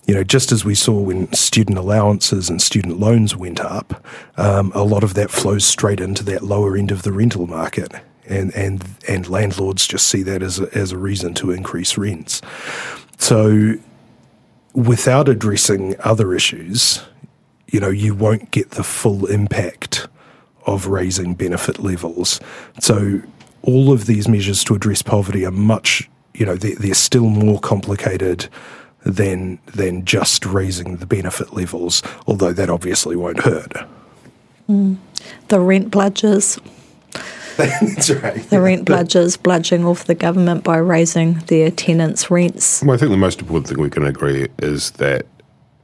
you 0.06 0.14
know, 0.14 0.24
just 0.24 0.50
as 0.50 0.64
we 0.64 0.74
saw 0.74 0.98
when 0.98 1.32
student 1.32 1.78
allowances 1.78 2.48
and 2.48 2.60
student 2.62 2.98
loans 2.98 3.36
went 3.36 3.60
up, 3.60 4.04
um, 4.36 4.72
a 4.74 4.82
lot 4.82 5.04
of 5.04 5.14
that 5.14 5.30
flows 5.30 5.64
straight 5.64 6.00
into 6.00 6.24
that 6.24 6.42
lower 6.42 6.76
end 6.76 6.90
of 6.90 7.02
the 7.02 7.12
rental 7.12 7.46
market. 7.46 7.92
And, 8.26 8.54
and, 8.54 8.84
and 9.08 9.28
landlords 9.28 9.86
just 9.86 10.06
see 10.06 10.22
that 10.22 10.42
as 10.42 10.60
a, 10.60 10.72
as 10.76 10.92
a 10.92 10.98
reason 10.98 11.34
to 11.34 11.50
increase 11.50 11.98
rents. 11.98 12.40
So, 13.18 13.74
without 14.72 15.28
addressing 15.28 15.96
other 16.00 16.32
issues, 16.32 17.02
you 17.66 17.80
know, 17.80 17.88
you 17.88 18.14
won't 18.14 18.52
get 18.52 18.70
the 18.70 18.84
full 18.84 19.26
impact 19.26 20.06
of 20.66 20.86
raising 20.86 21.34
benefit 21.34 21.78
levels. 21.78 22.40
So 22.80 23.22
all 23.62 23.92
of 23.92 24.06
these 24.06 24.28
measures 24.28 24.64
to 24.64 24.74
address 24.74 25.02
poverty 25.02 25.44
are 25.44 25.50
much, 25.50 26.08
you 26.34 26.46
know, 26.46 26.56
they're, 26.56 26.76
they're 26.76 26.94
still 26.94 27.28
more 27.28 27.60
complicated 27.60 28.48
than 29.04 29.58
than 29.66 30.04
just 30.04 30.44
raising 30.44 30.96
the 30.98 31.06
benefit 31.06 31.54
levels, 31.54 32.02
although 32.26 32.52
that 32.52 32.68
obviously 32.68 33.16
won't 33.16 33.40
hurt. 33.40 33.72
Mm. 34.68 34.98
The 35.48 35.60
rent 35.60 35.90
bludgers. 35.90 36.60
That's 37.56 38.10
right. 38.10 38.34
The 38.34 38.56
yeah. 38.56 38.62
rent 38.62 38.86
bludgers 38.86 39.36
bludging 39.38 39.84
off 39.84 40.04
the 40.04 40.14
government 40.14 40.64
by 40.64 40.76
raising 40.76 41.34
their 41.46 41.70
tenants' 41.70 42.30
rents. 42.30 42.82
Well, 42.82 42.94
I 42.94 42.98
think 42.98 43.10
the 43.10 43.16
most 43.16 43.40
important 43.40 43.68
thing 43.68 43.80
we 43.80 43.90
can 43.90 44.04
agree 44.04 44.48
is 44.58 44.92
that 44.92 45.26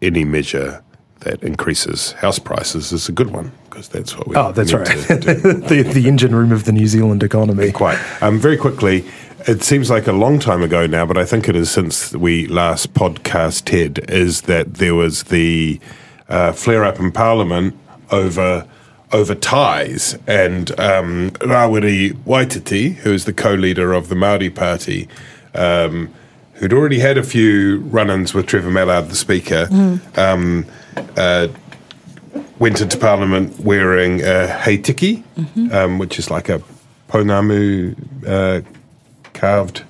any 0.00 0.24
measure 0.24 0.82
that 1.20 1.42
increases 1.42 2.12
house 2.12 2.38
prices 2.38 2.92
is 2.92 3.08
a 3.08 3.12
good 3.12 3.30
one 3.30 3.50
because 3.76 3.88
that's 3.88 4.16
what 4.16 4.26
we. 4.26 4.36
Oh, 4.36 4.52
that's 4.52 4.72
right. 4.72 4.86
the, 4.86 5.90
the 5.92 6.08
engine 6.08 6.34
room 6.34 6.50
of 6.50 6.64
the 6.64 6.72
New 6.72 6.86
Zealand 6.86 7.22
economy. 7.22 7.72
Quite. 7.72 7.98
Um, 8.22 8.38
very 8.38 8.56
quickly, 8.56 9.04
it 9.46 9.62
seems 9.62 9.90
like 9.90 10.06
a 10.06 10.12
long 10.12 10.38
time 10.38 10.62
ago 10.62 10.86
now, 10.86 11.04
but 11.04 11.18
I 11.18 11.26
think 11.26 11.46
it 11.46 11.54
is 11.54 11.70
since 11.70 12.14
we 12.14 12.46
last 12.46 12.94
podcasted. 12.94 14.08
Is 14.10 14.42
that 14.42 14.74
there 14.74 14.94
was 14.94 15.24
the 15.24 15.78
uh, 16.28 16.52
flare 16.52 16.84
up 16.84 16.98
in 16.98 17.12
Parliament 17.12 17.76
over 18.10 18.66
over 19.12 19.34
ties 19.34 20.18
and 20.26 20.70
um, 20.80 21.30
Rawiri 21.40 22.12
Waititi, 22.24 22.94
who 22.94 23.12
is 23.12 23.24
the 23.24 23.32
co-leader 23.32 23.92
of 23.92 24.08
the 24.08 24.14
Maori 24.14 24.50
Party. 24.50 25.06
Um, 25.54 26.12
who'd 26.54 26.72
already 26.72 26.98
had 26.98 27.18
a 27.18 27.22
few 27.22 27.80
run-ins 27.80 28.32
with 28.32 28.46
Trevor 28.46 28.70
Mallard, 28.70 29.10
the 29.10 29.14
Speaker, 29.14 29.66
mm. 29.66 30.18
um, 30.18 30.64
uh, 31.16 31.48
went 32.58 32.80
into 32.80 32.96
Parliament 32.96 33.58
wearing 33.60 34.20
a 34.22 34.46
heitiki, 34.48 35.22
mm-hmm. 35.36 35.72
um, 35.72 35.98
which 35.98 36.18
is 36.18 36.30
like 36.30 36.48
a 36.48 36.62
pounamu 37.08 37.94
uh, 38.26 38.62
carved, 39.34 39.84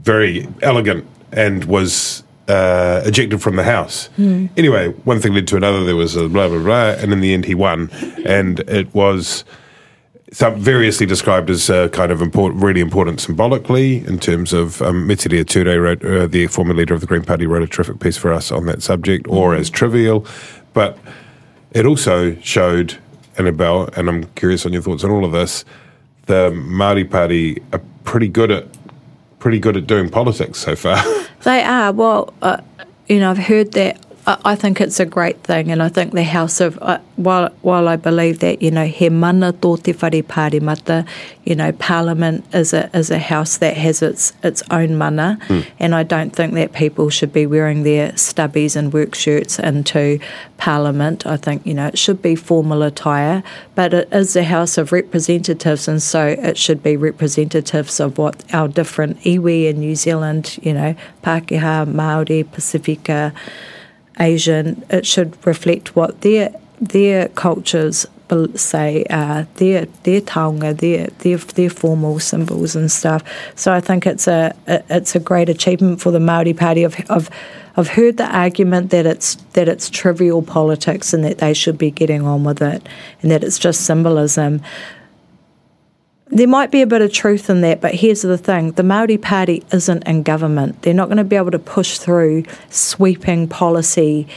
very 0.00 0.48
elegant, 0.62 1.06
and 1.32 1.64
was 1.64 2.22
uh, 2.48 3.02
ejected 3.04 3.42
from 3.42 3.56
the 3.56 3.64
House. 3.64 4.08
Mm. 4.18 4.48
Anyway, 4.56 4.88
one 5.04 5.20
thing 5.20 5.34
led 5.34 5.46
to 5.48 5.56
another. 5.56 5.84
There 5.84 5.96
was 5.96 6.16
a 6.16 6.28
blah 6.28 6.48
blah 6.48 6.62
blah, 6.62 6.90
and 7.02 7.12
in 7.12 7.20
the 7.20 7.34
end, 7.34 7.44
he 7.44 7.54
won, 7.54 7.90
and 8.24 8.60
it 8.60 8.92
was. 8.94 9.44
Some 10.30 10.56
variously 10.56 11.06
described 11.06 11.48
as 11.48 11.70
uh, 11.70 11.88
kind 11.88 12.12
of 12.12 12.20
important, 12.20 12.62
really 12.62 12.82
important 12.82 13.18
symbolically 13.18 14.04
in 14.04 14.18
terms 14.18 14.52
of 14.52 14.82
um, 14.82 15.08
Metiria 15.08 15.42
Turei, 15.42 15.82
wrote, 15.82 16.04
uh, 16.04 16.26
the 16.26 16.48
former 16.48 16.74
leader 16.74 16.92
of 16.92 17.00
the 17.00 17.06
Green 17.06 17.22
Party, 17.22 17.46
wrote 17.46 17.62
a 17.62 17.66
terrific 17.66 17.98
piece 17.98 18.18
for 18.18 18.30
us 18.30 18.52
on 18.52 18.66
that 18.66 18.82
subject, 18.82 19.26
or 19.26 19.54
mm. 19.54 19.58
as 19.58 19.70
trivial, 19.70 20.26
but 20.74 20.98
it 21.72 21.86
also 21.86 22.34
showed, 22.40 22.98
Annabelle, 23.36 23.88
and 23.96 24.08
I'm 24.08 24.24
curious 24.34 24.66
on 24.66 24.72
your 24.72 24.82
thoughts 24.82 25.04
on 25.04 25.10
all 25.10 25.24
of 25.24 25.32
this, 25.32 25.64
the 26.26 26.50
Māori 26.50 27.08
Party 27.08 27.62
are 27.72 27.80
pretty 28.04 28.28
good 28.28 28.50
at 28.50 28.66
pretty 29.38 29.58
good 29.60 29.76
at 29.76 29.86
doing 29.86 30.08
politics 30.08 30.58
so 30.58 30.74
far. 30.76 31.02
They 31.44 31.62
are. 31.62 31.92
Well, 31.92 32.34
uh, 32.42 32.60
you 33.06 33.20
know, 33.20 33.30
I've 33.30 33.38
heard 33.38 33.70
that. 33.72 34.04
I, 34.44 34.56
think 34.56 34.80
it's 34.82 35.00
a 35.00 35.06
great 35.06 35.42
thing, 35.42 35.70
and 35.70 35.82
I 35.82 35.88
think 35.88 36.12
the 36.12 36.22
House 36.22 36.60
of 36.60 36.78
uh, 36.82 36.98
while 37.16 37.48
while 37.62 37.88
I 37.88 37.96
believe 37.96 38.40
that 38.40 38.60
you 38.60 38.70
know 38.70 38.84
he 38.84 39.08
mana 39.08 39.54
tō 39.54 39.82
te 39.82 39.92
whare 39.92 40.22
pāremata, 40.22 41.06
you 41.44 41.54
know, 41.54 41.72
Parliament 41.72 42.44
is 42.52 42.74
a 42.74 42.94
is 42.94 43.10
a 43.10 43.18
house 43.18 43.56
that 43.56 43.74
has 43.78 44.02
its 44.02 44.34
its 44.42 44.62
own 44.70 44.96
mana, 44.96 45.38
mm. 45.48 45.66
and 45.78 45.94
I 45.94 46.02
don't 46.02 46.36
think 46.36 46.52
that 46.54 46.74
people 46.74 47.08
should 47.08 47.32
be 47.32 47.46
wearing 47.46 47.84
their 47.84 48.12
stubbies 48.12 48.76
and 48.76 48.92
work 48.92 49.14
shirts 49.14 49.58
into 49.58 50.18
Parliament. 50.58 51.26
I 51.26 51.38
think 51.38 51.64
you 51.64 51.72
know 51.72 51.86
it 51.86 51.98
should 51.98 52.20
be 52.20 52.34
formal 52.34 52.82
attire, 52.82 53.42
but 53.74 53.94
it 53.94 54.08
is 54.12 54.34
the 54.34 54.44
House 54.44 54.76
of 54.76 54.92
Representatives, 54.92 55.88
and 55.88 56.02
so 56.02 56.26
it 56.26 56.58
should 56.58 56.82
be 56.82 56.98
representatives 56.98 57.98
of 57.98 58.18
what 58.18 58.44
our 58.52 58.68
different 58.68 59.20
iwi 59.20 59.70
in 59.70 59.80
New 59.80 59.96
Zealand, 59.96 60.58
you 60.60 60.74
know, 60.74 60.94
Pākehā, 61.24 61.90
Maori, 61.90 62.44
Pacifica. 62.44 63.32
Asian, 64.20 64.84
it 64.90 65.06
should 65.06 65.36
reflect 65.46 65.96
what 65.96 66.20
their 66.20 66.52
their 66.80 67.28
cultures 67.28 68.06
say, 68.54 69.04
uh, 69.08 69.44
their 69.54 69.86
their 70.02 70.20
taonga, 70.20 70.76
their 70.76 71.06
their 71.18 71.38
their 71.38 71.70
formal 71.70 72.18
symbols 72.18 72.76
and 72.76 72.90
stuff. 72.90 73.22
So 73.54 73.72
I 73.72 73.80
think 73.80 74.06
it's 74.06 74.28
a, 74.28 74.54
a 74.66 74.82
it's 74.90 75.14
a 75.14 75.20
great 75.20 75.48
achievement 75.48 76.00
for 76.00 76.10
the 76.10 76.20
Maori 76.20 76.54
Party. 76.54 76.84
I've, 76.84 77.10
I've 77.10 77.30
I've 77.76 77.88
heard 77.88 78.16
the 78.16 78.26
argument 78.26 78.90
that 78.90 79.06
it's 79.06 79.36
that 79.54 79.68
it's 79.68 79.88
trivial 79.88 80.42
politics 80.42 81.14
and 81.14 81.24
that 81.24 81.38
they 81.38 81.54
should 81.54 81.78
be 81.78 81.90
getting 81.90 82.22
on 82.22 82.44
with 82.44 82.60
it, 82.60 82.86
and 83.22 83.30
that 83.30 83.44
it's 83.44 83.58
just 83.58 83.86
symbolism. 83.86 84.60
There 86.30 86.46
might 86.46 86.70
be 86.70 86.82
a 86.82 86.86
bit 86.86 87.00
of 87.00 87.12
truth 87.12 87.48
in 87.48 87.62
that, 87.62 87.80
but 87.80 87.94
here's 87.94 88.22
the 88.22 88.36
thing 88.36 88.72
the 88.72 88.82
Maori 88.82 89.16
Party 89.16 89.64
isn't 89.72 90.06
in 90.06 90.22
government. 90.22 90.82
They're 90.82 90.92
not 90.92 91.06
going 91.06 91.18
to 91.18 91.24
be 91.24 91.36
able 91.36 91.50
to 91.52 91.58
push 91.58 91.98
through 91.98 92.44
sweeping 92.68 93.48
policy 93.48 94.28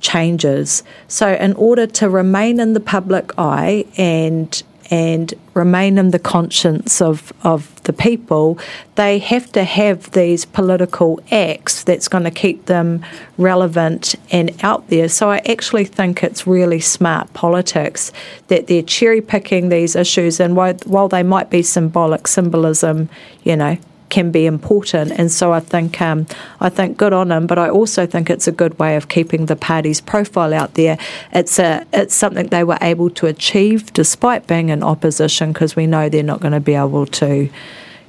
changes. 0.00 0.82
So, 1.06 1.34
in 1.34 1.52
order 1.54 1.86
to 1.86 2.08
remain 2.08 2.58
in 2.58 2.72
the 2.72 2.80
public 2.80 3.32
eye 3.38 3.84
and 3.96 4.60
and 4.90 5.32
remain 5.54 5.98
in 5.98 6.10
the 6.10 6.18
conscience 6.18 7.00
of, 7.00 7.32
of 7.42 7.82
the 7.84 7.92
people, 7.92 8.58
they 8.94 9.18
have 9.18 9.50
to 9.52 9.64
have 9.64 10.10
these 10.12 10.44
political 10.44 11.20
acts 11.30 11.84
that's 11.84 12.08
going 12.08 12.24
to 12.24 12.30
keep 12.30 12.66
them 12.66 13.04
relevant 13.38 14.14
and 14.30 14.52
out 14.62 14.88
there. 14.88 15.08
So 15.08 15.30
I 15.30 15.38
actually 15.38 15.84
think 15.84 16.22
it's 16.22 16.46
really 16.46 16.80
smart 16.80 17.32
politics 17.32 18.12
that 18.48 18.66
they're 18.66 18.82
cherry 18.82 19.20
picking 19.20 19.68
these 19.68 19.96
issues, 19.96 20.40
and 20.40 20.56
while, 20.56 20.74
while 20.84 21.08
they 21.08 21.22
might 21.22 21.50
be 21.50 21.62
symbolic, 21.62 22.26
symbolism, 22.26 23.08
you 23.44 23.56
know, 23.56 23.78
can 24.08 24.30
be 24.30 24.46
important. 24.46 25.12
And 25.12 25.30
so 25.30 25.52
I 25.52 25.60
think 25.60 26.00
um, 26.00 26.26
I 26.60 26.68
think 26.68 26.96
good 26.96 27.12
on 27.12 27.28
them, 27.28 27.46
but 27.46 27.58
I 27.58 27.68
also 27.68 28.06
think 28.06 28.30
it's 28.30 28.46
a 28.46 28.52
good 28.52 28.78
way 28.78 28.96
of 28.96 29.08
keeping 29.08 29.46
the 29.46 29.56
party's 29.56 30.00
profile 30.00 30.54
out 30.54 30.74
there. 30.74 30.98
It's 31.32 31.58
a 31.58 31.84
it's 31.92 32.14
something 32.14 32.48
they 32.48 32.64
were 32.64 32.78
able 32.80 33.10
to 33.10 33.26
achieve 33.26 33.92
despite 33.92 34.46
being 34.46 34.68
in 34.68 34.82
opposition 34.82 35.52
because 35.52 35.76
we 35.76 35.86
know 35.86 36.08
they're 36.08 36.22
not 36.22 36.40
going 36.40 36.52
to 36.52 36.60
be 36.60 36.74
able 36.74 37.06
to, 37.06 37.48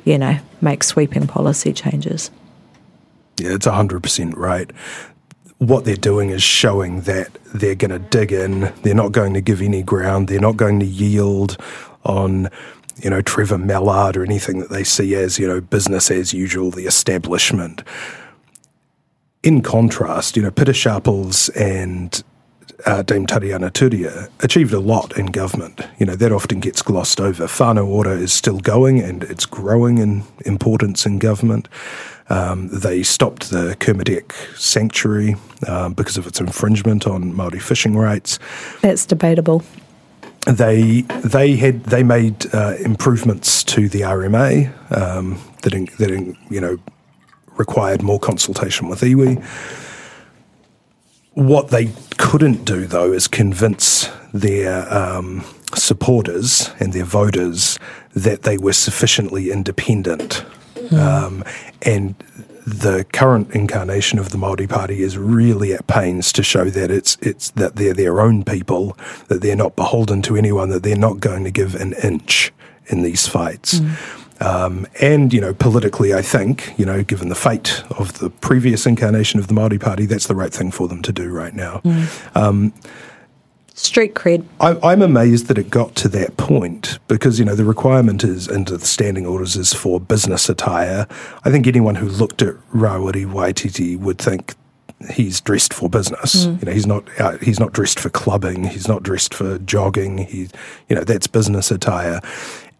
you 0.05 0.17
know, 0.17 0.37
make 0.61 0.83
sweeping 0.83 1.27
policy 1.27 1.73
changes. 1.73 2.31
Yeah, 3.39 3.53
it's 3.53 3.65
hundred 3.65 4.03
percent 4.03 4.37
right. 4.37 4.71
What 5.59 5.85
they're 5.85 5.95
doing 5.95 6.29
is 6.29 6.43
showing 6.43 7.01
that 7.01 7.29
they're 7.53 7.73
going 7.73 7.89
to 7.89 7.97
dig 7.99 8.31
in. 8.31 8.71
They're 8.83 8.93
not 8.93 9.11
going 9.11 9.33
to 9.33 9.41
give 9.41 9.59
any 9.59 9.81
ground. 9.81 10.27
They're 10.27 10.39
not 10.39 10.55
going 10.55 10.79
to 10.81 10.85
yield 10.85 11.57
on 12.05 12.49
you 12.99 13.09
know, 13.09 13.21
Trevor 13.21 13.57
Mallard 13.57 14.17
or 14.17 14.23
anything 14.23 14.59
that 14.59 14.69
they 14.69 14.83
see 14.83 15.15
as, 15.15 15.39
you 15.39 15.47
know, 15.47 15.61
business 15.61 16.09
as 16.11 16.33
usual, 16.33 16.71
the 16.71 16.85
establishment. 16.85 17.83
In 19.43 19.61
contrast, 19.61 20.35
you 20.35 20.43
know, 20.43 20.51
Peter 20.51 20.73
Sharples 20.73 21.49
and 21.49 22.23
uh, 22.85 23.01
Dame 23.01 23.25
Tariana 23.25 23.71
Turia 23.71 24.29
achieved 24.41 24.73
a 24.73 24.79
lot 24.79 25.17
in 25.17 25.27
government. 25.27 25.81
You 25.99 26.05
know, 26.05 26.15
that 26.15 26.31
often 26.31 26.59
gets 26.59 26.81
glossed 26.81 27.19
over. 27.19 27.45
Whānau 27.45 27.87
Ora 27.87 28.11
is 28.11 28.33
still 28.33 28.59
going 28.59 28.99
and 28.99 29.23
it's 29.23 29.45
growing 29.45 29.97
in 29.97 30.23
importance 30.45 31.05
in 31.05 31.19
government. 31.19 31.67
Um, 32.29 32.67
they 32.67 33.03
stopped 33.03 33.51
the 33.51 33.75
Kermadec 33.79 34.33
sanctuary 34.57 35.35
um, 35.67 35.93
because 35.93 36.17
of 36.17 36.27
its 36.27 36.41
infringement 36.41 37.07
on 37.07 37.33
Maori 37.33 37.59
fishing 37.59 37.95
rights. 37.95 38.37
That's 38.81 39.05
debatable 39.05 39.63
they 40.45 41.01
they 41.23 41.55
had 41.55 41.83
they 41.85 42.03
made 42.03 42.53
uh, 42.53 42.75
improvements 42.79 43.63
to 43.65 43.89
the 43.89 44.01
RMA 44.01 44.71
um, 44.95 45.39
that 45.63 45.73
in, 45.73 45.87
that 45.99 46.11
in, 46.11 46.37
you 46.49 46.61
know 46.61 46.77
required 47.57 48.01
more 48.01 48.19
consultation 48.19 48.87
with 48.87 49.01
iwi. 49.01 49.43
What 51.33 51.69
they 51.69 51.91
couldn't 52.17 52.65
do 52.65 52.85
though 52.85 53.11
is 53.11 53.27
convince 53.27 54.09
their 54.33 54.91
um, 54.93 55.43
supporters 55.75 56.71
and 56.79 56.93
their 56.93 57.03
voters 57.03 57.77
that 58.15 58.43
they 58.43 58.57
were 58.57 58.73
sufficiently 58.73 59.51
independent, 59.51 60.45
mm. 60.75 60.97
um, 60.97 61.43
and 61.83 62.15
the 62.67 63.05
current 63.13 63.49
incarnation 63.51 64.19
of 64.19 64.31
the 64.31 64.37
Maori 64.37 64.67
Party 64.67 65.01
is 65.01 65.17
really 65.17 65.71
at 65.71 65.87
pains 65.87 66.33
to 66.33 66.43
show 66.43 66.65
that 66.65 66.91
it's 66.91 67.17
it's 67.21 67.51
that 67.51 67.77
they're 67.77 67.93
their 67.93 68.19
own 68.19 68.43
people, 68.43 68.97
that 69.29 69.41
they're 69.41 69.55
not 69.55 69.77
beholden 69.77 70.21
to 70.23 70.35
anyone, 70.35 70.69
that 70.71 70.83
they're 70.83 70.97
not 70.97 71.21
going 71.21 71.45
to 71.45 71.51
give 71.51 71.75
an 71.75 71.93
inch 72.03 72.51
in 72.87 73.03
these 73.03 73.25
fights. 73.25 73.75
Mm. 73.79 74.43
Um, 74.45 74.87
and 74.99 75.33
you 75.33 75.39
know, 75.39 75.53
politically, 75.53 76.13
I 76.13 76.21
think 76.21 76.73
you 76.77 76.85
know, 76.85 77.03
given 77.03 77.29
the 77.29 77.35
fate 77.35 77.83
of 77.91 78.19
the 78.19 78.29
previous 78.29 78.85
incarnation 78.85 79.39
of 79.39 79.47
the 79.47 79.53
Maori 79.53 79.79
Party, 79.79 80.05
that's 80.05 80.27
the 80.27 80.35
right 80.35 80.53
thing 80.53 80.69
for 80.69 80.89
them 80.89 81.01
to 81.03 81.13
do 81.13 81.29
right 81.29 81.53
now. 81.53 81.79
Mm. 81.85 82.35
Um, 82.35 82.73
street 83.77 84.15
cred. 84.15 84.45
I, 84.59 84.93
am 84.93 85.01
amazed 85.01 85.47
that 85.47 85.57
it 85.57 85.69
got 85.69 85.95
to 85.95 86.09
that 86.09 86.35
point 86.37 86.99
because 87.07 87.39
you 87.39 87.45
know 87.45 87.55
the 87.55 87.65
requirement 87.65 88.23
is 88.23 88.47
into 88.47 88.77
the 88.77 88.85
standing 88.85 89.25
orders 89.25 89.55
is 89.55 89.73
for 89.73 89.99
business 89.99 90.49
attire. 90.49 91.07
I 91.43 91.51
think 91.51 91.67
anyone 91.67 91.95
who 91.95 92.07
looked 92.07 92.41
at 92.41 92.55
Rawiri 92.73 93.25
Waititi 93.25 93.97
would 93.97 94.17
think 94.17 94.55
he's 95.11 95.39
dressed 95.41 95.73
for 95.73 95.89
business. 95.89 96.45
Mm. 96.45 96.61
You 96.61 96.65
know, 96.65 96.71
he's 96.71 96.87
not 96.87 97.21
uh, 97.21 97.37
he's 97.37 97.59
not 97.59 97.73
dressed 97.73 97.99
for 97.99 98.09
clubbing. 98.09 98.63
He's 98.65 98.87
not 98.87 99.03
dressed 99.03 99.33
for 99.33 99.59
jogging. 99.59 100.19
He, 100.19 100.49
you 100.89 100.95
know, 100.95 101.03
that's 101.03 101.27
business 101.27 101.71
attire. 101.71 102.19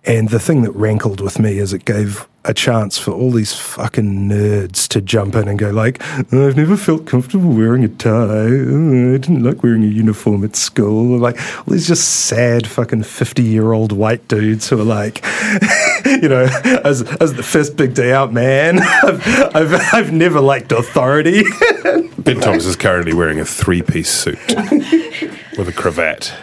And 0.06 0.30
the 0.30 0.40
thing 0.40 0.62
that 0.62 0.72
rankled 0.72 1.20
with 1.20 1.38
me 1.38 1.58
is 1.58 1.74
it 1.74 1.84
gave 1.84 2.28
a 2.48 2.54
chance 2.54 2.98
for 2.98 3.12
all 3.12 3.30
these 3.30 3.54
fucking 3.54 4.30
nerds 4.30 4.88
to 4.88 5.02
jump 5.02 5.36
in 5.36 5.50
and 5.50 5.60
go 5.60 5.70
like, 5.70 6.02
I've 6.02 6.56
never 6.56 6.78
felt 6.78 7.06
comfortable 7.06 7.50
wearing 7.50 7.84
a 7.84 7.90
tie. 7.90 8.46
I 8.46 9.18
didn't 9.18 9.44
like 9.44 9.64
wearing 9.64 9.84
a 9.84 9.88
uniform 9.88 10.46
at 10.46 10.56
school. 10.56 11.18
Like 11.18 11.38
all 11.58 11.74
these 11.74 11.88
just 11.88 12.08
sad 12.26 12.66
fucking 12.66 13.04
fifty 13.04 13.44
year 13.44 13.74
old 13.74 13.92
white 13.92 14.26
dudes 14.30 14.70
who 14.70 14.80
are 14.80 14.86
like, 14.86 15.22
you 16.06 16.30
know, 16.30 16.48
as 16.86 17.02
as 17.20 17.34
the 17.34 17.44
first 17.44 17.76
big 17.76 17.94
day 17.94 18.14
out, 18.14 18.32
man, 18.32 18.80
I've 19.04 19.28
I've, 19.56 19.94
I've 19.94 20.14
never 20.14 20.40
liked 20.40 20.72
authority. 20.72 21.44
ben 22.18 22.40
Thomas 22.40 22.66
is 22.66 22.78
currently 22.78 23.14
wearing 23.14 23.42
a 23.42 23.46
three 23.46 23.82
piece 23.82 24.10
suit 24.10 24.40
with 25.58 25.68
a 25.68 25.74
cravat. 25.76 26.34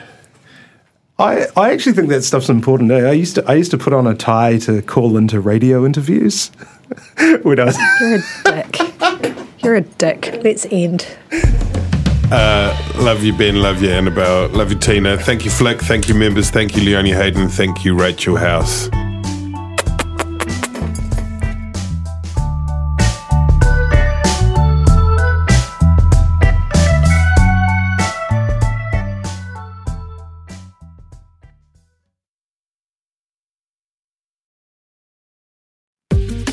I, 1.18 1.46
I 1.56 1.72
actually 1.72 1.92
think 1.92 2.08
that 2.08 2.22
stuff's 2.22 2.48
important. 2.48 2.90
I 2.90 3.12
used 3.12 3.36
to 3.36 3.44
I 3.48 3.54
used 3.54 3.70
to 3.70 3.78
put 3.78 3.92
on 3.92 4.06
a 4.06 4.14
tie 4.14 4.58
to 4.60 4.82
call 4.82 5.16
into 5.16 5.38
radio 5.40 5.86
interviews 5.86 6.48
when 7.42 7.60
I 7.60 7.66
was. 7.66 7.78
You're 8.00 8.14
a 8.16 8.22
dick. 8.44 9.62
You're 9.62 9.74
a 9.76 9.80
dick. 9.82 10.40
Let's 10.42 10.66
end. 10.70 11.06
Uh, 12.32 12.76
love 12.96 13.22
you, 13.22 13.32
Ben. 13.32 13.62
Love 13.62 13.80
you, 13.80 13.90
Annabelle. 13.90 14.48
Love 14.48 14.72
you, 14.72 14.78
Tina. 14.78 15.16
Thank 15.16 15.44
you, 15.44 15.50
Flick. 15.52 15.80
Thank 15.80 16.08
you, 16.08 16.14
members. 16.14 16.50
Thank 16.50 16.76
you, 16.76 16.82
Leonie 16.82 17.12
Hayden. 17.12 17.48
Thank 17.48 17.84
you, 17.84 17.94
Rachel 17.94 18.36
House. 18.36 18.88